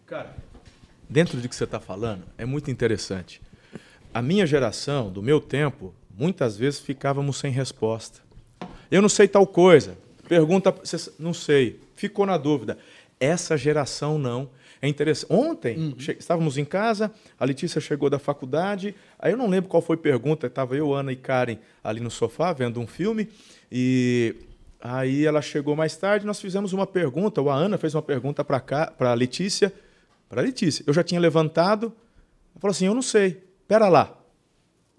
Cara, 0.08 0.34
dentro 1.06 1.38
do 1.38 1.46
que 1.46 1.54
você 1.54 1.64
está 1.64 1.78
falando, 1.78 2.24
é 2.38 2.46
muito 2.46 2.70
interessante. 2.70 3.42
A 4.14 4.22
minha 4.22 4.46
geração, 4.46 5.10
do 5.10 5.22
meu 5.22 5.38
tempo, 5.38 5.94
muitas 6.16 6.56
vezes 6.56 6.80
ficávamos 6.80 7.36
sem 7.36 7.52
resposta. 7.52 8.20
Eu 8.90 9.02
não 9.02 9.08
sei 9.10 9.28
tal 9.28 9.46
coisa. 9.46 9.98
Pergunta, 10.26 10.74
não 11.18 11.34
sei. 11.34 11.78
Ficou 11.94 12.24
na 12.24 12.38
dúvida. 12.38 12.78
Essa 13.20 13.54
geração 13.54 14.18
não. 14.18 14.48
É 14.80 14.88
interessante. 14.88 15.30
Ontem, 15.30 15.76
uhum. 15.76 15.94
estávamos 16.18 16.56
em 16.56 16.64
casa, 16.64 17.12
a 17.38 17.44
Letícia 17.44 17.78
chegou 17.78 18.08
da 18.08 18.18
faculdade, 18.18 18.94
aí 19.18 19.32
eu 19.32 19.36
não 19.36 19.46
lembro 19.46 19.68
qual 19.68 19.82
foi 19.82 19.96
a 19.96 20.00
pergunta, 20.00 20.46
estava 20.46 20.74
eu, 20.74 20.94
Ana 20.94 21.12
e 21.12 21.16
Karen 21.16 21.58
ali 21.84 22.00
no 22.00 22.10
sofá 22.10 22.54
vendo 22.54 22.80
um 22.80 22.86
filme, 22.86 23.28
e 23.70 24.36
aí 24.80 25.26
ela 25.26 25.42
chegou 25.42 25.76
mais 25.76 25.96
tarde, 25.96 26.24
nós 26.24 26.40
fizemos 26.40 26.72
uma 26.72 26.86
pergunta, 26.86 27.42
ou 27.42 27.50
a 27.50 27.54
Ana 27.54 27.76
fez 27.76 27.94
uma 27.94 28.02
pergunta 28.02 28.42
para 28.42 28.94
a 29.00 29.14
Letícia, 29.14 29.70
para 30.28 30.40
a 30.40 30.44
Letícia. 30.44 30.84
Eu 30.86 30.92
já 30.92 31.02
tinha 31.02 31.20
levantado, 31.20 31.86
ela 31.86 32.60
falou 32.60 32.72
assim, 32.72 32.86
eu 32.86 32.94
não 32.94 33.02
sei, 33.02 33.42
pera 33.66 33.88
lá. 33.88 34.14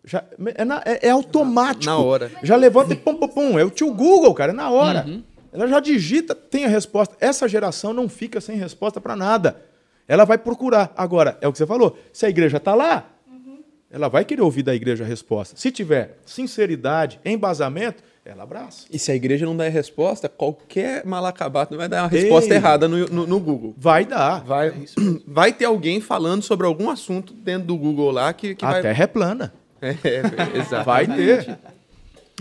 Já, 0.03 0.23
é, 0.55 0.65
na, 0.65 0.81
é, 0.85 1.07
é 1.07 1.09
automático. 1.11 1.85
Na 1.85 1.97
hora. 1.97 2.31
Já 2.41 2.55
levanta 2.55 2.93
e 2.93 2.95
pum, 2.95 3.15
pum, 3.15 3.27
pum. 3.27 3.59
É 3.59 3.63
o 3.63 3.69
tio 3.69 3.93
Google, 3.93 4.33
cara, 4.33 4.51
é 4.51 4.55
na 4.55 4.69
hora. 4.69 5.05
Uhum. 5.05 5.23
Ela 5.51 5.67
já 5.67 5.79
digita, 5.79 6.33
tem 6.33 6.65
a 6.65 6.67
resposta. 6.69 7.15
Essa 7.19 7.47
geração 7.47 7.93
não 7.93 8.07
fica 8.07 8.39
sem 8.39 8.57
resposta 8.57 9.01
para 9.01 9.15
nada. 9.15 9.61
Ela 10.07 10.25
vai 10.25 10.37
procurar. 10.37 10.91
Agora, 10.95 11.37
é 11.41 11.47
o 11.47 11.51
que 11.51 11.57
você 11.57 11.67
falou, 11.67 11.97
se 12.13 12.25
a 12.25 12.29
igreja 12.29 12.57
está 12.57 12.73
lá, 12.73 13.09
uhum. 13.27 13.59
ela 13.91 14.07
vai 14.07 14.25
querer 14.25 14.41
ouvir 14.41 14.63
da 14.63 14.73
igreja 14.73 15.03
a 15.03 15.07
resposta. 15.07 15.55
Se 15.57 15.71
tiver 15.71 16.17
sinceridade, 16.25 17.19
embasamento, 17.25 18.03
ela 18.29 18.43
abraça. 18.43 18.85
E 18.91 18.99
se 18.99 19.11
a 19.11 19.15
igreja 19.15 19.45
não 19.45 19.55
der 19.55 19.69
resposta, 19.69 20.29
qualquer 20.29 21.05
malacabato 21.05 21.75
vai 21.75 21.89
dar 21.89 22.03
uma 22.03 22.09
resposta 22.09 22.51
Ei, 22.51 22.57
errada 22.57 22.87
no, 22.87 23.07
no, 23.07 23.27
no, 23.27 23.39
Google. 23.39 23.73
Vai 23.77 24.05
dar. 24.05 24.43
Vai, 24.43 24.69
é 24.69 24.73
vai 25.25 25.51
ter 25.51 25.65
alguém 25.65 25.99
falando 25.99 26.43
sobre 26.43 26.65
algum 26.65 26.89
assunto 26.89 27.33
dentro 27.33 27.67
do 27.67 27.77
Google 27.77 28.11
lá 28.11 28.31
que, 28.33 28.55
que 28.55 28.63
a 28.63 28.71
vai... 28.71 28.81
Terra 28.81 29.03
é 29.03 29.07
plana. 29.07 29.53
É, 29.81 30.57
exatamente. 30.57 30.85
Vai 30.85 31.07
ter. 31.07 31.59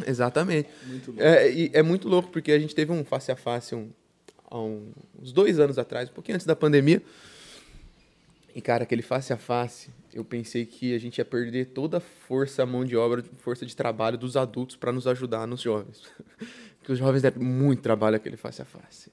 Exatamente. 0.04 0.68
Muito 0.84 1.14
é, 1.18 1.78
é 1.78 1.82
muito 1.84 2.08
louco, 2.08 2.30
porque 2.30 2.50
a 2.50 2.58
gente 2.58 2.74
teve 2.74 2.90
um 2.90 3.04
face 3.04 3.30
a 3.30 3.36
face 3.36 3.76
um, 3.76 3.90
há 4.50 4.58
um, 4.58 4.90
uns 5.22 5.32
dois 5.32 5.60
anos 5.60 5.78
atrás, 5.78 6.08
um 6.08 6.12
pouquinho 6.12 6.34
antes 6.34 6.46
da 6.46 6.56
pandemia, 6.56 7.00
e, 8.54 8.60
cara, 8.60 8.82
aquele 8.82 9.02
face 9.02 9.32
a 9.32 9.36
face, 9.36 9.88
eu 10.12 10.24
pensei 10.24 10.64
que 10.64 10.94
a 10.94 10.98
gente 10.98 11.18
ia 11.18 11.24
perder 11.24 11.66
toda 11.66 11.98
a 11.98 12.00
força, 12.00 12.62
a 12.62 12.66
mão 12.66 12.84
de 12.84 12.96
obra, 12.96 13.22
força 13.38 13.66
de 13.66 13.76
trabalho 13.76 14.16
dos 14.16 14.36
adultos 14.36 14.76
para 14.76 14.92
nos 14.92 15.06
ajudar 15.06 15.46
nos 15.46 15.60
jovens. 15.60 16.02
Porque 16.78 16.92
os 16.92 16.98
jovens 16.98 17.22
deram 17.22 17.42
muito 17.42 17.82
trabalho 17.82 18.16
aquele 18.16 18.36
face 18.36 18.62
a 18.62 18.64
face. 18.64 19.10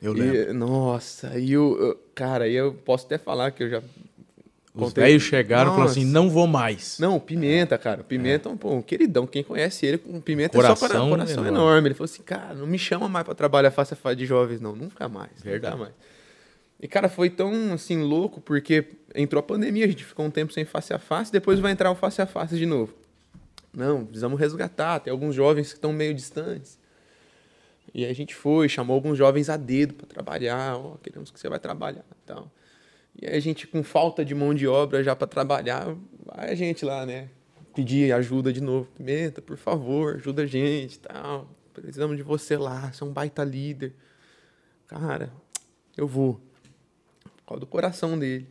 Eu 0.00 0.12
lembro. 0.12 0.36
E, 0.36 0.52
nossa, 0.52 1.38
e 1.38 1.52
eu, 1.52 1.98
cara, 2.14 2.48
eu 2.48 2.72
posso 2.72 3.06
até 3.06 3.18
falar 3.18 3.50
que 3.50 3.62
eu 3.62 3.70
já. 3.70 3.82
Os 4.74 4.92
velhos 4.92 5.24
chegaram 5.24 5.70
e 5.70 5.74
falaram 5.74 5.90
assim: 5.90 6.04
não 6.04 6.30
vou 6.30 6.46
mais. 6.46 6.98
Não, 7.00 7.18
Pimenta, 7.18 7.76
cara. 7.76 8.04
Pimenta 8.04 8.48
é 8.48 8.52
um, 8.52 8.56
pô, 8.56 8.74
um 8.74 8.82
queridão. 8.82 9.26
Quem 9.26 9.42
conhece 9.42 9.84
ele, 9.86 10.00
um 10.06 10.20
Pimenta 10.20 10.56
coração 10.56 10.74
é 10.74 10.76
só 10.76 10.86
para, 10.86 11.08
coração 11.08 11.42
enorme. 11.44 11.48
enorme. 11.48 11.88
Ele 11.88 11.94
falou 11.94 12.04
assim: 12.04 12.22
cara, 12.22 12.54
não 12.54 12.66
me 12.66 12.78
chama 12.78 13.08
mais 13.08 13.24
para 13.24 13.34
trabalhar 13.34 13.72
face 13.72 13.94
a 13.94 13.96
face 13.96 14.16
de 14.16 14.26
jovens, 14.26 14.60
não. 14.60 14.76
Nunca 14.76 15.08
mais. 15.08 15.30
Verdade. 15.42 15.74
Nunca 15.74 15.86
mais. 15.86 15.96
E, 16.80 16.86
cara, 16.86 17.08
foi 17.08 17.28
tão, 17.28 17.72
assim, 17.72 18.00
louco, 18.00 18.40
porque 18.40 18.86
entrou 19.14 19.40
a 19.40 19.42
pandemia, 19.42 19.84
a 19.84 19.88
gente 19.88 20.04
ficou 20.04 20.26
um 20.26 20.30
tempo 20.30 20.52
sem 20.52 20.64
face 20.64 20.94
a 20.94 20.98
face, 20.98 21.32
depois 21.32 21.58
vai 21.58 21.72
entrar 21.72 21.90
o 21.90 21.94
face 21.94 22.22
a 22.22 22.26
face 22.26 22.56
de 22.56 22.66
novo. 22.66 22.94
Não, 23.72 24.04
precisamos 24.04 24.38
resgatar, 24.38 25.00
tem 25.00 25.10
alguns 25.10 25.34
jovens 25.34 25.68
que 25.68 25.74
estão 25.74 25.92
meio 25.92 26.14
distantes. 26.14 26.78
E 27.92 28.04
aí 28.04 28.10
a 28.10 28.14
gente 28.14 28.34
foi, 28.34 28.68
chamou 28.68 28.94
alguns 28.94 29.18
jovens 29.18 29.48
a 29.48 29.56
dedo 29.56 29.94
para 29.94 30.06
trabalhar, 30.06 30.76
oh, 30.76 30.98
queremos 30.98 31.30
que 31.30 31.40
você 31.40 31.48
vai 31.48 31.58
trabalhar 31.58 32.04
tal. 32.24 32.50
E 33.20 33.26
aí 33.26 33.36
a 33.36 33.40
gente, 33.40 33.66
com 33.66 33.82
falta 33.82 34.24
de 34.24 34.34
mão 34.34 34.54
de 34.54 34.68
obra 34.68 35.02
já 35.02 35.16
para 35.16 35.26
trabalhar, 35.26 35.96
vai 36.24 36.50
a 36.50 36.54
gente 36.54 36.84
lá, 36.84 37.04
né, 37.04 37.28
pedir 37.74 38.12
ajuda 38.12 38.52
de 38.52 38.60
novo. 38.60 38.88
Pimenta, 38.96 39.42
por 39.42 39.56
favor, 39.56 40.16
ajuda 40.16 40.42
a 40.42 40.46
gente 40.46 40.98
tal. 41.00 41.48
Precisamos 41.72 42.16
de 42.16 42.22
você 42.22 42.56
lá, 42.56 42.92
você 42.92 43.02
é 43.02 43.06
um 43.06 43.12
baita 43.12 43.42
líder. 43.42 43.94
Cara, 44.86 45.32
eu 45.96 46.06
vou 46.06 46.40
causa 47.48 47.60
do 47.60 47.66
coração 47.66 48.18
dele. 48.18 48.46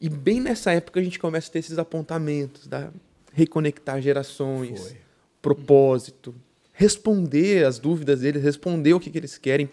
E 0.00 0.08
bem 0.08 0.40
nessa 0.40 0.72
época 0.72 1.00
a 1.00 1.02
gente 1.02 1.18
começa 1.18 1.48
a 1.48 1.52
ter 1.52 1.60
esses 1.60 1.78
apontamentos, 1.78 2.66
da 2.66 2.90
reconectar 3.32 4.00
gerações, 4.00 4.80
Foi. 4.80 4.96
propósito, 5.42 6.34
responder 6.72 7.66
as 7.66 7.78
dúvidas 7.78 8.20
deles, 8.20 8.42
responder 8.42 8.94
o 8.94 9.00
que, 9.00 9.10
que 9.10 9.18
eles 9.18 9.36
querem, 9.36 9.68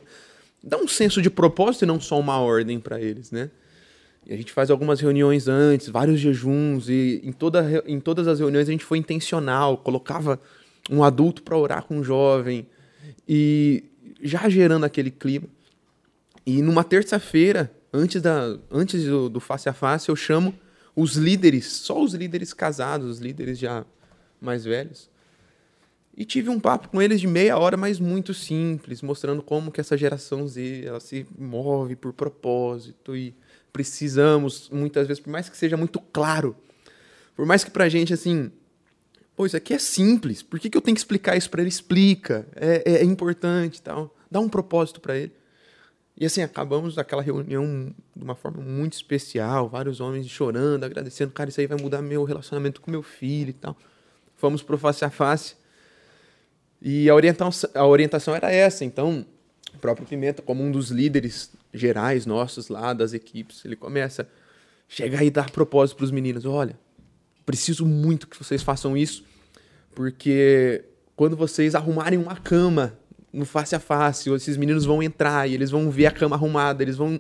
dar 0.62 0.78
um 0.78 0.88
senso 0.88 1.22
de 1.22 1.30
propósito 1.30 1.84
e 1.84 1.86
não 1.86 2.00
só 2.00 2.20
uma 2.20 2.40
ordem 2.40 2.80
para 2.80 3.00
eles, 3.00 3.32
né? 3.32 3.50
E 4.26 4.34
a 4.34 4.38
gente 4.38 4.52
faz 4.54 4.72
algumas 4.72 5.02
reuniões 5.02 5.48
antes, 5.48 5.90
vários 5.90 6.20
jejuns, 6.20 6.88
e 6.90 7.22
em, 7.24 7.32
toda, 7.32 7.84
em 7.86 8.00
todas 8.00 8.28
as 8.28 8.40
reuniões 8.40 8.70
a 8.70 8.72
gente 8.72 8.86
foi 8.86 8.98
intencional, 8.98 9.78
colocava 9.78 10.40
um 10.90 11.04
adulto 11.04 11.44
para 11.44 11.58
orar 11.58 11.84
com 11.84 11.98
um 11.98 12.04
jovem, 12.04 12.66
e 13.28 13.84
já 14.22 14.48
gerando 14.48 14.86
aquele 14.86 15.12
clima. 15.12 15.48
E 16.46 16.62
numa 16.62 16.84
terça-feira, 16.84 17.72
antes, 17.94 18.22
da, 18.22 18.58
antes 18.72 19.06
do, 19.06 19.30
do 19.30 19.40
face 19.40 19.70
a 19.70 19.74
face, 19.74 20.10
eu 20.10 20.16
chamo 20.16 20.54
os 20.96 21.16
líderes, 21.16 21.68
só 21.68 22.02
os 22.02 22.14
líderes 22.14 22.54
casados, 22.54 23.08
os 23.08 23.20
líderes 23.20 23.60
já 23.60 23.86
mais 24.42 24.66
velhos. 24.66 25.10
E 26.16 26.26
tive 26.26 26.50
um 26.50 26.60
papo 26.60 26.90
com 26.90 27.02
eles 27.02 27.20
de 27.20 27.28
meia 27.28 27.58
hora, 27.58 27.76
mas 27.76 28.00
muito 28.00 28.34
simples, 28.34 29.02
mostrando 29.02 29.42
como 29.42 29.72
que 29.72 29.82
essa 29.82 29.98
geração 29.98 30.48
Z 30.48 30.84
ela 30.86 31.00
se 31.00 31.26
move 31.38 31.96
por 31.96 32.14
propósito 32.14 33.16
e 33.16 33.36
precisamos, 33.72 34.70
muitas 34.72 35.08
vezes, 35.08 35.22
por 35.22 35.32
mais 35.32 35.50
que 35.50 35.58
seja 35.58 35.76
muito 35.76 36.00
claro, 36.00 36.56
por 37.36 37.46
mais 37.48 37.64
que 37.64 37.72
pra 37.72 37.90
gente, 37.90 38.14
assim, 38.14 38.52
pô, 39.36 39.48
isso 39.48 39.58
aqui 39.58 39.74
é 39.74 39.80
simples, 39.80 40.44
por 40.44 40.60
que, 40.60 40.70
que 40.70 40.78
eu 40.78 40.82
tenho 40.82 40.94
que 40.94 41.00
explicar 41.00 41.36
isso 41.36 41.50
para 41.50 41.62
ele? 41.62 41.70
Explica, 41.70 42.46
é, 42.56 42.84
é, 42.86 42.96
é 42.98 43.04
importante 43.04 43.82
tal, 43.82 44.16
dá 44.30 44.40
um 44.40 44.48
propósito 44.48 45.02
para 45.02 45.18
ele. 45.18 45.32
E 46.16 46.26
assim, 46.26 46.42
acabamos 46.42 46.98
aquela 46.98 47.22
reunião 47.22 47.94
de 48.16 48.24
uma 48.24 48.36
forma 48.36 48.62
muito 48.62 48.94
especial, 48.94 49.68
vários 49.68 50.00
homens 50.00 50.28
chorando, 50.30 50.84
agradecendo, 50.84 51.32
cara, 51.32 51.50
isso 51.50 51.60
aí 51.60 51.68
vai 51.68 51.78
mudar 51.78 52.02
meu 52.02 52.24
relacionamento 52.24 52.80
com 52.82 52.92
meu 52.92 53.02
filho 53.02 53.50
e 53.50 53.54
tal. 53.54 53.76
Fomos 54.36 54.62
pro 54.62 54.78
face 54.78 55.04
a 55.04 55.10
face. 55.10 55.56
E 56.82 57.10
a 57.10 57.16
orientação, 57.16 57.70
a 57.74 57.88
orientação 57.88 58.36
era 58.36 58.52
essa, 58.52 58.86
então, 58.86 59.26
o 59.74 59.78
próprio 59.78 60.06
Pimenta, 60.06 60.42
como 60.42 60.64
um 60.64 60.72
dos 60.72 60.92
líderes 60.92 61.52
gerais 61.74 62.26
nossos 62.26 62.68
lá, 62.68 62.94
das 62.94 63.14
equipes. 63.14 63.66
Ele 63.66 63.76
começa 63.76 64.24
a 64.24 64.26
chegar 64.88 65.24
e 65.24 65.32
dar 65.32 65.50
propósito 65.50 66.04
os 66.04 66.12
meninos. 66.12 66.46
Olha, 66.46 66.78
preciso 67.46 67.86
muito 67.86 68.28
que 68.28 68.38
vocês 68.38 68.62
façam 68.62 68.96
isso, 68.96 69.24
porque 69.96 70.84
quando 71.16 71.36
vocês 71.36 71.74
arrumarem 71.74 72.20
uma 72.20 72.36
cama 72.36 72.98
no 73.34 73.46
face 73.46 73.76
a 73.76 73.80
face, 73.80 74.30
esses 74.30 74.56
meninos 74.56 74.86
vão 74.86 75.02
entrar 75.02 75.50
e 75.50 75.56
eles 75.56 75.72
vão 75.72 75.90
ver 75.90 76.06
a 76.06 76.12
cama 76.12 76.36
arrumada, 76.36 76.84
eles 76.84 76.96
vão 76.96 77.20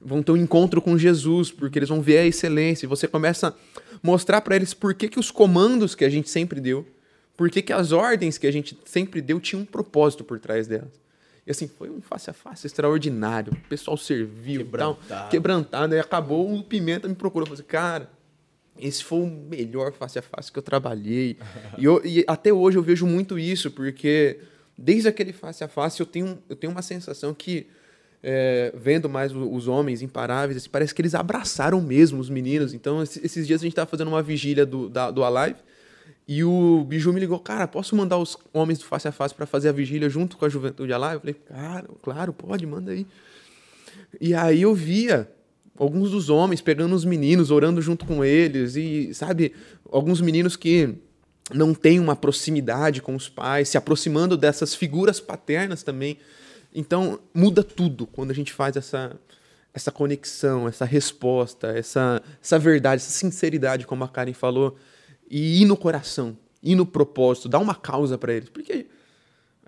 vão 0.00 0.22
ter 0.22 0.32
um 0.32 0.36
encontro 0.36 0.80
com 0.80 0.96
Jesus, 0.96 1.52
porque 1.52 1.78
eles 1.78 1.88
vão 1.90 2.00
ver 2.00 2.18
a 2.18 2.26
excelência. 2.26 2.86
E 2.86 2.88
você 2.88 3.06
começa 3.06 3.48
a 3.48 3.54
mostrar 4.02 4.40
para 4.40 4.56
eles 4.56 4.72
por 4.72 4.94
que, 4.94 5.08
que 5.08 5.20
os 5.20 5.30
comandos 5.30 5.94
que 5.94 6.04
a 6.04 6.08
gente 6.08 6.30
sempre 6.30 6.58
deu, 6.58 6.86
por 7.36 7.50
que, 7.50 7.60
que 7.60 7.72
as 7.72 7.92
ordens 7.92 8.38
que 8.38 8.46
a 8.46 8.50
gente 8.50 8.78
sempre 8.86 9.20
deu 9.20 9.38
tinham 9.38 9.62
um 9.62 9.66
propósito 9.66 10.24
por 10.24 10.38
trás 10.38 10.66
delas. 10.66 10.98
E 11.46 11.50
assim, 11.50 11.68
foi 11.68 11.90
um 11.90 12.00
face 12.00 12.30
a 12.30 12.32
face 12.32 12.66
extraordinário. 12.66 13.52
O 13.52 13.68
pessoal 13.68 13.96
serviu, 13.96 14.60
quebrantado, 14.60 15.06
tal, 15.08 15.28
quebrantado. 15.28 15.94
E 15.94 15.98
acabou, 15.98 16.54
o 16.54 16.62
Pimenta 16.62 17.08
me 17.08 17.14
procurou. 17.14 17.46
Falei, 17.46 17.60
assim, 17.60 17.68
cara, 17.68 18.10
esse 18.78 19.02
foi 19.02 19.20
o 19.20 19.26
melhor 19.26 19.92
face 19.92 20.18
a 20.18 20.22
face 20.22 20.52
que 20.52 20.58
eu 20.58 20.62
trabalhei. 20.62 21.38
e, 21.78 21.84
eu, 21.84 22.00
e 22.04 22.24
até 22.26 22.52
hoje 22.52 22.78
eu 22.78 22.82
vejo 22.82 23.06
muito 23.06 23.38
isso, 23.38 23.70
porque 23.70 24.38
desde 24.80 25.08
aquele 25.08 25.32
face 25.32 25.62
a 25.62 25.68
face 25.68 26.00
eu 26.00 26.06
tenho, 26.06 26.38
eu 26.48 26.56
tenho 26.56 26.72
uma 26.72 26.82
sensação 26.82 27.34
que 27.34 27.66
é, 28.22 28.72
vendo 28.76 29.08
mais 29.08 29.32
os 29.34 29.68
homens 29.68 30.02
imparáveis, 30.02 30.56
assim, 30.56 30.68
parece 30.70 30.94
que 30.94 31.00
eles 31.00 31.14
abraçaram 31.14 31.80
mesmo 31.80 32.20
os 32.20 32.28
meninos. 32.28 32.74
Então, 32.74 33.02
esses 33.02 33.46
dias 33.46 33.60
a 33.60 33.64
gente 33.64 33.72
estava 33.72 33.88
fazendo 33.88 34.08
uma 34.08 34.22
vigília 34.22 34.66
do, 34.66 34.88
da, 34.88 35.10
do 35.10 35.22
Alive 35.24 35.58
e 36.26 36.44
o 36.44 36.84
Biju 36.84 37.12
me 37.12 37.20
ligou, 37.20 37.38
cara, 37.38 37.66
posso 37.66 37.96
mandar 37.96 38.18
os 38.18 38.36
homens 38.52 38.78
do 38.78 38.84
face 38.84 39.08
a 39.08 39.12
face 39.12 39.34
para 39.34 39.46
fazer 39.46 39.68
a 39.68 39.72
vigília 39.72 40.08
junto 40.08 40.36
com 40.36 40.44
a 40.44 40.48
Juventude 40.48 40.92
Alive? 40.92 41.14
Eu 41.14 41.20
falei, 41.20 41.34
cara, 41.34 41.88
claro, 42.02 42.32
pode, 42.32 42.66
manda 42.66 42.92
aí. 42.92 43.06
E 44.20 44.34
aí 44.34 44.62
eu 44.62 44.74
via 44.74 45.30
alguns 45.76 46.10
dos 46.10 46.28
homens 46.28 46.60
pegando 46.60 46.94
os 46.94 47.04
meninos, 47.04 47.50
orando 47.50 47.80
junto 47.80 48.04
com 48.04 48.24
eles, 48.24 48.76
e, 48.76 49.14
sabe, 49.14 49.54
alguns 49.90 50.20
meninos 50.20 50.56
que 50.56 50.94
não 51.52 51.74
têm 51.74 51.98
uma 51.98 52.16
proximidade 52.16 53.02
com 53.02 53.14
os 53.14 53.28
pais, 53.28 53.68
se 53.68 53.78
aproximando 53.78 54.36
dessas 54.36 54.74
figuras 54.74 55.20
paternas 55.20 55.82
também. 55.82 56.18
Então, 56.74 57.20
muda 57.34 57.62
tudo 57.62 58.06
quando 58.06 58.30
a 58.30 58.34
gente 58.34 58.52
faz 58.52 58.76
essa, 58.76 59.18
essa 59.74 59.90
conexão, 59.90 60.68
essa 60.68 60.84
resposta, 60.84 61.68
essa, 61.68 62.22
essa 62.42 62.58
verdade, 62.58 63.02
essa 63.02 63.10
sinceridade, 63.10 63.86
como 63.86 64.04
a 64.04 64.08
Karen 64.08 64.32
falou, 64.32 64.76
e 65.28 65.62
ir 65.62 65.64
no 65.64 65.76
coração, 65.76 66.36
ir 66.62 66.74
no 66.74 66.86
propósito, 66.86 67.48
dar 67.48 67.58
uma 67.58 67.74
causa 67.74 68.16
para 68.16 68.32
eles. 68.32 68.48
Porque 68.48 68.86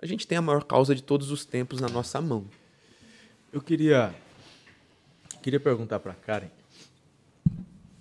a 0.01 0.05
gente 0.05 0.27
tem 0.27 0.37
a 0.37 0.41
maior 0.41 0.63
causa 0.63 0.93
de 0.93 1.01
todos 1.01 1.31
os 1.31 1.45
tempos 1.45 1.79
na 1.79 1.89
nossa 1.89 2.19
mão. 2.21 2.45
Eu 3.51 3.61
queria, 3.61 4.13
queria 5.41 5.59
perguntar 5.59 5.99
para 5.99 6.13
Karen, 6.13 6.49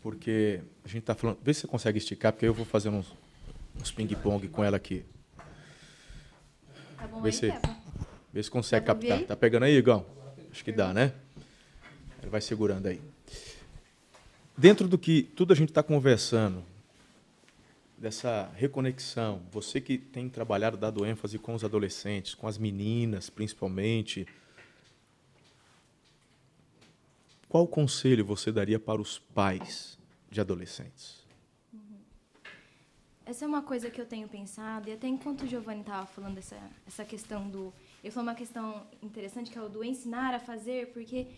porque 0.00 0.60
a 0.84 0.88
gente 0.88 1.00
está 1.00 1.14
falando. 1.14 1.38
Vê 1.42 1.52
se 1.54 1.60
você 1.60 1.66
consegue 1.66 1.98
esticar, 1.98 2.32
porque 2.32 2.46
eu 2.46 2.54
vou 2.54 2.64
fazer 2.64 2.88
uns, 2.88 3.06
uns 3.80 3.90
ping-pong 3.90 4.48
com 4.48 4.62
ela 4.64 4.76
aqui. 4.76 5.04
Tá 6.96 7.06
bom 7.06 7.20
Vê 7.22 7.28
aí, 7.28 7.32
se... 7.32 7.52
Peppa? 7.52 7.76
Vê 8.32 8.42
se 8.42 8.50
consegue 8.50 8.86
Dá 8.86 8.94
pra 8.94 9.08
captar. 9.08 9.26
Tá 9.26 9.36
pegando 9.36 9.64
aí, 9.64 9.76
Igão? 9.76 10.06
Acho 10.50 10.64
que 10.64 10.72
dá, 10.72 10.92
né? 10.92 11.12
Ele 12.20 12.30
vai 12.30 12.40
segurando 12.40 12.86
aí. 12.86 13.00
Dentro 14.56 14.86
do 14.86 14.98
que 14.98 15.22
tudo 15.22 15.52
a 15.52 15.56
gente 15.56 15.70
está 15.70 15.82
conversando, 15.82 16.64
dessa 18.02 18.50
reconexão, 18.56 19.40
você 19.52 19.80
que 19.80 19.96
tem 19.96 20.28
trabalhado, 20.28 20.76
dado 20.76 21.06
ênfase 21.06 21.38
com 21.38 21.54
os 21.54 21.62
adolescentes, 21.62 22.34
com 22.34 22.48
as 22.48 22.58
meninas 22.58 23.30
principalmente, 23.30 24.26
qual 27.48 27.64
conselho 27.66 28.24
você 28.24 28.50
daria 28.50 28.80
para 28.80 29.00
os 29.00 29.20
pais 29.20 29.96
de 30.28 30.40
adolescentes? 30.40 31.21
Essa 33.24 33.44
é 33.44 33.48
uma 33.48 33.62
coisa 33.62 33.88
que 33.88 34.00
eu 34.00 34.06
tenho 34.06 34.28
pensado, 34.28 34.88
e 34.88 34.92
até 34.92 35.06
enquanto 35.06 35.42
o 35.42 35.46
Giovanni 35.46 35.82
estava 35.82 36.06
falando 36.06 36.38
essa, 36.38 36.58
essa 36.86 37.04
questão 37.04 37.48
do. 37.48 37.72
Ele 38.02 38.10
falou 38.10 38.28
uma 38.28 38.34
questão 38.34 38.84
interessante, 39.00 39.50
que 39.50 39.56
é 39.56 39.62
o 39.62 39.68
do 39.68 39.84
ensinar 39.84 40.34
a 40.34 40.40
fazer, 40.40 40.92
porque 40.92 41.28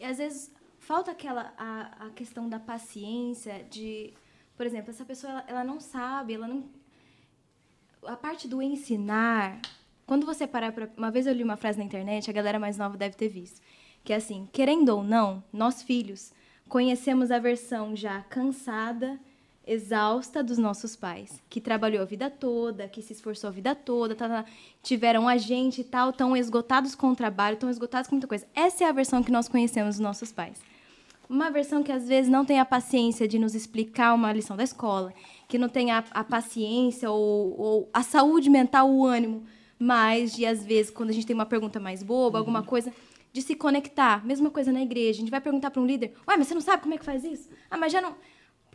às 0.00 0.16
vezes 0.16 0.50
falta 0.78 1.10
aquela 1.10 1.52
a, 1.58 2.06
a 2.06 2.10
questão 2.10 2.48
da 2.48 2.58
paciência, 2.58 3.64
de. 3.70 4.14
Por 4.56 4.64
exemplo, 4.64 4.90
essa 4.90 5.04
pessoa 5.04 5.30
ela, 5.30 5.44
ela 5.46 5.64
não 5.64 5.78
sabe, 5.78 6.34
ela 6.34 6.48
não. 6.48 6.64
A 8.04 8.16
parte 8.16 8.48
do 8.48 8.62
ensinar. 8.62 9.60
Quando 10.06 10.24
você 10.24 10.46
parar 10.46 10.72
para. 10.72 10.90
Uma 10.96 11.10
vez 11.10 11.26
eu 11.26 11.34
li 11.34 11.42
uma 11.42 11.56
frase 11.56 11.76
na 11.78 11.84
internet, 11.84 12.30
a 12.30 12.32
galera 12.32 12.58
mais 12.58 12.78
nova 12.78 12.96
deve 12.96 13.14
ter 13.14 13.28
visto. 13.28 13.60
Que 14.02 14.14
é 14.14 14.16
assim: 14.16 14.48
querendo 14.52 14.88
ou 14.88 15.04
não, 15.04 15.44
nós 15.52 15.82
filhos 15.82 16.32
conhecemos 16.66 17.30
a 17.30 17.38
versão 17.38 17.94
já 17.94 18.22
cansada 18.22 19.20
exausta 19.66 20.44
dos 20.44 20.58
nossos 20.58 20.94
pais, 20.94 21.42
que 21.50 21.60
trabalhou 21.60 22.00
a 22.00 22.04
vida 22.04 22.30
toda, 22.30 22.86
que 22.86 23.02
se 23.02 23.12
esforçou 23.12 23.48
a 23.48 23.52
vida 23.52 23.74
toda, 23.74 24.14
tá, 24.14 24.28
tá, 24.28 24.44
tiveram 24.82 25.26
a 25.28 25.36
gente 25.36 25.80
e 25.80 25.84
tal, 25.84 26.12
tão 26.12 26.36
esgotados 26.36 26.94
com 26.94 27.10
o 27.10 27.16
trabalho, 27.16 27.56
tão 27.56 27.68
esgotados 27.68 28.08
com 28.08 28.14
muita 28.14 28.28
coisa. 28.28 28.46
Essa 28.54 28.84
é 28.84 28.88
a 28.88 28.92
versão 28.92 29.22
que 29.22 29.32
nós 29.32 29.48
conhecemos 29.48 29.96
dos 29.96 30.00
nossos 30.00 30.30
pais. 30.30 30.62
Uma 31.28 31.50
versão 31.50 31.82
que 31.82 31.90
às 31.90 32.06
vezes 32.06 32.30
não 32.30 32.44
tem 32.44 32.60
a 32.60 32.64
paciência 32.64 33.26
de 33.26 33.40
nos 33.40 33.56
explicar 33.56 34.14
uma 34.14 34.32
lição 34.32 34.56
da 34.56 34.62
escola, 34.62 35.12
que 35.48 35.58
não 35.58 35.68
tem 35.68 35.90
a, 35.90 36.04
a 36.12 36.22
paciência 36.22 37.10
ou, 37.10 37.60
ou 37.60 37.90
a 37.92 38.04
saúde 38.04 38.48
mental, 38.48 38.88
o 38.88 39.04
ânimo, 39.04 39.44
mas 39.76 40.32
de 40.36 40.46
às 40.46 40.64
vezes 40.64 40.92
quando 40.92 41.10
a 41.10 41.12
gente 41.12 41.26
tem 41.26 41.34
uma 41.34 41.44
pergunta 41.44 41.80
mais 41.80 42.04
boba, 42.04 42.38
alguma 42.38 42.62
coisa, 42.62 42.92
de 43.32 43.42
se 43.42 43.56
conectar. 43.56 44.24
Mesma 44.24 44.50
coisa 44.50 44.72
na 44.72 44.80
igreja. 44.80 45.18
A 45.18 45.20
gente 45.20 45.30
vai 45.30 45.40
perguntar 45.40 45.72
para 45.72 45.82
um 45.82 45.86
líder: 45.86 46.14
Ué, 46.28 46.36
mas 46.36 46.46
você 46.46 46.54
não 46.54 46.60
sabe 46.60 46.82
como 46.82 46.94
é 46.94 46.98
que 46.98 47.04
faz 47.04 47.24
isso? 47.24 47.50
Ah, 47.68 47.76
mas 47.76 47.92
já 47.92 48.00
não. 48.00 48.14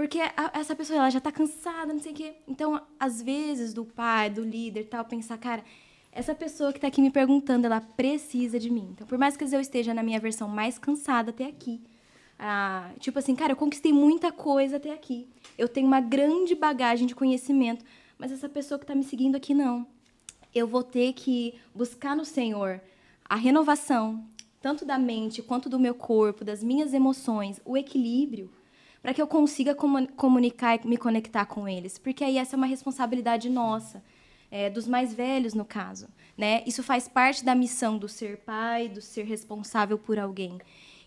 Porque 0.02 0.18
a- 0.20 0.52
essa 0.56 0.76
pessoa 0.76 0.98
ela 0.98 1.12
já 1.12 1.20
está 1.20 1.32
cansada, 1.32 1.94
não 1.94 2.00
sei 2.00 2.12
o 2.12 2.16
quê. 2.16 2.34
Então, 2.48 2.82
às 3.00 3.22
vezes, 3.22 3.72
do 3.72 3.86
pai, 3.86 4.32
do 4.32 4.44
líder, 4.44 4.86
tal, 4.86 5.06
pensar, 5.06 5.38
cara, 5.38 5.64
essa 6.12 6.34
pessoa 6.34 6.72
que 6.72 6.80
está 6.80 6.88
aqui 6.88 7.00
me 7.00 7.12
perguntando, 7.12 7.68
ela 7.68 7.80
precisa 7.80 8.58
de 8.60 8.72
mim. 8.72 8.90
Então, 8.94 9.06
por 9.06 9.20
mais 9.20 9.38
que 9.38 9.44
eu 9.44 9.62
esteja 9.62 9.94
na 9.94 10.02
minha 10.02 10.20
versão 10.20 10.48
mais 10.48 10.80
cansada 10.80 11.30
até 11.30 11.46
aqui, 11.46 11.80
ah, 12.40 12.90
tipo 13.00 13.20
assim, 13.20 13.36
cara, 13.36 13.52
eu 13.52 13.56
conquistei 13.56 13.94
muita 13.94 14.32
coisa 14.32 14.78
até 14.78 14.92
aqui. 14.92 15.28
Eu 15.56 15.68
tenho 15.68 15.86
uma 15.86 16.02
grande 16.02 16.56
bagagem 16.56 17.06
de 17.06 17.14
conhecimento, 17.14 17.86
mas 18.18 18.32
essa 18.32 18.50
pessoa 18.50 18.80
que 18.80 18.86
está 18.86 18.96
me 18.96 19.04
seguindo 19.04 19.36
aqui 19.36 19.54
não. 19.54 19.86
Eu 20.52 20.66
vou 20.66 20.82
ter 20.82 21.14
que 21.14 21.54
buscar 21.76 22.16
no 22.16 22.26
Senhor 22.26 22.82
a 23.24 23.36
renovação, 23.36 24.26
tanto 24.60 24.84
da 24.84 24.98
mente 24.98 25.44
quanto 25.44 25.70
do 25.70 25.80
meu 25.80 25.94
corpo, 25.94 26.44
das 26.44 26.64
minhas 26.64 26.92
emoções, 26.92 27.62
o 27.64 27.78
equilíbrio, 27.78 28.50
para 29.02 29.14
que 29.14 29.22
eu 29.22 29.28
consiga 29.28 29.74
comu- 29.74 30.08
comunicar 30.14 30.76
e 30.76 30.88
me 30.88 30.98
conectar 30.98 31.46
com 31.46 31.68
eles. 31.68 31.98
Porque 31.98 32.24
aí 32.24 32.38
essa 32.38 32.56
é 32.56 32.58
uma 32.58 32.68
responsabilidade 32.68 33.50
nossa, 33.50 34.04
é, 34.50 34.70
dos 34.70 34.88
mais 34.88 35.14
velhos, 35.14 35.54
no 35.54 35.66
caso. 35.66 36.08
Né? 36.38 36.64
Isso 36.66 36.84
faz 36.84 37.08
parte 37.08 37.44
da 37.44 37.56
missão 37.56 37.98
do 37.98 38.08
ser 38.08 38.38
pai, 38.38 38.88
do 38.88 39.02
ser 39.02 39.24
responsável 39.24 39.98
por 39.98 40.20
alguém. 40.20 40.60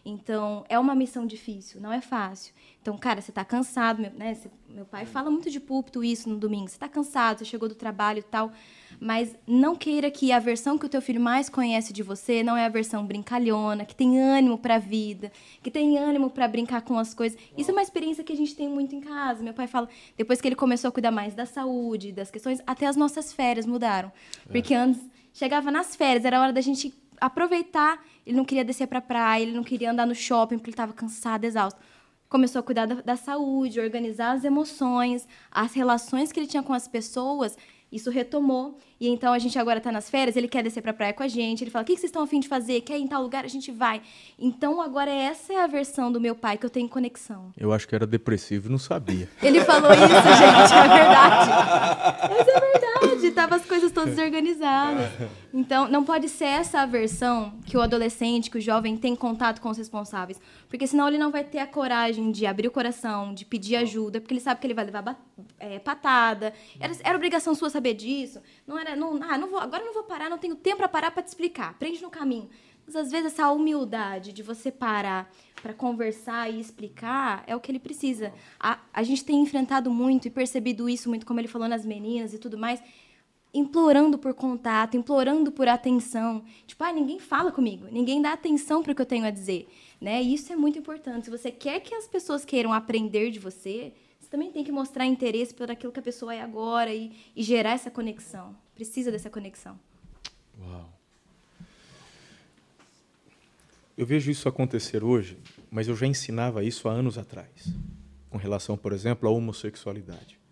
Então, 0.05 0.65
é 0.69 0.79
uma 0.79 0.95
missão 0.95 1.27
difícil, 1.27 1.81
não 1.81 1.91
é 1.91 2.01
fácil. 2.01 2.53
Então, 2.83 2.99
cara, 2.99 3.23
você 3.23 3.31
está 3.31 3.43
cansado, 3.43 4.03
meu, 4.03 4.11
né? 4.11 4.37
Meu 4.69 4.85
pai 4.85 5.07
fala 5.07 5.31
muito 5.31 5.51
de 5.51 5.59
púlpito 5.59 6.05
isso 6.05 6.29
no 6.29 6.37
domingo. 6.37 6.69
Você 6.69 6.75
está 6.75 6.87
cansado, 6.89 7.39
você 7.39 7.47
chegou 7.47 7.69
do 7.69 7.75
trabalho 7.75 8.19
e 8.19 8.23
tal, 8.23 8.53
mas 9.01 9.35
não 9.47 9.75
queira 9.75 10.11
que 10.11 10.31
a 10.31 10.39
versão 10.39 10.77
que 10.77 10.85
o 10.85 10.89
teu 10.89 11.01
filho 11.01 11.21
mais 11.21 11.49
conhece 11.49 11.91
de 11.91 12.03
você 12.03 12.43
não 12.43 12.55
é 12.55 12.67
a 12.67 12.69
versão 12.69 13.07
brincalhona, 13.07 13.87
que 13.87 13.95
tem 13.95 14.21
ânimo 14.21 14.59
para 14.59 14.75
a 14.75 14.79
vida, 14.79 15.33
que 15.63 15.71
tem 15.71 15.97
ânimo 15.97 16.29
para 16.29 16.47
brincar 16.47 16.83
com 16.83 16.99
as 16.99 17.15
coisas. 17.15 17.39
Isso 17.57 17.71
é 17.71 17.73
uma 17.73 17.83
experiência 17.83 18.23
que 18.23 18.33
a 18.33 18.37
gente 18.37 18.55
tem 18.55 18.69
muito 18.69 18.95
em 18.95 19.01
casa. 19.01 19.43
Meu 19.43 19.55
pai 19.55 19.67
fala, 19.67 19.89
depois 20.19 20.39
que 20.39 20.49
ele 20.49 20.57
começou 20.57 20.89
a 20.89 20.93
cuidar 20.93 21.13
mais 21.13 21.35
da 21.35 21.47
saúde, 21.47 22.13
das 22.13 22.31
questões, 22.31 22.61
até 22.67 22.87
as 22.87 22.97
nossas 22.97 23.33
férias 23.33 23.65
mudaram. 23.65 24.13
Porque 24.51 24.75
antes 24.75 25.01
chegava 25.33 25.71
nas 25.71 25.97
férias, 25.97 26.27
era 26.27 26.41
hora 26.41 26.53
da 26.53 26.61
gente 26.61 26.93
aproveitar. 27.21 28.05
Ele 28.27 28.37
não 28.37 28.45
queria 28.45 28.65
descer 28.65 28.87
para 28.87 29.01
praia, 29.01 29.43
ele 29.43 29.53
não 29.53 29.65
queria 29.65 29.91
andar 29.91 30.07
no 30.07 30.15
shopping 30.15 30.57
porque 30.57 30.71
ele 30.71 30.75
estava 30.75 30.93
cansado, 30.93 31.45
exausto. 31.45 31.79
Começou 32.29 32.61
a 32.61 32.63
cuidar 32.63 32.87
da, 32.87 32.97
da 32.97 33.17
saúde, 33.17 33.81
organizar 33.81 34.33
as 34.33 34.45
emoções, 34.45 35.29
as 35.51 35.73
relações 35.75 36.33
que 36.33 36.41
ele 36.41 36.47
tinha 36.47 36.63
com 36.63 36.73
as 36.73 36.89
pessoas. 36.89 37.57
Isso 37.95 38.11
retomou. 38.11 38.77
E 39.01 39.07
então 39.07 39.33
a 39.33 39.39
gente 39.39 39.57
agora 39.57 39.79
está 39.79 39.93
nas 39.93 40.11
férias, 40.11 40.35
ele 40.35 40.49
quer 40.49 40.65
descer 40.65 40.83
para 40.83 40.93
praia 40.93 41.13
com 41.13 41.23
a 41.23 41.29
gente. 41.29 41.63
Ele 41.63 41.71
fala: 41.71 41.85
o 41.85 41.87
que 41.87 41.95
que 41.95 42.01
vocês 42.01 42.09
estão 42.09 42.25
afim 42.25 42.41
de 42.41 42.49
fazer? 42.49 42.81
Quer 42.81 42.99
ir 42.99 43.03
em 43.03 43.07
tal 43.07 43.23
lugar? 43.23 43.45
A 43.45 43.49
gente 43.49 43.71
vai. 43.71 44.03
Então 44.37 44.81
agora 44.81 45.09
essa 45.09 45.53
é 45.53 45.63
a 45.63 45.69
versão 45.69 46.11
do 46.11 46.21
meu 46.21 46.35
pai 46.35 46.59
que 46.59 46.67
eu 46.67 46.71
tenho 46.71 46.89
conexão. 46.89 47.53
Eu 47.57 47.73
acho 47.73 47.87
que 47.87 47.95
era 47.95 48.05
depressivo 48.05 48.67
e 48.67 48.71
não 48.73 48.79
sabia. 48.79 49.29
Ele 49.41 49.61
falou 49.61 49.93
isso, 49.93 50.01
gente, 50.03 50.75
é 50.75 50.89
verdade. 50.89 51.51
Mas 52.35 52.49
é 52.49 52.61
verdade, 52.61 52.84
tava 53.33 53.57
as 53.57 53.65
coisas 53.65 53.93
todas 53.93 54.19
organizadas. 54.19 55.11
Então, 55.57 55.87
não 55.89 56.03
pode 56.03 56.29
ser 56.29 56.47
essa 56.47 56.81
a 56.81 56.87
versão 56.87 57.55
que 57.65 57.77
o 57.77 57.81
adolescente, 57.81 58.51
que 58.51 58.59
o 58.59 58.61
jovem 58.61 58.97
tem 58.97 59.15
contato 59.15 59.61
com 59.61 59.69
os 59.69 59.79
responsáveis. 59.79 60.41
Porque 60.69 60.85
senão 60.85 61.07
ele 61.07 61.17
não 61.17 61.31
vai 61.31 61.45
ter 61.45 61.61
a 61.61 61.67
coragem 61.67 62.33
de 62.33 62.45
abrir 62.45 62.67
o 62.67 62.73
coração, 62.73 63.33
de 63.33 63.45
pedir 63.45 63.77
ajuda, 63.77 64.21
porque 64.21 64.35
ele 64.35 64.41
sabe 64.41 64.61
que 64.61 64.67
ele 64.67 64.75
vai 64.75 64.85
levar 64.85 65.17
é, 65.61 65.79
patada. 65.79 66.53
Era, 66.81 66.93
era 67.05 67.15
obrigação 67.17 67.55
sua 67.55 67.71
saber 67.71 67.95
disso. 67.95 68.41
Não 68.67 68.77
era, 68.77 68.97
não, 68.97 69.23
ah, 69.23 69.39
não 69.39 69.49
vou, 69.49 69.61
agora 69.61 69.85
não 69.85 69.95
vou 69.95 70.03
parar, 70.03 70.29
não 70.29 70.39
tenho 70.39 70.57
tempo 70.57 70.79
para 70.79 70.89
parar 70.89 71.13
para 71.13 71.23
te 71.23 71.29
explicar. 71.29 71.71
Aprende 71.71 72.03
no 72.03 72.11
caminho. 72.11 72.51
Mas 72.87 72.97
às 72.97 73.11
vezes 73.11 73.33
essa 73.33 73.51
humildade 73.51 74.33
de 74.33 74.43
você 74.43 74.71
parar 74.71 75.33
para 75.63 75.73
conversar 75.73 76.53
e 76.53 76.61
explicar 76.61 77.43
é 77.47 77.57
o 77.57 77.61
que 77.61 77.71
ele 77.71 77.79
precisa. 77.79 78.33
A, 78.61 78.79
a 78.93 79.03
gente 79.03 79.25
tem 79.25 79.41
enfrentado 79.41 79.91
muito 79.91 80.29
e 80.29 80.31
percebido 80.31 80.89
isso 80.89 81.09
muito, 81.09 81.25
como 81.25 81.41
ele 81.41 81.49
falou 81.49 81.67
nas 81.67 81.87
meninas 81.87 82.35
e 82.35 82.39
tudo 82.39 82.59
mais, 82.59 82.83
implorando 83.55 84.19
por 84.19 84.35
contato, 84.35 84.97
implorando 84.97 85.53
por 85.53 85.69
atenção. 85.69 86.45
Tipo, 86.67 86.83
ah, 86.83 86.93
ninguém 86.93 87.21
fala 87.21 87.53
comigo, 87.53 87.87
ninguém 87.91 88.21
dá 88.21 88.33
atenção 88.33 88.83
para 88.83 88.93
o 88.93 88.95
que 88.95 89.01
eu 89.01 89.07
tenho 89.07 89.25
a 89.25 89.31
dizer. 89.31 89.69
Né? 90.01 90.23
E 90.23 90.35
isso 90.35 90.53
é 90.53 90.57
muito 90.57 90.79
importante. 90.79 91.27
Se 91.27 91.31
você 91.31 91.51
quer 91.53 91.81
que 91.81 91.95
as 91.95 92.07
pessoas 92.07 92.45
queiram 92.45 92.73
aprender 92.73 93.31
de 93.31 93.39
você, 93.39 93.93
você 94.21 94.29
também 94.29 94.51
tem 94.51 94.65
que 94.65 94.73
mostrar 94.73 95.07
interesse 95.07 95.55
por 95.55 95.71
aquilo 95.71 95.93
que 95.93 96.01
a 96.01 96.03
pessoa 96.03 96.35
é 96.35 96.43
agora 96.43 96.93
e, 96.93 97.13
e 97.37 97.43
gerar 97.43 97.71
essa 97.71 97.91
conexão. 97.91 98.57
Precisa 98.75 99.13
dessa 99.13 99.31
conexão. 99.31 99.79
Uau. 100.61 100.93
Eu 103.97 104.05
vejo 104.05 104.29
isso 104.29 104.49
acontecer 104.49 105.05
hoje, 105.05 105.39
mas 105.71 105.87
eu 105.87 105.95
já 105.95 106.07
ensinava 106.07 106.65
isso 106.65 106.89
há 106.89 106.93
anos 106.93 107.17
atrás, 107.17 107.73
com 108.29 108.37
relação, 108.37 108.77
por 108.77 108.93
exemplo, 108.93 109.29
à 109.29 109.33
homossexualidade. 109.33 110.44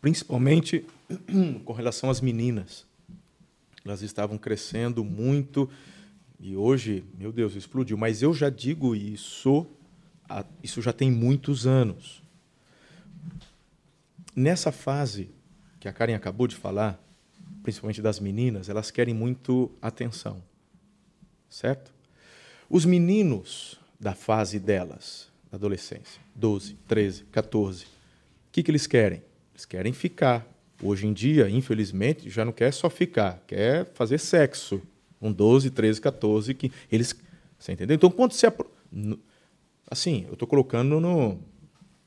Principalmente 0.00 0.84
com 1.64 1.72
relação 1.72 2.10
às 2.10 2.20
meninas. 2.20 2.86
Elas 3.84 4.02
estavam 4.02 4.36
crescendo 4.36 5.04
muito 5.04 5.70
e 6.38 6.56
hoje, 6.56 7.04
meu 7.18 7.32
Deus, 7.32 7.54
explodiu. 7.54 7.96
Mas 7.96 8.22
eu 8.22 8.32
já 8.34 8.50
digo 8.50 8.94
isso, 8.94 9.66
isso 10.62 10.82
já 10.82 10.92
tem 10.92 11.10
muitos 11.10 11.66
anos. 11.66 12.22
Nessa 14.34 14.70
fase 14.70 15.30
que 15.80 15.88
a 15.88 15.92
Karen 15.92 16.14
acabou 16.14 16.46
de 16.46 16.56
falar, 16.56 17.02
principalmente 17.62 18.02
das 18.02 18.20
meninas, 18.20 18.68
elas 18.68 18.90
querem 18.90 19.14
muito 19.14 19.70
atenção, 19.80 20.42
certo? 21.48 21.92
Os 22.68 22.84
meninos 22.84 23.80
da 23.98 24.14
fase 24.14 24.58
delas, 24.58 25.28
da 25.50 25.56
adolescência, 25.56 26.20
12, 26.34 26.74
13, 26.86 27.24
14, 27.24 27.84
o 27.84 27.88
que, 28.52 28.62
que 28.62 28.70
eles 28.70 28.86
querem? 28.86 29.22
Eles 29.56 29.64
querem 29.64 29.92
ficar. 29.94 30.46
Hoje 30.82 31.06
em 31.06 31.12
dia, 31.14 31.48
infelizmente, 31.48 32.28
já 32.28 32.44
não 32.44 32.52
quer 32.52 32.70
só 32.70 32.90
ficar, 32.90 33.42
quer 33.46 33.86
fazer 33.94 34.18
sexo. 34.18 34.82
Com 35.18 35.32
12, 35.32 35.70
13, 35.70 35.98
14, 35.98 36.52
que 36.52 36.70
eles. 36.92 37.16
Você 37.58 37.72
entendeu? 37.72 37.94
Então, 37.94 38.10
quando 38.10 38.32
você. 38.32 38.52
Assim, 39.90 40.26
eu 40.26 40.34
estou 40.34 40.46
colocando 40.46 41.00
no, 41.00 41.38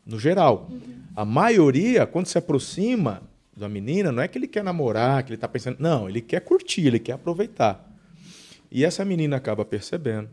no 0.06 0.20
geral. 0.20 0.68
Uhum. 0.70 1.02
A 1.16 1.26
maioria, 1.26 2.06
quando 2.06 2.28
se 2.28 2.38
aproxima 2.38 3.24
da 3.58 3.68
menina, 3.68 4.12
não 4.12 4.22
é 4.22 4.28
que 4.28 4.38
ele 4.38 4.48
quer 4.48 4.64
namorar, 4.64 5.24
que 5.24 5.30
ele 5.30 5.36
está 5.36 5.48
pensando. 5.48 5.78
Não, 5.80 6.08
ele 6.08 6.22
quer 6.22 6.42
curtir, 6.42 6.86
ele 6.86 7.00
quer 7.00 7.14
aproveitar. 7.14 7.84
E 8.70 8.86
essa 8.86 9.04
menina 9.04 9.38
acaba 9.38 9.66
percebendo. 9.66 10.30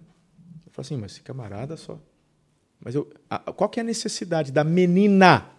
Fala 0.70 0.84
assim, 0.84 0.98
mas 0.98 1.12
esse 1.12 1.22
camarada 1.22 1.78
só. 1.78 1.98
Mas 2.78 2.94
eu, 2.94 3.10
a, 3.30 3.38
qual 3.38 3.70
que 3.70 3.80
é 3.80 3.82
a 3.82 3.86
necessidade 3.86 4.52
da 4.52 4.62
menina? 4.62 5.55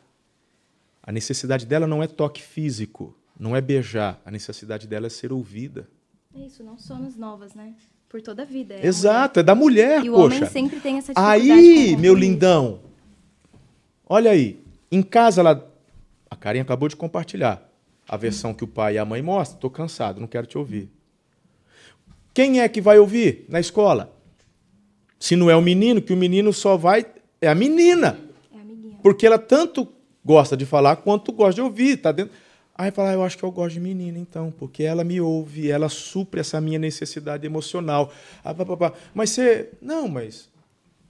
A 1.08 1.12
necessidade 1.14 1.66
dela 1.66 1.88
não 1.88 2.04
é 2.04 2.08
toque 2.08 2.44
físico, 2.44 3.16
não 3.40 3.56
é 3.56 3.62
beijar. 3.62 4.22
A 4.26 4.30
necessidade 4.30 4.86
dela 4.86 5.08
é 5.08 5.10
ser 5.10 5.32
ouvida. 5.32 5.88
É 6.36 6.42
isso, 6.42 6.62
não 6.62 6.78
somos 6.78 7.16
novas, 7.16 7.56
né? 7.56 7.74
Por 8.10 8.22
toda 8.22 8.42
a 8.42 8.46
vida. 8.46 8.74
É 8.74 8.86
Exato, 8.86 9.40
é 9.40 9.44
da 9.44 9.56
mulher, 9.56 10.04
e 10.04 10.10
poxa. 10.10 10.12
o 10.12 10.26
homem 10.26 10.46
sempre 10.48 10.82
tem 10.82 10.98
essa 10.98 11.14
dificuldade. 11.14 11.50
Aí, 11.50 11.96
meu 11.96 12.14
lindão, 12.14 12.82
olha 14.06 14.32
aí. 14.32 14.62
Em 14.92 15.02
casa, 15.02 15.40
ela, 15.40 15.74
a 16.30 16.36
Karen 16.36 16.60
acabou 16.60 16.90
de 16.90 16.98
compartilhar 16.98 17.66
a 18.06 18.18
versão 18.18 18.54
que 18.54 18.66
o 18.66 18.68
pai 18.68 18.96
e 18.96 18.98
a 18.98 19.06
mãe 19.06 19.22
mostram. 19.22 19.56
Estou 19.56 19.70
cansado, 19.70 20.20
não 20.20 20.28
quero 20.28 20.46
te 20.46 20.58
ouvir. 20.58 20.92
Quem 22.34 22.60
é 22.60 22.68
que 22.68 22.82
vai 22.82 23.00
ouvir 23.00 23.46
na 23.48 23.62
escola? 23.62 24.14
Se 25.18 25.38
não 25.38 25.50
é 25.50 25.56
o 25.56 25.62
menino, 25.62 26.02
que 26.02 26.12
o 26.12 26.18
menino 26.18 26.52
só 26.52 26.76
vai. 26.76 27.06
É 27.40 27.48
a 27.48 27.56
menina. 27.56 28.20
É 28.54 28.60
a 28.60 28.64
menina. 28.66 29.00
Porque 29.02 29.26
ela 29.26 29.40
tanto 29.40 29.88
gosta 30.28 30.58
de 30.58 30.66
falar 30.66 30.98
quanto 30.98 31.32
gosta 31.32 31.54
de 31.56 31.62
ouvir. 31.62 31.98
Tá 31.98 32.12
dentro. 32.12 32.36
Aí 32.76 32.92
fala, 32.92 33.10
ah, 33.10 33.14
eu 33.14 33.24
acho 33.24 33.38
que 33.38 33.44
eu 33.44 33.52
gosto 33.52 33.74
de 33.74 33.80
menina, 33.80 34.20
então, 34.20 34.52
porque 34.52 34.84
ela 34.84 35.04
me 35.04 35.20
ouve, 35.20 35.72
ela 35.72 35.90
supre 35.90 36.42
essa 36.42 36.62
minha 36.62 36.78
necessidade 36.78 37.44
emocional. 37.44 38.14
Ah, 38.44 38.54
pá, 38.54 38.64
pá, 38.66 38.78
pá. 38.78 38.94
Mas 39.16 39.32
você. 39.32 39.72
Não, 39.82 40.08
mas. 40.08 40.50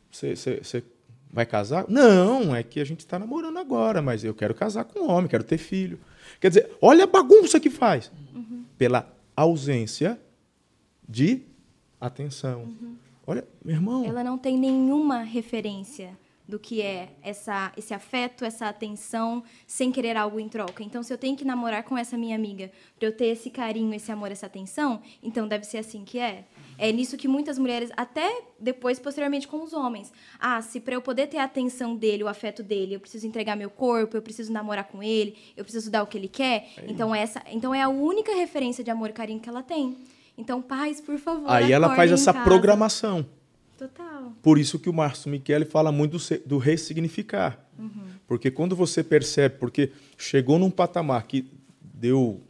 Você, 0.09 0.35
você, 0.35 0.59
você 0.63 0.83
vai 1.29 1.45
casar? 1.45 1.85
Não, 1.89 2.55
é 2.55 2.63
que 2.63 2.79
a 2.79 2.85
gente 2.85 3.01
está 3.01 3.19
namorando 3.19 3.57
agora, 3.57 4.01
mas 4.01 4.23
eu 4.23 4.33
quero 4.33 4.53
casar 4.53 4.85
com 4.85 4.99
um 4.99 5.11
homem, 5.11 5.27
quero 5.27 5.43
ter 5.43 5.57
filho. 5.57 5.99
Quer 6.39 6.49
dizer, 6.49 6.71
olha 6.81 7.03
a 7.03 7.07
bagunça 7.07 7.59
que 7.59 7.69
faz. 7.69 8.09
Uhum. 8.33 8.63
Pela 8.77 9.11
ausência 9.35 10.17
de 11.09 11.41
atenção. 11.99 12.61
Uhum. 12.61 12.95
Olha, 13.25 13.45
meu 13.65 13.75
irmão. 13.75 14.05
Ela 14.05 14.23
não 14.23 14.37
tem 14.37 14.57
nenhuma 14.57 15.23
referência 15.23 16.17
do 16.47 16.57
que 16.57 16.81
é 16.81 17.09
essa, 17.21 17.73
esse 17.75 17.93
afeto, 17.93 18.45
essa 18.45 18.67
atenção, 18.67 19.43
sem 19.65 19.91
querer 19.91 20.15
algo 20.15 20.39
em 20.39 20.47
troca. 20.47 20.81
Então, 20.81 21.03
se 21.03 21.13
eu 21.13 21.17
tenho 21.17 21.35
que 21.35 21.43
namorar 21.43 21.83
com 21.83 21.97
essa 21.97 22.17
minha 22.17 22.35
amiga 22.35 22.71
para 22.97 23.07
eu 23.07 23.11
ter 23.11 23.27
esse 23.27 23.49
carinho, 23.49 23.93
esse 23.93 24.11
amor, 24.11 24.31
essa 24.31 24.45
atenção, 24.45 25.01
então 25.21 25.47
deve 25.47 25.65
ser 25.65 25.79
assim 25.79 26.05
que 26.05 26.17
é. 26.17 26.45
É 26.77 26.91
nisso 26.91 27.17
que 27.17 27.27
muitas 27.27 27.57
mulheres, 27.57 27.89
até 27.97 28.43
depois, 28.59 28.97
posteriormente, 28.99 29.47
com 29.47 29.61
os 29.61 29.73
homens. 29.73 30.13
Ah, 30.39 30.61
se 30.61 30.79
para 30.79 30.93
eu 30.93 31.01
poder 31.01 31.27
ter 31.27 31.37
a 31.37 31.43
atenção 31.43 31.95
dele, 31.95 32.23
o 32.23 32.27
afeto 32.27 32.63
dele, 32.63 32.95
eu 32.95 32.99
preciso 32.99 33.27
entregar 33.27 33.55
meu 33.57 33.69
corpo, 33.69 34.15
eu 34.15 34.21
preciso 34.21 34.53
namorar 34.53 34.85
com 34.85 35.03
ele, 35.03 35.35
eu 35.57 35.63
preciso 35.63 35.91
dar 35.91 36.03
o 36.03 36.07
que 36.07 36.17
ele 36.17 36.29
quer. 36.29 36.69
É 36.77 36.85
então, 36.87 37.13
essa, 37.13 37.43
então 37.51 37.73
é 37.73 37.81
a 37.81 37.89
única 37.89 38.33
referência 38.33 38.83
de 38.83 38.91
amor 38.91 39.09
e 39.09 39.13
carinho 39.13 39.39
que 39.39 39.49
ela 39.49 39.63
tem. 39.63 39.97
Então, 40.37 40.61
pais, 40.61 41.01
por 41.01 41.17
favor. 41.17 41.49
Aí 41.49 41.71
ela 41.71 41.95
faz 41.95 42.11
essa 42.11 42.31
casa. 42.31 42.45
programação. 42.45 43.25
Total. 43.77 44.33
Por 44.41 44.57
isso 44.57 44.79
que 44.79 44.89
o 44.89 44.93
Márcio 44.93 45.29
Michele 45.29 45.65
fala 45.65 45.91
muito 45.91 46.17
do, 46.17 46.39
do 46.45 46.57
ressignificar. 46.57 47.63
Uhum. 47.77 48.07
Porque 48.27 48.49
quando 48.49 48.75
você 48.75 49.03
percebe, 49.03 49.55
porque 49.59 49.91
chegou 50.17 50.57
num 50.57 50.71
patamar 50.71 51.23
que 51.27 51.49
deu. 51.79 52.41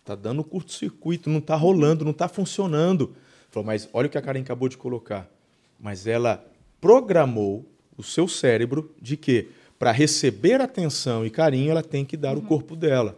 Está 0.00 0.16
dando 0.16 0.42
curto-circuito, 0.42 1.30
não 1.30 1.38
está 1.38 1.54
rolando, 1.54 2.04
não 2.04 2.10
está 2.10 2.26
funcionando. 2.26 3.14
Falou, 3.50 3.66
mas 3.66 3.88
olha 3.92 4.08
o 4.08 4.10
que 4.10 4.18
a 4.18 4.22
Karen 4.22 4.40
acabou 4.40 4.68
de 4.68 4.76
colocar. 4.76 5.30
Mas 5.78 6.08
ela 6.08 6.44
programou 6.80 7.64
o 7.96 8.02
seu 8.02 8.26
cérebro 8.26 8.92
de 9.00 9.16
que 9.16 9.48
para 9.78 9.92
receber 9.92 10.60
atenção 10.60 11.24
e 11.24 11.30
carinho 11.30 11.70
ela 11.70 11.82
tem 11.82 12.04
que 12.04 12.16
dar 12.16 12.36
uhum. 12.36 12.42
o 12.42 12.46
corpo 12.46 12.74
dela. 12.74 13.16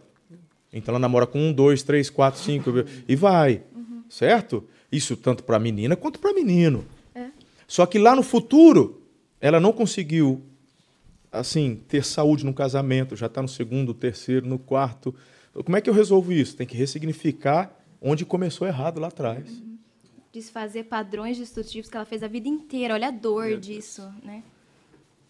Então 0.71 0.91
ela 0.91 0.99
namora 0.99 1.25
com 1.25 1.39
um, 1.39 1.53
dois, 1.53 1.81
três, 1.81 2.09
quatro, 2.09 2.39
cinco 2.39 2.71
e 3.07 3.15
vai, 3.15 3.63
uhum. 3.73 4.03
certo? 4.07 4.63
Isso 4.91 5.17
tanto 5.17 5.43
para 5.43 5.57
menina 5.57 5.95
quanto 5.95 6.19
para 6.19 6.33
menino. 6.33 6.85
Só 7.67 7.85
que 7.85 7.97
lá 7.97 8.15
no 8.15 8.23
futuro 8.23 9.01
ela 9.39 9.59
não 9.59 9.71
conseguiu 9.73 10.43
assim 11.31 11.81
ter 11.87 12.03
saúde 12.03 12.45
no 12.45 12.53
casamento, 12.53 13.15
já 13.15 13.25
está 13.25 13.41
no 13.41 13.47
segundo, 13.47 13.93
terceiro, 13.93 14.47
no 14.47 14.57
quarto. 14.57 15.13
Como 15.53 15.75
é 15.75 15.81
que 15.81 15.89
eu 15.89 15.93
resolvo 15.93 16.31
isso? 16.31 16.55
Tem 16.55 16.65
que 16.65 16.77
ressignificar 16.77 17.77
onde 18.01 18.25
começou 18.25 18.67
errado 18.67 18.99
lá 18.99 19.07
atrás. 19.07 19.49
Uhum. 19.49 19.77
Desfazer 20.31 20.83
padrões 20.85 21.37
destrutivos 21.37 21.89
que 21.89 21.95
ela 21.95 22.05
fez 22.05 22.21
a 22.23 22.27
vida 22.27 22.47
inteira. 22.47 22.93
Olha 22.93 23.07
a 23.07 23.11
dor 23.11 23.57
disso, 23.57 24.01
né? 24.23 24.43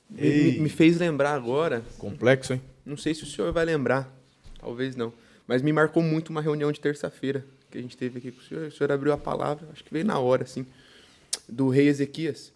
Me, 0.09 0.59
me 0.59 0.69
fez 0.69 0.97
lembrar 0.97 1.33
agora. 1.33 1.83
Complexo, 1.97 2.53
hein? 2.53 2.61
Não 2.85 2.97
sei 2.97 3.13
se 3.13 3.23
o 3.23 3.25
senhor 3.25 3.51
vai 3.51 3.65
lembrar. 3.65 4.11
Talvez 4.59 4.95
não 4.95 5.13
mas 5.47 5.61
me 5.61 5.71
marcou 5.71 6.01
muito 6.01 6.29
uma 6.29 6.41
reunião 6.41 6.71
de 6.71 6.79
terça-feira 6.79 7.45
que 7.69 7.77
a 7.77 7.81
gente 7.81 7.97
teve 7.97 8.17
aqui 8.17 8.31
com 8.31 8.39
o 8.39 8.43
senhor. 8.43 8.67
O 8.67 8.71
senhor 8.71 8.91
abriu 8.91 9.13
a 9.13 9.17
palavra, 9.17 9.67
acho 9.71 9.83
que 9.83 9.91
veio 9.91 10.05
na 10.05 10.17
hora, 10.19 10.43
assim, 10.43 10.65
do 11.49 11.69
rei 11.69 11.87
Ezequias. 11.87 12.53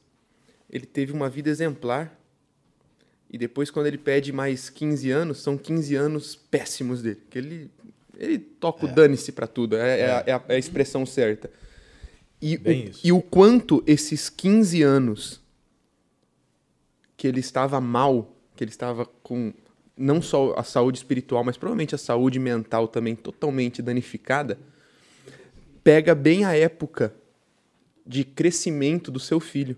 Ele 0.70 0.86
teve 0.86 1.12
uma 1.12 1.30
vida 1.30 1.50
exemplar. 1.50 2.18
E 3.30 3.38
depois, 3.38 3.70
quando 3.70 3.88
ele 3.88 3.98
pede 3.98 4.32
mais 4.32 4.70
15 4.70 5.12
anos, 5.12 5.38
são 5.40 5.58
15 5.58 5.96
anos 5.96 6.36
péssimos 6.36 7.02
dele. 7.02 7.22
Que 7.30 7.38
ele, 7.38 7.72
ele 8.18 8.40
toca 8.40 8.86
o 8.86 8.90
é. 8.90 8.94
dane-se 8.94 9.32
para 9.32 9.48
tudo, 9.48 9.76
é, 9.76 10.00
é. 10.00 10.02
É, 10.02 10.12
a, 10.12 10.44
é, 10.48 10.56
a, 10.56 10.58
expressão 10.58 11.06
certa. 11.06 11.50
E 12.42 12.56
o, 12.56 12.62
e 13.04 13.12
o 13.12 13.22
quanto 13.22 13.84
esses 13.86 14.30
15 14.30 14.82
anos 14.82 15.42
que 17.18 17.28
ele 17.28 17.40
estava 17.40 17.82
mal, 17.82 18.34
que 18.56 18.64
ele 18.64 18.72
estava 18.72 19.06
com 19.06 19.54
não 19.98 20.22
só 20.22 20.54
a 20.58 20.64
saúde 20.64 21.00
espiritual, 21.00 21.44
mas 21.44 21.58
provavelmente 21.58 21.94
a 21.94 21.98
saúde 21.98 22.40
mental 22.40 22.88
também 22.88 23.14
totalmente 23.14 23.82
danificada, 23.82 24.58
pega 25.84 26.16
bem 26.16 26.46
a 26.46 26.56
época 26.56 27.14
de 28.10 28.24
crescimento 28.24 29.12
do 29.12 29.20
seu 29.20 29.40
filho. 29.40 29.78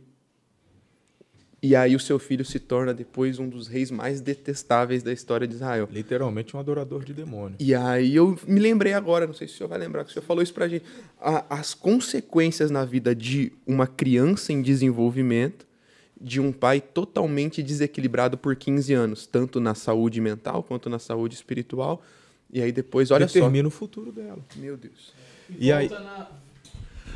E 1.61 1.75
aí 1.75 1.95
o 1.95 1.99
seu 1.99 2.17
filho 2.17 2.45
se 2.45 2.59
torna 2.59 2.93
depois 2.93 3.38
um 3.38 3.47
dos 3.47 3.67
reis 3.67 3.91
mais 3.91 4.21
detestáveis 4.21 5.03
da 5.03 5.11
história 5.11 5.45
de 5.45 5.55
Israel. 5.55 5.88
Literalmente 5.91 6.55
um 6.55 6.59
adorador 6.59 7.03
de 7.03 7.13
demônio. 7.13 7.57
E 7.59 7.75
aí 7.75 8.15
eu 8.15 8.39
me 8.47 8.59
lembrei 8.59 8.93
agora, 8.93 9.27
não 9.27 9.34
sei 9.34 9.49
se 9.49 9.55
o 9.55 9.57
senhor 9.57 9.69
vai 9.69 9.77
lembrar, 9.77 10.05
que 10.05 10.11
o 10.11 10.13
senhor 10.13 10.23
falou 10.23 10.41
isso 10.41 10.53
pra 10.53 10.67
gente. 10.69 10.86
as 11.49 11.73
consequências 11.73 12.71
na 12.71 12.86
vida 12.86 13.13
de 13.13 13.51
uma 13.67 13.86
criança 13.86 14.53
em 14.53 14.61
desenvolvimento 14.61 15.67
de 16.19 16.39
um 16.39 16.53
pai 16.53 16.79
totalmente 16.79 17.61
desequilibrado 17.61 18.38
por 18.38 18.55
15 18.55 18.93
anos, 18.93 19.27
tanto 19.27 19.59
na 19.59 19.75
saúde 19.75 20.21
mental 20.21 20.63
quanto 20.63 20.89
na 20.89 20.99
saúde 20.99 21.36
espiritual. 21.36 22.01
E 22.51 22.61
aí 22.61 22.71
depois, 22.71 23.11
olha 23.11 23.25
Determina 23.25 23.29
só. 23.29 23.49
Determina 23.49 23.67
o 23.67 23.71
futuro 23.71 24.11
dela. 24.11 24.39
Meu 24.55 24.77
Deus. 24.77 25.13
E, 25.49 25.67
e 25.67 25.71
aí... 25.71 25.89
Na... 25.89 26.29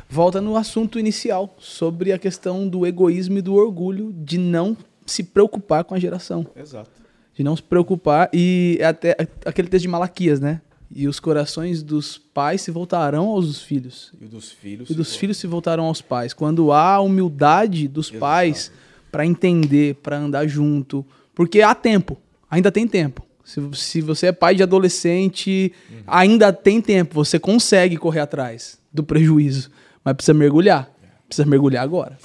volta 0.08 0.40
no 0.40 0.56
assunto 0.56 0.98
inicial 0.98 1.54
sobre 1.58 2.12
a 2.12 2.18
questão 2.18 2.68
do 2.68 2.86
egoísmo 2.86 3.38
e 3.38 3.42
do 3.42 3.54
orgulho 3.54 4.12
de 4.12 4.38
não 4.38 4.76
se 5.04 5.22
preocupar 5.22 5.84
com 5.84 5.94
a 5.94 5.98
geração, 5.98 6.46
Exato. 6.56 6.90
de 7.34 7.42
não 7.44 7.54
se 7.56 7.62
preocupar 7.62 8.28
e 8.32 8.76
é 8.80 8.86
até 8.86 9.16
aquele 9.44 9.68
texto 9.68 9.82
de 9.82 9.88
Malaquias, 9.88 10.40
né? 10.40 10.60
E 10.94 11.08
os 11.08 11.18
corações 11.18 11.82
dos 11.82 12.16
pais 12.16 12.60
se 12.62 12.70
voltarão 12.70 13.26
aos 13.28 13.60
filhos 13.60 14.12
E 14.20 14.26
dos 14.26 14.52
filhos. 14.52 14.88
e 14.88 14.94
dos 14.94 15.08
se- 15.08 15.18
filhos 15.18 15.36
se 15.36 15.46
voltarão 15.46 15.84
aos 15.86 16.00
pais. 16.00 16.32
Quando 16.32 16.70
há 16.72 17.00
humildade 17.00 17.88
dos 17.88 18.06
Exato. 18.08 18.20
pais 18.20 18.70
para 19.10 19.26
entender, 19.26 19.96
para 19.96 20.16
andar 20.18 20.46
junto, 20.46 21.04
porque 21.34 21.60
há 21.60 21.74
tempo, 21.74 22.16
ainda 22.48 22.70
tem 22.70 22.86
tempo. 22.86 23.24
Se, 23.44 23.60
se 23.74 24.00
você 24.00 24.26
é 24.28 24.32
pai 24.32 24.54
de 24.54 24.62
adolescente, 24.62 25.72
Uhum. 25.90 25.96
ainda 26.06 26.52
tem 26.52 26.80
tempo, 26.80 27.14
você 27.14 27.38
consegue 27.38 27.96
correr 27.96 28.20
atrás 28.20 28.78
do 28.92 29.02
prejuízo, 29.04 29.70
mas 30.06 30.14
precisa 30.14 30.34
mergulhar. 30.34 30.88
Precisa 31.26 31.48
mergulhar 31.48 31.82
agora. 31.82 32.16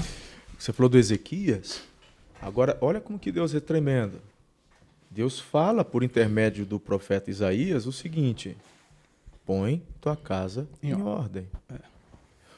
Você 0.58 0.72
falou 0.72 0.88
do 0.88 1.00
Ezequias. 1.00 1.82
Agora, 2.40 2.78
olha 2.80 3.02
como 3.02 3.18
que 3.18 3.32
Deus 3.32 3.56
é 3.56 3.60
tremendo. 3.60 4.22
Deus 5.10 5.40
fala 5.40 5.84
por 5.84 6.04
intermédio 6.04 6.64
do 6.64 6.80
profeta 6.80 7.32
Isaías 7.32 7.88
o 7.88 7.92
seguinte: 7.92 8.56
põe 9.44 9.82
tua 10.00 10.16
casa 10.16 10.68
em, 10.84 10.92
Em 10.92 11.02
ordem. 11.02 11.48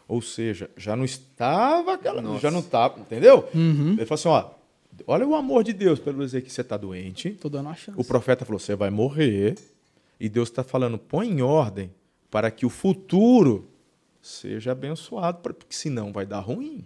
Ou 0.10 0.22
seja, 0.22 0.70
já 0.76 0.94
não 0.94 1.06
estava 1.06 1.94
aquela. 1.94 2.22
Já 2.40 2.52
não 2.52 2.60
estava, 2.60 3.00
entendeu? 3.00 3.48
Ele 3.54 4.06
falou 4.06 4.16
assim: 4.16 4.28
ó, 4.28 4.50
olha 5.08 5.26
o 5.26 5.36
amor 5.36 5.64
de 5.64 5.72
Deus 5.72 6.00
pelo 6.00 6.22
Ezequias. 6.22 6.52
Você 6.52 6.62
está 6.62 6.76
doente. 6.76 7.30
Tô 7.30 7.48
dando 7.48 7.68
uma 7.68 7.76
chance. 7.76 7.98
O 7.98 8.04
profeta 8.04 8.44
falou: 8.44 8.60
você 8.60 8.76
vai 8.76 8.90
morrer. 8.90 9.56
E 10.20 10.28
Deus 10.28 10.50
está 10.50 10.66
falando: 10.66 10.98
põe 10.98 11.30
em 11.30 11.42
ordem 11.42 11.90
para 12.30 12.52
que 12.52 12.66
o 12.66 12.70
futuro 12.70 13.70
seja 14.24 14.72
abençoado, 14.72 15.40
porque 15.44 15.68
senão 15.70 16.12
vai 16.12 16.26
dar 16.26 16.40
ruim. 16.40 16.84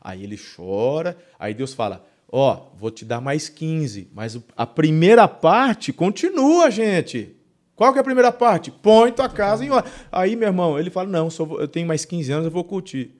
Aí 0.00 0.24
ele 0.24 0.38
chora, 0.38 1.18
aí 1.38 1.52
Deus 1.52 1.74
fala: 1.74 2.06
Ó, 2.30 2.68
vou 2.78 2.90
te 2.90 3.04
dar 3.04 3.20
mais 3.20 3.48
15, 3.50 4.08
mas 4.14 4.38
a 4.56 4.66
primeira 4.66 5.28
parte 5.28 5.92
continua, 5.92 6.70
gente. 6.70 7.36
Qual 7.76 7.92
que 7.92 7.98
é 7.98 8.00
a 8.00 8.04
primeira 8.04 8.30
parte? 8.30 8.70
Põe 8.70 9.10
tua 9.12 9.28
casa 9.28 9.64
em 9.64 9.70
ordem. 9.70 9.90
Aí, 10.12 10.36
meu 10.36 10.48
irmão, 10.48 10.78
ele 10.78 10.88
fala: 10.90 11.08
Não, 11.08 11.28
só 11.28 11.44
vou- 11.44 11.60
eu 11.60 11.68
tenho 11.68 11.86
mais 11.88 12.04
15 12.06 12.30
anos, 12.32 12.44
eu 12.46 12.50
vou 12.50 12.64
curtir. 12.64 13.10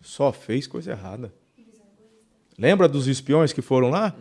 Só 0.00 0.32
fez 0.32 0.66
coisa 0.66 0.90
errada. 0.90 1.32
Lembra 2.58 2.88
dos 2.88 3.06
espiões 3.06 3.52
que 3.52 3.62
foram 3.62 3.88
lá? 3.88 4.14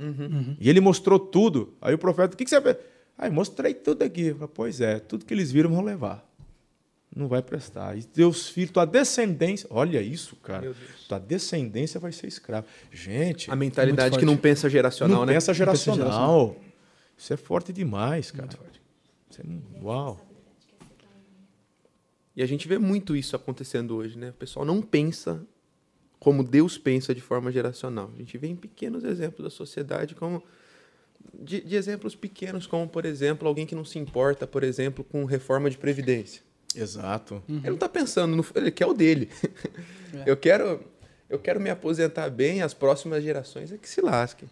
E 0.59 0.69
ele 0.69 0.79
mostrou 0.79 1.19
tudo. 1.19 1.73
Aí 1.81 1.93
o 1.93 1.97
profeta, 1.97 2.33
o 2.33 2.37
que, 2.37 2.43
que 2.45 2.49
você 2.49 2.61
fez? 2.61 2.77
Aí 3.17 3.29
mostrei 3.29 3.73
tudo 3.73 4.03
aqui. 4.03 4.31
Falei, 4.33 4.49
pois 4.53 4.79
é, 4.81 4.99
tudo 4.99 5.25
que 5.25 5.33
eles 5.33 5.51
viram 5.51 5.69
vão 5.69 5.81
levar. 5.83 6.25
Não 7.13 7.27
vai 7.27 7.41
prestar. 7.41 7.97
E 7.97 8.03
teus 8.03 8.47
filhos, 8.47 8.71
tua 8.71 8.85
descendência. 8.85 9.67
Olha 9.69 10.01
isso, 10.01 10.35
cara. 10.37 10.73
Tua 11.09 11.19
descendência 11.19 11.99
vai 11.99 12.11
ser 12.13 12.27
escrava. 12.27 12.65
Gente, 12.91 13.51
A 13.51 13.55
mentalidade 13.55 14.11
Muito 14.11 14.19
que 14.21 14.25
não 14.25 14.37
pensa 14.37 14.69
geracional, 14.69 15.19
não 15.19 15.25
né? 15.25 15.33
pensa 15.33 15.53
geracional. 15.53 15.97
geracional. 16.07 16.55
Isso 17.17 17.33
é 17.33 17.37
forte 17.37 17.73
demais, 17.73 18.31
cara. 18.31 18.49
Isso 19.29 19.41
é- 19.41 19.83
Uau. 19.83 20.25
E 22.35 22.41
a 22.41 22.45
gente 22.45 22.65
vê 22.67 22.77
muito 22.77 23.13
isso 23.15 23.35
acontecendo 23.35 23.95
hoje, 23.97 24.17
né? 24.17 24.29
O 24.29 24.33
pessoal 24.33 24.65
não 24.65 24.81
pensa 24.81 25.45
como 26.17 26.43
Deus 26.43 26.77
pensa 26.77 27.13
de 27.13 27.19
forma 27.19 27.51
geracional. 27.51 28.09
A 28.15 28.17
gente 28.19 28.37
vê 28.37 28.47
em 28.47 28.55
pequenos 28.55 29.03
exemplos 29.03 29.43
da 29.43 29.49
sociedade, 29.49 30.15
como 30.15 30.41
de, 31.33 31.61
de 31.61 31.75
exemplos 31.75 32.15
pequenos, 32.15 32.65
como 32.65 32.87
por 32.87 33.05
exemplo 33.05 33.47
alguém 33.47 33.65
que 33.65 33.75
não 33.75 33.83
se 33.83 33.99
importa, 33.99 34.47
por 34.47 34.63
exemplo, 34.63 35.03
com 35.03 35.25
reforma 35.25 35.69
de 35.69 35.77
previdência. 35.77 36.41
Exato. 36.75 37.43
Ele 37.47 37.61
não 37.67 37.73
está 37.73 37.89
pensando, 37.89 38.35
no, 38.35 38.45
ele 38.55 38.71
quer 38.71 38.85
o 38.85 38.93
dele. 38.93 39.29
Eu 40.25 40.35
quero, 40.35 40.83
eu 41.29 41.39
quero 41.39 41.59
me 41.59 41.69
aposentar 41.69 42.29
bem, 42.29 42.61
as 42.61 42.73
próximas 42.73 43.23
gerações 43.23 43.71
é 43.71 43.77
que 43.77 43.87
se 43.87 44.01
lasquem. 44.01 44.49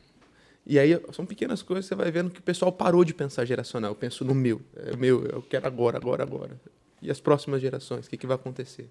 E 0.66 0.78
aí 0.78 1.00
são 1.12 1.26
pequenas 1.26 1.62
coisas 1.62 1.86
que 1.86 1.90
você 1.90 1.96
vai 1.96 2.12
vendo 2.12 2.30
que 2.30 2.40
o 2.40 2.44
pessoal 2.44 2.72
parou 2.72 3.04
de 3.04 3.14
pensar 3.14 3.44
geracional. 3.44 3.92
Eu 3.92 3.96
penso 3.96 4.24
no 4.24 4.36
meu, 4.36 4.62
é 4.76 4.96
meu, 4.96 5.26
eu 5.26 5.42
quero 5.42 5.66
agora, 5.66 5.98
agora, 5.98 6.24
agora. 6.24 6.60
E 7.02 7.10
as 7.10 7.20
próximas 7.20 7.62
gerações, 7.62 8.06
o 8.06 8.10
que, 8.10 8.18
que 8.18 8.28
vai 8.28 8.36
acontecer? 8.36 8.90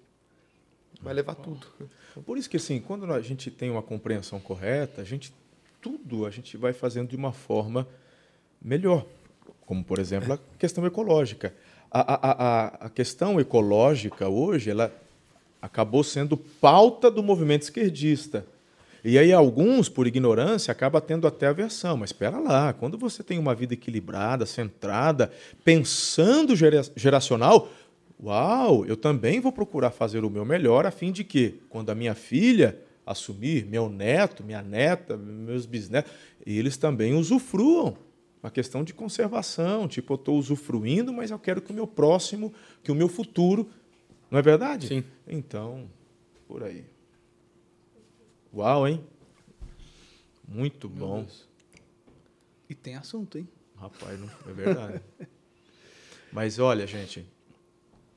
Vai 1.01 1.13
levar 1.13 1.35
tudo. 1.35 1.65
Por 2.25 2.37
isso 2.37 2.49
que 2.49 2.57
assim, 2.57 2.79
quando 2.79 3.11
a 3.11 3.21
gente 3.21 3.49
tem 3.49 3.69
uma 3.69 3.81
compreensão 3.81 4.39
correta, 4.39 5.01
a 5.01 5.05
gente 5.05 5.33
tudo 5.81 6.25
a 6.25 6.29
gente 6.29 6.57
vai 6.57 6.73
fazendo 6.73 7.09
de 7.09 7.15
uma 7.15 7.31
forma 7.31 7.87
melhor, 8.61 9.05
como 9.61 9.83
por 9.83 9.99
exemplo 9.99 10.33
a 10.33 10.39
questão 10.57 10.85
ecológica. 10.85 11.53
A, 11.91 12.01
a, 12.13 12.65
a, 12.85 12.89
questão 12.89 13.39
ecológica 13.39 14.29
hoje 14.29 14.69
ela 14.69 14.93
acabou 15.61 16.03
sendo 16.03 16.37
pauta 16.37 17.09
do 17.09 17.23
movimento 17.23 17.63
esquerdista. 17.63 18.45
E 19.03 19.17
aí 19.17 19.31
alguns, 19.31 19.89
por 19.89 20.05
ignorância, 20.05 20.71
acabam 20.71 21.01
tendo 21.01 21.25
até 21.25 21.47
aversão. 21.47 21.97
Mas 21.97 22.09
espera 22.09 22.37
lá, 22.37 22.73
quando 22.73 22.97
você 22.97 23.23
tem 23.23 23.39
uma 23.39 23.55
vida 23.55 23.73
equilibrada, 23.73 24.45
centrada, 24.45 25.31
pensando 25.63 26.55
gera- 26.55 26.85
geracional, 26.95 27.69
uau, 28.21 28.85
eu 28.85 28.95
também 28.95 29.39
vou 29.39 29.51
procurar 29.51 29.91
fazer 29.91 30.23
o 30.23 30.29
meu 30.29 30.45
melhor 30.45 30.85
a 30.85 30.91
fim 30.91 31.11
de 31.11 31.23
que, 31.23 31.59
quando 31.69 31.89
a 31.89 31.95
minha 31.95 32.13
filha 32.13 32.77
assumir, 33.05 33.65
meu 33.65 33.89
neto, 33.89 34.43
minha 34.43 34.61
neta, 34.61 35.17
meus 35.17 35.65
bisnetos, 35.65 36.11
eles 36.45 36.77
também 36.77 37.15
usufruam. 37.15 37.97
Uma 38.41 38.49
questão 38.49 38.83
de 38.83 38.93
conservação, 38.93 39.87
tipo, 39.87 40.13
eu 40.13 40.15
estou 40.15 40.37
usufruindo, 40.37 41.11
mas 41.11 41.29
eu 41.29 41.37
quero 41.37 41.61
que 41.61 41.71
o 41.71 41.75
meu 41.75 41.85
próximo, 41.85 42.53
que 42.81 42.91
o 42.91 42.95
meu 42.95 43.09
futuro, 43.09 43.69
não 44.31 44.39
é 44.39 44.41
verdade? 44.41 44.87
Sim. 44.87 45.03
Então, 45.27 45.89
por 46.47 46.63
aí. 46.63 46.85
Uau, 48.53 48.87
hein? 48.87 49.03
Muito 50.47 50.87
bom. 50.87 51.27
E 52.69 52.73
tem 52.73 52.95
assunto, 52.95 53.37
hein? 53.37 53.47
Rapaz, 53.75 54.19
não 54.19 54.29
é 54.47 54.53
verdade. 54.53 55.01
Mas 56.31 56.59
olha, 56.59 56.87
gente, 56.87 57.25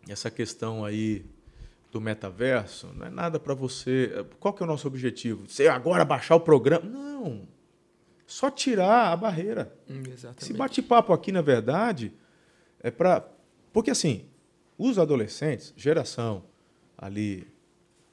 essa 0.09 0.31
questão 0.31 0.85
aí 0.85 1.25
do 1.91 2.01
metaverso 2.01 2.89
não 2.95 3.07
é 3.07 3.11
nada 3.11 3.39
para 3.39 3.55
você. 3.55 4.25
Qual 4.41 4.55
que 4.55 4.63
é 4.63 4.65
o 4.65 4.69
nosso 4.69 4.87
objetivo? 4.87 5.49
Você 5.49 5.69
agora 5.69 6.05
baixar 6.05 6.37
o 6.37 6.41
programa? 6.41 6.89
Não. 6.89 7.47
Só 8.33 8.51
tirar 8.51 9.13
a 9.13 9.17
barreira. 9.17 9.77
Exatamente. 9.87 10.43
Esse 10.43 10.55
bate-papo 10.55 11.13
aqui, 11.13 11.31
na 11.31 11.43
verdade, 11.43 12.15
é 12.81 12.91
para. 12.91 13.29
Porque, 13.75 13.91
assim, 13.91 14.25
os 14.79 14.99
adolescentes, 14.99 15.75
geração 15.77 16.43
ali, 16.97 17.47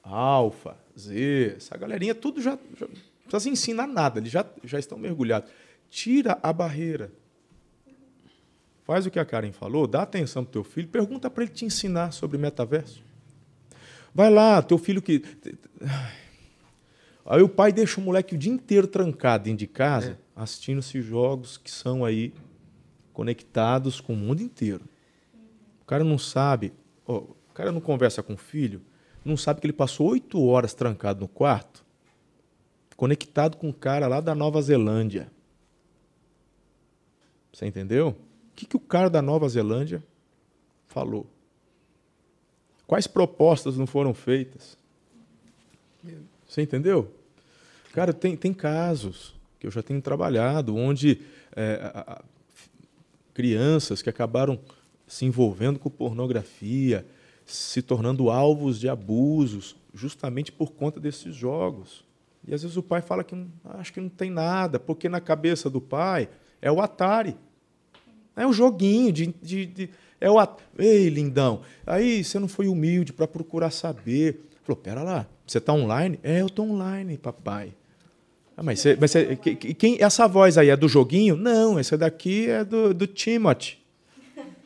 alfa, 0.03 0.77
Z, 0.97 1.55
essa 1.55 1.77
galerinha, 1.77 2.13
tudo 2.13 2.41
já. 2.41 2.59
já 2.77 2.85
não 2.85 2.95
precisa 3.23 3.39
se 3.39 3.49
ensinar 3.49 3.87
nada, 3.87 4.19
eles 4.19 4.29
já, 4.29 4.45
já 4.61 4.77
estão 4.77 4.97
mergulhados. 4.97 5.49
Tira 5.89 6.37
a 6.43 6.51
barreira. 6.51 7.13
Faz 8.83 9.05
o 9.05 9.11
que 9.11 9.19
a 9.19 9.25
Karen 9.25 9.53
falou, 9.53 9.87
dá 9.87 10.01
atenção 10.01 10.43
pro 10.43 10.51
teu 10.51 10.63
filho, 10.65 10.89
pergunta 10.89 11.29
para 11.29 11.43
ele 11.43 11.53
te 11.53 11.63
ensinar 11.63 12.11
sobre 12.11 12.37
metaverso. 12.37 13.01
Vai 14.13 14.29
lá, 14.29 14.61
teu 14.61 14.77
filho 14.77 15.01
que. 15.01 15.23
Ai. 15.81 16.28
Aí 17.29 17.43
o 17.43 17.47
pai 17.47 17.71
deixa 17.71 18.01
o 18.01 18.03
moleque 18.03 18.33
o 18.33 18.37
dia 18.39 18.51
inteiro 18.51 18.87
trancado 18.87 19.43
dentro 19.43 19.59
de 19.59 19.67
casa, 19.67 20.17
assistindo 20.35 20.79
esses 20.79 21.05
jogos 21.05 21.57
que 21.57 21.69
são 21.69 22.03
aí 22.03 22.33
conectados 23.13 24.01
com 24.01 24.13
o 24.13 24.17
mundo 24.17 24.41
inteiro. 24.41 24.83
O 25.79 25.85
cara 25.85 26.03
não 26.03 26.17
sabe, 26.17 26.73
ó, 27.05 27.17
o 27.17 27.53
cara 27.53 27.71
não 27.71 27.79
conversa 27.79 28.23
com 28.23 28.33
o 28.33 28.37
filho, 28.37 28.81
não 29.23 29.37
sabe 29.37 29.61
que 29.61 29.67
ele 29.67 29.73
passou 29.73 30.09
oito 30.09 30.43
horas 30.43 30.73
trancado 30.73 31.19
no 31.19 31.27
quarto, 31.27 31.85
conectado 32.97 33.57
com 33.57 33.67
um 33.67 33.73
cara 33.73 34.07
lá 34.07 34.19
da 34.21 34.33
Nova 34.33 34.59
Zelândia. 34.59 35.31
Você 37.53 37.67
entendeu? 37.67 38.09
O 38.09 38.55
que, 38.55 38.65
que 38.65 38.75
o 38.75 38.79
cara 38.79 39.07
da 39.07 39.21
Nova 39.21 39.47
Zelândia 39.47 40.03
falou? 40.87 41.27
Quais 42.87 43.05
propostas 43.05 43.77
não 43.77 43.85
foram 43.85 44.15
feitas? 44.15 44.75
Você 46.47 46.63
entendeu? 46.63 47.18
Cara, 47.93 48.13
tem, 48.13 48.35
tem 48.35 48.53
casos 48.53 49.33
que 49.59 49.67
eu 49.67 49.71
já 49.71 49.81
tenho 49.81 50.01
trabalhado 50.01 50.75
onde 50.75 51.21
é, 51.55 51.79
a- 51.93 52.13
a- 52.13 52.21
crianças 53.33 54.01
que 54.01 54.09
acabaram 54.09 54.59
se 55.07 55.25
envolvendo 55.25 55.79
com 55.79 55.89
pornografia, 55.89 57.05
se 57.45 57.81
tornando 57.81 58.29
alvos 58.29 58.79
de 58.79 58.87
abusos, 58.87 59.75
justamente 59.93 60.51
por 60.51 60.71
conta 60.71 60.99
desses 60.99 61.33
jogos. 61.35 62.03
E 62.47 62.53
às 62.53 62.61
vezes 62.61 62.77
o 62.77 62.83
pai 62.83 63.01
fala 63.01 63.23
que 63.23 63.35
não, 63.35 63.47
acho 63.75 63.91
que 63.91 63.99
não 63.99 64.09
tem 64.09 64.29
nada, 64.29 64.79
porque 64.79 65.09
na 65.09 65.19
cabeça 65.19 65.69
do 65.69 65.81
pai 65.81 66.29
é 66.61 66.71
o 66.71 66.79
Atari. 66.81 67.35
É 68.35 68.45
o 68.45 68.53
joguinho 68.53 69.11
de. 69.11 69.33
de, 69.41 69.65
de- 69.65 69.89
é 70.21 70.29
o 70.29 70.37
at... 70.37 70.59
Ei, 70.77 71.07
lindão, 71.09 71.61
aí 71.87 72.23
você 72.23 72.39
não 72.39 72.47
foi 72.47 72.67
humilde 72.67 73.13
para 73.13 73.25
procurar 73.27 73.71
saber. 73.71 74.41
Falou, 74.63 74.75
pera 74.81 75.01
lá, 75.01 75.25
você 75.47 75.57
está 75.59 75.73
online? 75.73 76.19
É, 76.21 76.41
eu 76.41 76.47
estou 76.47 76.69
online, 76.69 77.17
papai. 77.17 77.73
Ah, 78.59 78.63
mas 78.63 78.81
você, 78.81 78.97
mas 78.99 79.11
você- 79.11 79.37
quem, 79.37 79.95
essa 80.03 80.27
voz 80.27 80.57
aí 80.57 80.69
é 80.69 80.75
do 80.75 80.89
joguinho? 80.89 81.37
Não, 81.37 81.79
essa 81.79 81.97
daqui 81.97 82.49
é 82.49 82.65
do, 82.65 82.93
do 82.93 83.07
Timothy. 83.07 83.77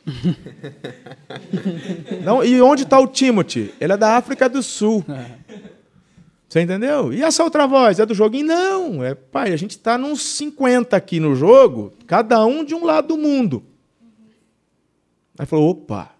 Não, 2.24 2.42
e 2.42 2.60
onde 2.60 2.82
está 2.82 2.98
o 2.98 3.06
Timothy? 3.06 3.72
Ele 3.80 3.92
é 3.92 3.96
da 3.96 4.16
África 4.16 4.48
do 4.48 4.60
Sul. 4.64 5.04
Você 6.48 6.60
entendeu? 6.60 7.12
E 7.12 7.22
essa 7.22 7.44
outra 7.44 7.68
voz? 7.68 8.00
É 8.00 8.04
do 8.04 8.14
joguinho? 8.14 8.48
Não. 8.48 9.04
É, 9.04 9.14
pai, 9.14 9.52
a 9.52 9.56
gente 9.56 9.76
está 9.76 9.96
nos 9.96 10.20
50 10.22 10.96
aqui 10.96 11.20
no 11.20 11.36
jogo, 11.36 11.92
cada 12.04 12.44
um 12.44 12.64
de 12.64 12.74
um 12.74 12.84
lado 12.84 13.06
do 13.08 13.16
mundo. 13.16 13.62
Aí 15.38 15.46
falou: 15.46 15.70
opa, 15.70 16.10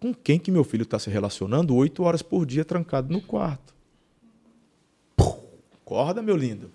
com 0.00 0.14
quem 0.14 0.38
que 0.38 0.50
meu 0.50 0.64
filho 0.64 0.84
está 0.84 0.98
se 0.98 1.10
relacionando 1.10 1.76
oito 1.76 2.02
horas 2.02 2.22
por 2.22 2.46
dia 2.46 2.64
trancado 2.64 3.12
no 3.12 3.20
quarto? 3.20 3.74
Acorda, 5.84 6.22
meu 6.22 6.34
lindo. 6.36 6.70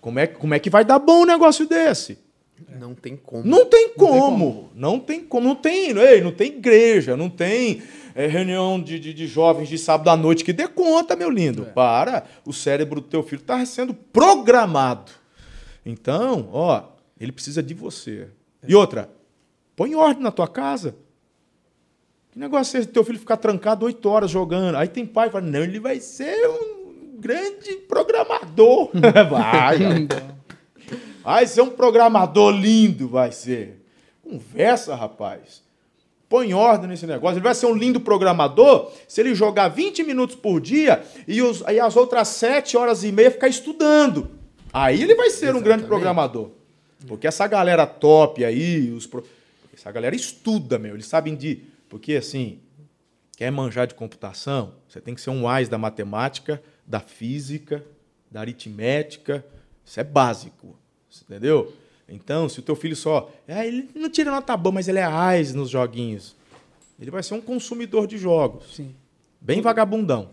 Como 0.00 0.18
é, 0.18 0.26
como 0.26 0.54
é 0.54 0.58
que 0.58 0.70
vai 0.70 0.84
dar 0.84 0.98
bom 0.98 1.22
um 1.22 1.26
negócio 1.26 1.66
desse? 1.66 2.18
Não 2.68 2.94
tem 2.94 3.16
como. 3.16 3.44
Não 3.44 3.66
tem 3.66 3.90
como. 3.90 4.70
Não 4.74 4.98
tem 4.98 5.24
como. 5.24 5.48
Não 5.48 5.54
tem, 5.54 5.96
ei, 5.98 6.20
não 6.20 6.32
tem 6.32 6.48
igreja, 6.48 7.16
não 7.16 7.28
tem 7.28 7.82
é, 8.14 8.26
reunião 8.26 8.80
de, 8.80 8.98
de, 8.98 9.14
de, 9.14 9.26
jovens 9.26 9.68
de 9.68 9.78
sábado 9.78 10.08
à 10.10 10.16
noite 10.16 10.44
que 10.44 10.52
dê 10.52 10.68
conta, 10.68 11.16
meu 11.16 11.30
lindo. 11.30 11.62
É. 11.62 11.66
Para. 11.66 12.24
O 12.44 12.52
cérebro 12.52 13.00
do 13.00 13.06
teu 13.06 13.22
filho 13.22 13.40
está 13.40 13.64
sendo 13.64 13.94
programado. 13.94 15.12
Então, 15.84 16.48
ó, 16.52 16.84
ele 17.18 17.32
precisa 17.32 17.62
de 17.62 17.74
você. 17.74 18.28
E 18.66 18.74
outra, 18.74 19.10
põe 19.74 19.94
ordem 19.94 20.22
na 20.22 20.30
tua 20.30 20.48
casa. 20.48 20.94
Que 22.30 22.38
negócio 22.38 22.76
é 22.76 22.80
esse 22.80 22.88
teu 22.88 23.02
filho 23.02 23.18
ficar 23.18 23.38
trancado 23.38 23.84
oito 23.86 24.08
horas 24.08 24.30
jogando? 24.30 24.76
Aí 24.76 24.86
tem 24.86 25.04
pai 25.04 25.28
que 25.28 25.32
fala, 25.32 25.46
não, 25.46 25.64
ele 25.64 25.80
vai 25.80 25.98
ser 25.98 26.48
um 26.48 26.79
grande 27.20 27.76
programador. 27.88 28.90
vai. 29.28 30.08
Vai 31.22 31.46
ser 31.46 31.60
um 31.60 31.70
programador 31.70 32.50
lindo, 32.52 33.08
vai 33.08 33.30
ser. 33.30 33.84
Conversa, 34.22 34.94
rapaz. 34.94 35.62
Põe 36.28 36.54
ordem 36.54 36.88
nesse 36.88 37.06
negócio. 37.06 37.36
Ele 37.36 37.44
vai 37.44 37.54
ser 37.54 37.66
um 37.66 37.74
lindo 37.74 38.00
programador 38.00 38.90
se 39.08 39.20
ele 39.20 39.34
jogar 39.34 39.68
20 39.68 40.04
minutos 40.04 40.36
por 40.36 40.60
dia 40.60 41.02
e, 41.26 41.42
os, 41.42 41.64
aí 41.66 41.80
as 41.80 41.96
outras 41.96 42.28
7 42.28 42.76
horas 42.76 43.02
e 43.02 43.10
meia 43.10 43.30
ficar 43.30 43.48
estudando. 43.48 44.30
Aí 44.72 45.02
ele 45.02 45.14
vai 45.14 45.28
ser 45.30 45.46
Exatamente. 45.46 45.60
um 45.60 45.64
grande 45.64 45.84
programador. 45.84 46.50
Porque 47.06 47.26
essa 47.26 47.46
galera 47.46 47.86
top 47.86 48.44
aí, 48.44 48.90
os 48.92 49.06
pro... 49.06 49.24
essa 49.74 49.90
galera 49.90 50.14
estuda, 50.14 50.78
meu. 50.78 50.94
Eles 50.94 51.06
sabem 51.06 51.34
de. 51.34 51.64
Porque 51.88 52.14
assim, 52.14 52.60
quer 53.36 53.50
manjar 53.50 53.86
de 53.86 53.94
computação, 53.94 54.74
você 54.88 55.00
tem 55.00 55.14
que 55.14 55.20
ser 55.20 55.30
um 55.30 55.48
wise 55.48 55.68
da 55.68 55.78
matemática, 55.78 56.62
da 56.90 56.98
física, 56.98 57.84
da 58.28 58.40
aritmética. 58.40 59.44
Isso 59.86 60.00
é 60.00 60.04
básico. 60.04 60.76
Entendeu? 61.22 61.72
Então, 62.08 62.48
se 62.48 62.58
o 62.58 62.62
teu 62.62 62.74
filho 62.74 62.96
só. 62.96 63.30
É, 63.46 63.64
ele 63.66 63.88
não 63.94 64.10
tira 64.10 64.32
nota 64.32 64.56
boa, 64.56 64.74
mas 64.74 64.88
ele 64.88 64.98
é 64.98 65.04
AIS 65.04 65.54
nos 65.54 65.70
joguinhos. 65.70 66.34
Ele 67.00 67.10
vai 67.10 67.22
ser 67.22 67.34
um 67.34 67.40
consumidor 67.40 68.08
de 68.08 68.18
jogos. 68.18 68.74
Sim. 68.74 68.94
Bem 69.40 69.60
vagabundão. 69.60 70.28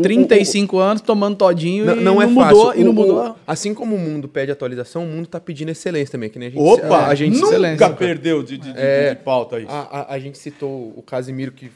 35 0.00 0.76
o, 0.76 0.78
o, 0.78 0.82
anos 0.82 1.02
tomando 1.02 1.36
todinho 1.36 1.84
não, 1.84 1.96
e 1.96 2.00
não, 2.00 2.22
é 2.22 2.26
não 2.26 2.34
fácil. 2.36 2.56
mudou. 2.56 2.74
e 2.76 2.84
não 2.84 2.92
mudou. 2.92 3.36
assim 3.44 3.74
como 3.74 3.96
o 3.96 3.98
mundo 3.98 4.28
pede 4.28 4.52
atualização, 4.52 5.02
o 5.02 5.06
mundo 5.06 5.24
está 5.24 5.40
pedindo 5.40 5.70
excelência 5.70 6.12
também. 6.12 6.30
Que 6.30 6.38
nem 6.38 6.48
a 6.48 6.50
gente, 6.52 6.62
Opa! 6.62 6.98
A, 6.98 7.08
a 7.08 7.14
gente 7.14 7.40
nunca 7.40 7.90
perdeu 7.90 8.42
de, 8.42 8.58
de, 8.58 8.72
é, 8.76 9.14
de, 9.14 9.22
pauta 9.22 9.58
isso. 9.58 9.70
A, 9.70 9.80
a, 9.80 10.14
a, 10.14 10.18
gente 10.20 10.38
citou 10.38 10.92
o 10.96 11.02
Casimiro, 11.02 11.50
que 11.50 11.72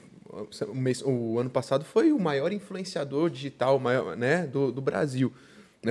o, 0.68 0.74
mês, 0.74 1.02
o 1.04 1.38
ano 1.38 1.50
passado 1.50 1.84
foi 1.84 2.12
o 2.12 2.18
maior 2.18 2.52
influenciador 2.52 3.30
digital 3.30 3.78
maior, 3.78 4.16
né, 4.16 4.46
do, 4.46 4.72
do 4.72 4.80
Brasil 4.80 5.32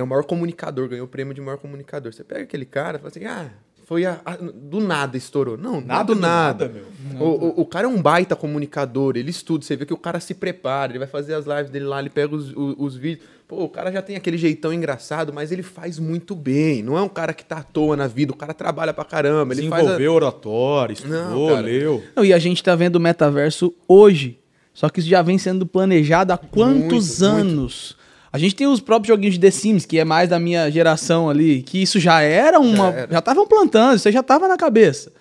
é 0.00 0.02
o 0.02 0.06
maior 0.06 0.24
comunicador, 0.24 0.88
ganhou 0.88 1.06
o 1.06 1.08
prêmio 1.08 1.34
de 1.34 1.40
maior 1.40 1.58
comunicador. 1.58 2.12
Você 2.12 2.24
pega 2.24 2.42
aquele 2.42 2.64
cara 2.64 2.96
e 2.96 3.00
fala 3.00 3.08
assim, 3.08 3.24
ah, 3.24 3.50
foi 3.84 4.04
a, 4.04 4.20
a, 4.24 4.36
do 4.36 4.80
nada 4.80 5.16
estourou. 5.16 5.56
Não, 5.56 5.80
nada 5.80 6.14
do 6.14 6.20
nada. 6.20 6.68
nada 6.68 7.22
o, 7.22 7.24
o, 7.24 7.60
o, 7.60 7.66
cara 7.66 7.86
é 7.86 7.88
um 7.88 8.00
baita 8.00 8.34
comunicador, 8.34 9.16
ele 9.16 9.30
estuda, 9.30 9.64
você 9.64 9.76
vê 9.76 9.86
que 9.86 9.94
o 9.94 9.98
cara 9.98 10.20
se 10.20 10.34
prepara, 10.34 10.92
ele 10.92 10.98
vai 10.98 11.08
fazer 11.08 11.34
as 11.34 11.46
lives 11.46 11.70
dele 11.70 11.84
lá, 11.84 12.00
ele 12.00 12.10
pega 12.10 12.34
os, 12.34 12.50
os, 12.50 12.74
os 12.78 12.96
vídeos. 12.96 13.28
Pô, 13.46 13.64
o 13.64 13.68
cara 13.68 13.92
já 13.92 14.00
tem 14.00 14.16
aquele 14.16 14.38
jeitão 14.38 14.72
engraçado, 14.72 15.32
mas 15.32 15.52
ele 15.52 15.62
faz 15.62 15.98
muito 15.98 16.34
bem. 16.34 16.82
Não 16.82 16.96
é 16.96 17.02
um 17.02 17.08
cara 17.08 17.34
que 17.34 17.44
tá 17.44 17.58
à 17.58 17.62
toa 17.62 17.94
na 17.94 18.06
vida, 18.06 18.32
o 18.32 18.36
cara 18.36 18.54
trabalha 18.54 18.94
pra 18.94 19.04
caramba. 19.04 19.52
Ele 19.52 19.68
Desenvolveu 19.68 20.12
a... 20.12 20.14
oratório, 20.14 20.94
estudou, 20.94 21.50
Não, 21.50 21.60
leu. 21.60 22.02
Não, 22.16 22.24
e 22.24 22.32
a 22.32 22.38
gente 22.38 22.62
tá 22.62 22.74
vendo 22.74 22.96
o 22.96 23.00
metaverso 23.00 23.74
hoje. 23.86 24.38
Só 24.72 24.88
que 24.88 24.98
isso 24.98 25.08
já 25.08 25.20
vem 25.20 25.36
sendo 25.36 25.66
planejado 25.66 26.32
há 26.32 26.38
quantos 26.38 27.20
muito, 27.20 27.24
anos? 27.24 27.96
Muito. 27.96 28.04
A 28.32 28.38
gente 28.38 28.56
tem 28.56 28.66
os 28.66 28.80
próprios 28.80 29.14
joguinhos 29.14 29.34
de 29.34 29.40
The 29.40 29.50
Sims, 29.50 29.86
que 29.86 29.98
é 29.98 30.04
mais 30.04 30.28
da 30.28 30.40
minha 30.40 30.68
geração 30.70 31.30
ali, 31.30 31.62
que 31.62 31.80
isso 31.80 32.00
já 32.00 32.20
era 32.20 32.58
uma. 32.58 33.06
Já 33.08 33.20
estavam 33.20 33.46
plantando, 33.46 33.96
isso 33.96 34.10
já 34.10 34.20
estava 34.20 34.48
na 34.48 34.56
cabeça. 34.56 35.12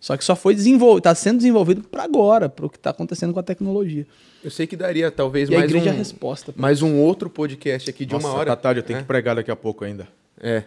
Só 0.00 0.16
que 0.16 0.24
só 0.24 0.34
foi 0.34 0.54
desenvolvido, 0.54 0.98
está 0.98 1.14
sendo 1.14 1.36
desenvolvido 1.36 1.82
para 1.82 2.02
agora, 2.02 2.48
para 2.48 2.64
o 2.64 2.70
que 2.70 2.78
está 2.78 2.88
acontecendo 2.88 3.34
com 3.34 3.38
a 3.38 3.42
tecnologia. 3.42 4.06
Eu 4.42 4.50
sei 4.50 4.66
que 4.66 4.74
daria 4.74 5.10
talvez 5.10 5.50
e 5.50 5.52
mais 5.52 5.64
a 5.64 5.66
igreja 5.66 5.90
um, 5.90 5.92
é 5.92 5.94
a 5.94 5.98
resposta. 5.98 6.54
Mais 6.56 6.80
um 6.80 6.96
outro 6.96 7.28
podcast 7.28 7.90
aqui 7.90 8.06
de 8.06 8.14
Nossa, 8.14 8.26
uma 8.26 8.34
hora. 8.34 8.46
Tá 8.46 8.56
tarde, 8.56 8.80
eu 8.80 8.84
tenho 8.84 8.98
é? 8.98 9.02
que 9.02 9.06
pregar 9.06 9.36
daqui 9.36 9.50
a 9.50 9.56
pouco 9.56 9.84
ainda. 9.84 10.08
É. 10.40 10.64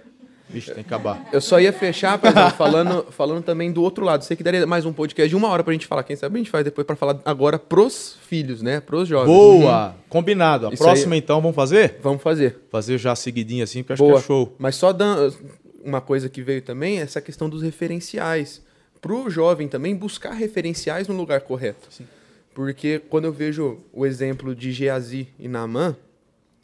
Vixe, 0.47 0.71
tem 0.71 0.83
que 0.83 0.93
acabar. 0.93 1.27
Eu 1.31 1.41
só 1.41 1.59
ia 1.59 1.73
fechar, 1.73 2.19
exemplo, 2.23 2.51
falando, 2.55 3.07
falando 3.09 3.43
também 3.43 3.71
do 3.71 3.81
outro 3.81 4.05
lado. 4.05 4.23
Sei 4.23 4.37
que 4.37 4.43
daria 4.43 4.67
mais 4.67 4.85
um 4.85 4.93
podcast 4.93 5.27
de 5.27 5.35
uma 5.35 5.47
hora 5.47 5.63
pra 5.63 5.73
gente 5.73 5.87
falar. 5.87 6.03
Quem 6.03 6.15
sabe 6.15 6.35
a 6.35 6.37
gente 6.37 6.51
faz 6.51 6.63
depois 6.63 6.85
para 6.85 6.95
falar 6.95 7.19
agora 7.25 7.57
pros 7.57 8.17
filhos, 8.27 8.61
né? 8.61 8.79
Pros 8.79 9.07
jovens. 9.07 9.33
Boa! 9.33 9.87
Uhum. 9.87 9.93
Combinado. 10.09 10.67
A 10.67 10.73
Isso 10.73 10.83
próxima, 10.83 11.15
aí... 11.15 11.19
então, 11.19 11.41
vamos 11.41 11.55
fazer? 11.55 11.97
Vamos 12.03 12.21
fazer. 12.21 12.59
Fazer 12.69 12.99
já 12.99 13.15
seguidinho 13.15 13.63
assim, 13.63 13.81
porque 13.81 13.93
acho 13.93 14.03
Boa. 14.03 14.13
que 14.13 14.19
é 14.19 14.27
show. 14.27 14.53
Mas 14.59 14.75
só 14.75 14.93
dando 14.93 15.35
uma 15.83 16.01
coisa 16.01 16.29
que 16.29 16.43
veio 16.43 16.61
também, 16.61 16.99
essa 16.99 17.19
questão 17.19 17.49
dos 17.49 17.63
referenciais. 17.63 18.61
Pro 19.03 19.29
jovem 19.29 19.67
também 19.67 19.93
buscar 19.93 20.31
referenciais 20.31 21.09
no 21.09 21.13
lugar 21.13 21.41
correto. 21.41 21.89
Sim. 21.89 22.07
Porque 22.55 22.99
quando 23.09 23.25
eu 23.25 23.33
vejo 23.33 23.83
o 23.91 24.05
exemplo 24.05 24.55
de 24.55 24.71
Geazi 24.71 25.27
e 25.37 25.49
Naamã, 25.49 25.93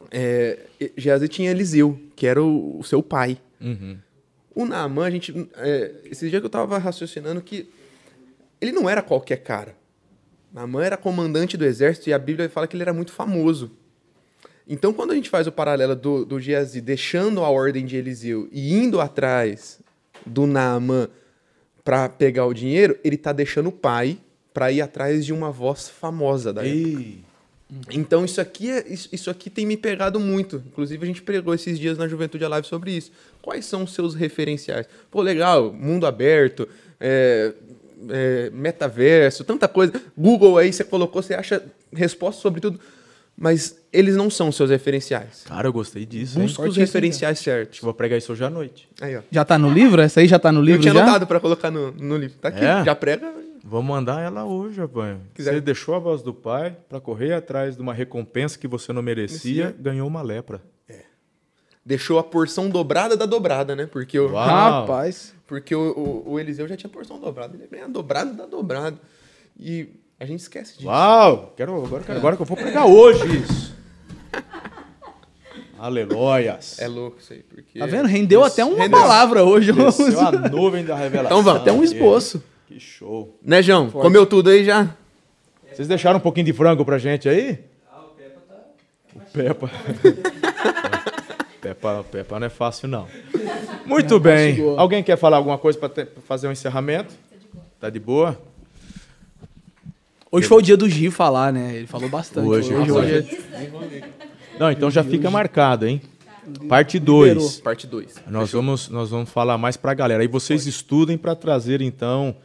é, 0.10 0.58
Geazi 0.96 1.28
tinha 1.28 1.52
Eliseu, 1.52 2.00
que 2.16 2.26
era 2.26 2.42
o, 2.42 2.80
o 2.80 2.84
seu 2.86 3.04
pai. 3.04 3.38
Uhum. 3.60 3.98
O 4.56 4.66
Naaman, 4.66 5.06
a 5.06 5.12
gente. 5.12 5.50
É, 5.58 5.92
esse 6.06 6.30
dia 6.30 6.40
que 6.40 6.46
eu 6.46 6.48
estava 6.48 6.78
raciocinando 6.78 7.42
que 7.42 7.70
ele 8.62 8.72
não 8.72 8.90
era 8.90 9.02
qualquer 9.02 9.44
cara. 9.44 9.76
Naaman 10.54 10.86
era 10.86 10.96
comandante 10.96 11.58
do 11.58 11.66
exército 11.66 12.10
e 12.10 12.14
a 12.14 12.18
Bíblia 12.18 12.50
fala 12.50 12.68
que 12.68 12.76
ele 12.78 12.84
era 12.84 12.94
muito 12.94 13.12
famoso. 13.12 13.70
Então, 14.66 14.94
quando 14.94 15.12
a 15.12 15.16
gente 15.16 15.30
faz 15.30 15.46
o 15.46 15.52
paralelo 15.52 15.94
do, 15.94 16.24
do 16.24 16.40
Geazi 16.40 16.80
deixando 16.80 17.44
a 17.44 17.50
ordem 17.50 17.86
de 17.86 17.98
Eliseu 17.98 18.48
e 18.50 18.74
indo 18.74 19.02
atrás 19.02 19.82
do 20.26 20.48
Naaman 20.48 21.10
para 21.90 22.08
pegar 22.08 22.46
o 22.46 22.54
dinheiro, 22.54 22.96
ele 23.04 23.16
está 23.16 23.34
deixando 23.34 23.70
o 23.70 23.72
pai 23.72 24.20
para 24.54 24.72
ir 24.72 24.80
atrás 24.80 25.26
de 25.26 25.34
uma 25.34 25.50
voz 25.50 25.90
famosa 25.90 26.54
da 26.54 26.64
Ei. 26.64 26.94
época. 26.94 27.30
Então 27.90 28.24
isso 28.24 28.40
aqui 28.40 28.70
é 28.70 28.86
isso 28.88 29.28
aqui 29.28 29.50
tem 29.50 29.66
me 29.66 29.76
pegado 29.76 30.20
muito. 30.20 30.62
Inclusive 30.68 31.04
a 31.04 31.08
gente 31.08 31.24
pregou 31.24 31.52
esses 31.52 31.80
dias 31.80 31.98
na 31.98 32.08
Juventude 32.08 32.46
Live 32.46 32.68
sobre 32.68 32.92
isso. 32.92 33.12
Quais 33.42 33.66
são 33.66 33.86
os 33.86 33.96
seus 33.96 34.14
referenciais? 34.14 34.86
Pô, 35.10 35.24
legal, 35.24 35.74
mundo 35.74 36.06
aberto, 36.06 36.70
é, 37.00 37.54
é, 38.08 38.52
metaverso, 38.52 39.44
tanta 39.44 39.68
coisa. 39.68 39.92
Google 40.16 40.60
aí 40.60 40.72
você 40.72 40.84
colocou, 40.84 41.24
você 41.24 41.34
acha 41.34 41.64
respostas 41.92 42.44
sobre 42.44 42.62
tudo, 42.62 42.80
mas 43.36 43.79
eles 43.92 44.16
não 44.16 44.30
são 44.30 44.52
seus 44.52 44.70
referenciais. 44.70 45.44
Cara, 45.46 45.68
eu 45.68 45.74
gostei 45.74 46.06
disso. 46.06 46.40
Busca 46.40 46.62
os 46.64 46.78
referenciais 46.78 47.40
certos. 47.40 47.80
Vou 47.80 47.94
pregar 47.94 48.18
isso 48.18 48.32
hoje 48.32 48.44
à 48.44 48.50
noite. 48.50 48.88
Aí, 49.02 49.18
ó. 49.18 49.22
Já 49.32 49.44
tá 49.44 49.58
no 49.58 49.70
livro? 49.70 50.02
Essa 50.02 50.20
aí 50.20 50.28
já 50.28 50.38
tá 50.38 50.52
no 50.52 50.62
livro? 50.62 50.80
Eu 50.80 50.82
tinha 50.82 50.94
já? 50.94 51.02
anotado 51.02 51.26
para 51.26 51.40
colocar 51.40 51.72
no, 51.72 51.92
no 51.92 52.18
livro. 52.18 52.38
Tá 52.38 52.50
aqui, 52.50 52.64
é? 52.64 52.84
já 52.84 52.96
prega. 52.96 53.34
Vou 53.64 53.82
mandar 53.82 54.22
ela 54.22 54.46
hoje, 54.46 54.80
rapaz. 54.80 55.18
Quiser. 55.34 55.54
Você 55.54 55.62
deixou 55.62 55.96
a 55.96 56.00
voz 56.00 56.22
do 56.22 56.34
pai 56.34 56.78
para 56.88 57.00
correr 57.00 57.34
atrás 57.34 57.76
de 57.76 57.82
uma 57.82 57.94
recompensa 57.94 58.58
que 58.58 58.68
você 58.68 58.94
não 58.94 59.02
merecia, 59.02 59.66
Merecia. 59.66 59.82
ganhou 59.82 60.08
uma 60.08 60.22
lepra. 60.22 60.62
É. 60.88 61.02
Deixou 61.86 62.20
a 62.20 62.24
porção 62.24 62.70
dobrada 62.70 63.18
da 63.18 63.26
dobrada, 63.26 63.76
né? 63.76 63.86
Porque 63.86 64.20
o, 64.20 64.32
Rapaz. 64.34 65.34
porque 65.46 65.76
o, 65.76 66.24
o, 66.26 66.34
o 66.34 66.40
Eliseu 66.40 66.68
já 66.68 66.78
tinha 66.78 66.90
porção 66.90 67.20
dobrada. 67.20 67.56
Ele 67.56 67.68
ganha 67.68 67.90
dobrada 67.90 68.32
da 68.34 68.46
dobrada. 68.46 68.98
E 69.60 69.90
a 70.20 70.26
gente 70.26 70.40
esquece 70.40 70.76
disso. 70.76 70.88
Uau! 70.88 71.54
Quero, 71.58 71.84
agora, 71.84 72.04
quero, 72.04 72.18
agora 72.18 72.36
que 72.36 72.42
eu 72.42 72.46
vou 72.46 72.58
pregar 72.58 72.86
hoje 72.86 73.38
isso. 73.38 73.79
Aleluias. 75.80 76.78
É 76.80 76.88
louco 76.88 77.20
isso 77.20 77.32
aí. 77.32 77.40
Porque... 77.40 77.80
Tá 77.80 77.86
vendo? 77.86 78.06
Rendeu 78.06 78.44
até 78.44 78.66
uma 78.66 78.78
rendeu. 78.78 79.00
palavra 79.00 79.44
hoje. 79.44 79.72
Desceu 79.72 80.20
a 80.20 80.32
nuvem 80.32 80.84
da 80.84 80.96
revelação. 80.96 81.40
Então 81.40 81.44
vamos. 81.44 81.62
Até 81.62 81.72
um 81.72 81.84
esboço. 81.84 82.44
Que 82.68 82.80
show. 82.80 83.38
Né, 83.42 83.62
João? 83.62 83.90
Forte. 83.90 84.04
Comeu 84.04 84.26
tudo 84.26 84.50
aí 84.50 84.66
já? 84.66 84.94
Vocês 85.72 85.88
deixaram 85.88 86.18
um 86.18 86.22
pouquinho 86.22 86.46
de 86.46 86.54
frango 86.54 86.84
pra 86.84 86.98
gente 86.98 87.30
aí? 87.30 87.60
Ah, 87.90 88.02
o 88.02 88.10
Peppa 88.10 88.42
tá. 88.48 88.56
O 89.16 89.20
Peppa. 89.32 89.72
Peppa, 91.62 92.06
Peppa 92.12 92.40
não 92.40 92.48
é 92.48 92.50
fácil, 92.50 92.88
não. 92.90 93.08
Muito 93.86 94.16
não, 94.16 94.20
bem. 94.20 94.58
Alguém 94.78 95.02
quer 95.02 95.18
falar 95.18 95.38
alguma 95.38 95.58
coisa 95.58 95.80
para 95.80 96.08
fazer 96.28 96.48
um 96.48 96.52
encerramento? 96.52 97.14
Tá 97.80 97.90
de 97.90 98.00
boa? 98.00 98.38
Hoje 100.32 100.48
foi 100.48 100.58
o 100.60 100.62
dia 100.62 100.78
do 100.78 100.88
Gil 100.88 101.12
falar, 101.12 101.52
né? 101.52 101.76
Ele 101.76 101.88
falou 101.88 102.08
bastante. 102.08 102.48
Hoje, 102.48 102.74
hoje, 102.74 102.92
hoje. 102.92 103.44
Não, 104.60 104.72
então 104.72 104.92
já 104.92 105.04
fica 105.04 105.32
marcado, 105.32 105.88
hein? 105.88 106.02
Parte 106.68 107.00
2. 107.00 107.62
Parte 107.62 107.88
2. 107.88 108.24
Nós 108.28 108.52
vamos, 108.52 108.90
nós 108.90 109.10
vamos 109.10 109.30
falar 109.30 109.58
mais 109.58 109.76
para 109.76 109.92
a 109.92 109.96
galera. 109.96 110.22
Aí 110.22 110.28
vocês 110.28 110.62
Pode. 110.62 110.70
estudem 110.70 111.18
para 111.18 111.36
trazer, 111.36 111.82
então, 111.82 112.36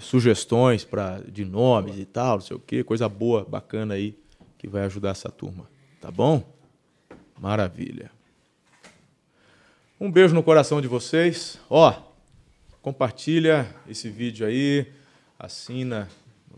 sugestões 0.00 0.84
para 0.84 1.20
de 1.26 1.44
nomes 1.44 1.98
e 1.98 2.04
tal, 2.04 2.36
não 2.36 2.40
sei 2.40 2.56
o 2.56 2.60
quê, 2.60 2.82
coisa 2.82 3.08
boa, 3.08 3.44
bacana 3.44 3.94
aí 3.94 4.18
que 4.56 4.68
vai 4.68 4.84
ajudar 4.84 5.10
essa 5.10 5.30
turma. 5.30 5.68
Tá 6.00 6.10
bom? 6.10 6.42
Maravilha. 7.38 8.10
Um 10.00 10.10
beijo 10.10 10.34
no 10.34 10.42
coração 10.42 10.80
de 10.80 10.88
vocês. 10.88 11.58
Ó, 11.68 11.92
compartilha 12.80 13.68
esse 13.88 14.08
vídeo 14.08 14.46
aí, 14.46 14.86
assina, 15.38 16.08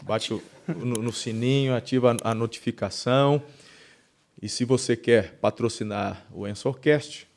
bate 0.04 0.34
o, 0.34 0.42
no, 0.74 1.02
no 1.02 1.12
sininho, 1.12 1.74
ativa 1.74 2.16
a 2.22 2.34
notificação. 2.34 3.42
E 4.40 4.48
se 4.48 4.64
você 4.64 4.96
quer 4.96 5.34
patrocinar 5.34 6.26
o 6.32 6.46
Ensorcast, 6.46 7.28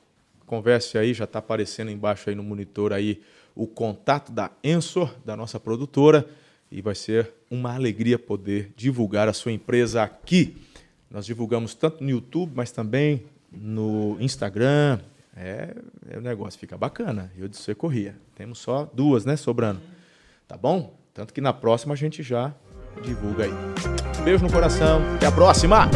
converse 0.45 0.97
aí, 0.97 1.13
já 1.13 1.25
está 1.25 1.39
aparecendo 1.39 1.91
embaixo 1.91 2.29
aí 2.29 2.35
no 2.35 2.43
monitor 2.43 2.93
aí 2.93 3.21
o 3.55 3.67
contato 3.67 4.31
da 4.31 4.51
Ensor, 4.63 5.13
da 5.25 5.35
nossa 5.35 5.59
produtora, 5.59 6.27
e 6.71 6.81
vai 6.81 6.95
ser 6.95 7.31
uma 7.51 7.75
alegria 7.75 8.17
poder 8.17 8.71
divulgar 8.75 9.27
a 9.27 9.33
sua 9.33 9.51
empresa 9.51 10.01
aqui. 10.01 10.57
Nós 11.09 11.25
divulgamos 11.25 11.75
tanto 11.75 12.03
no 12.03 12.09
YouTube, 12.09 12.53
mas 12.55 12.71
também 12.71 13.25
no 13.51 14.17
Instagram, 14.19 14.99
é, 15.35 15.75
é 16.09 16.17
o 16.17 16.21
negócio 16.21 16.59
fica 16.59 16.75
bacana. 16.75 17.31
Eu 17.37 17.47
disse, 17.47 17.61
você 17.61 17.75
corria. 17.75 18.15
Temos 18.35 18.57
só 18.57 18.89
duas, 18.91 19.25
né, 19.25 19.35
sobrando. 19.35 19.81
Tá 20.47 20.57
bom? 20.57 20.97
Tanto 21.13 21.33
que 21.33 21.41
na 21.41 21.53
próxima 21.53 21.93
a 21.93 21.97
gente 21.97 22.23
já 22.23 22.55
divulga 23.01 23.45
aí. 23.45 23.53
Beijo 24.23 24.43
no 24.43 24.51
coração. 24.51 25.01
Até 25.15 25.27
a 25.27 25.31
próxima! 25.31 25.89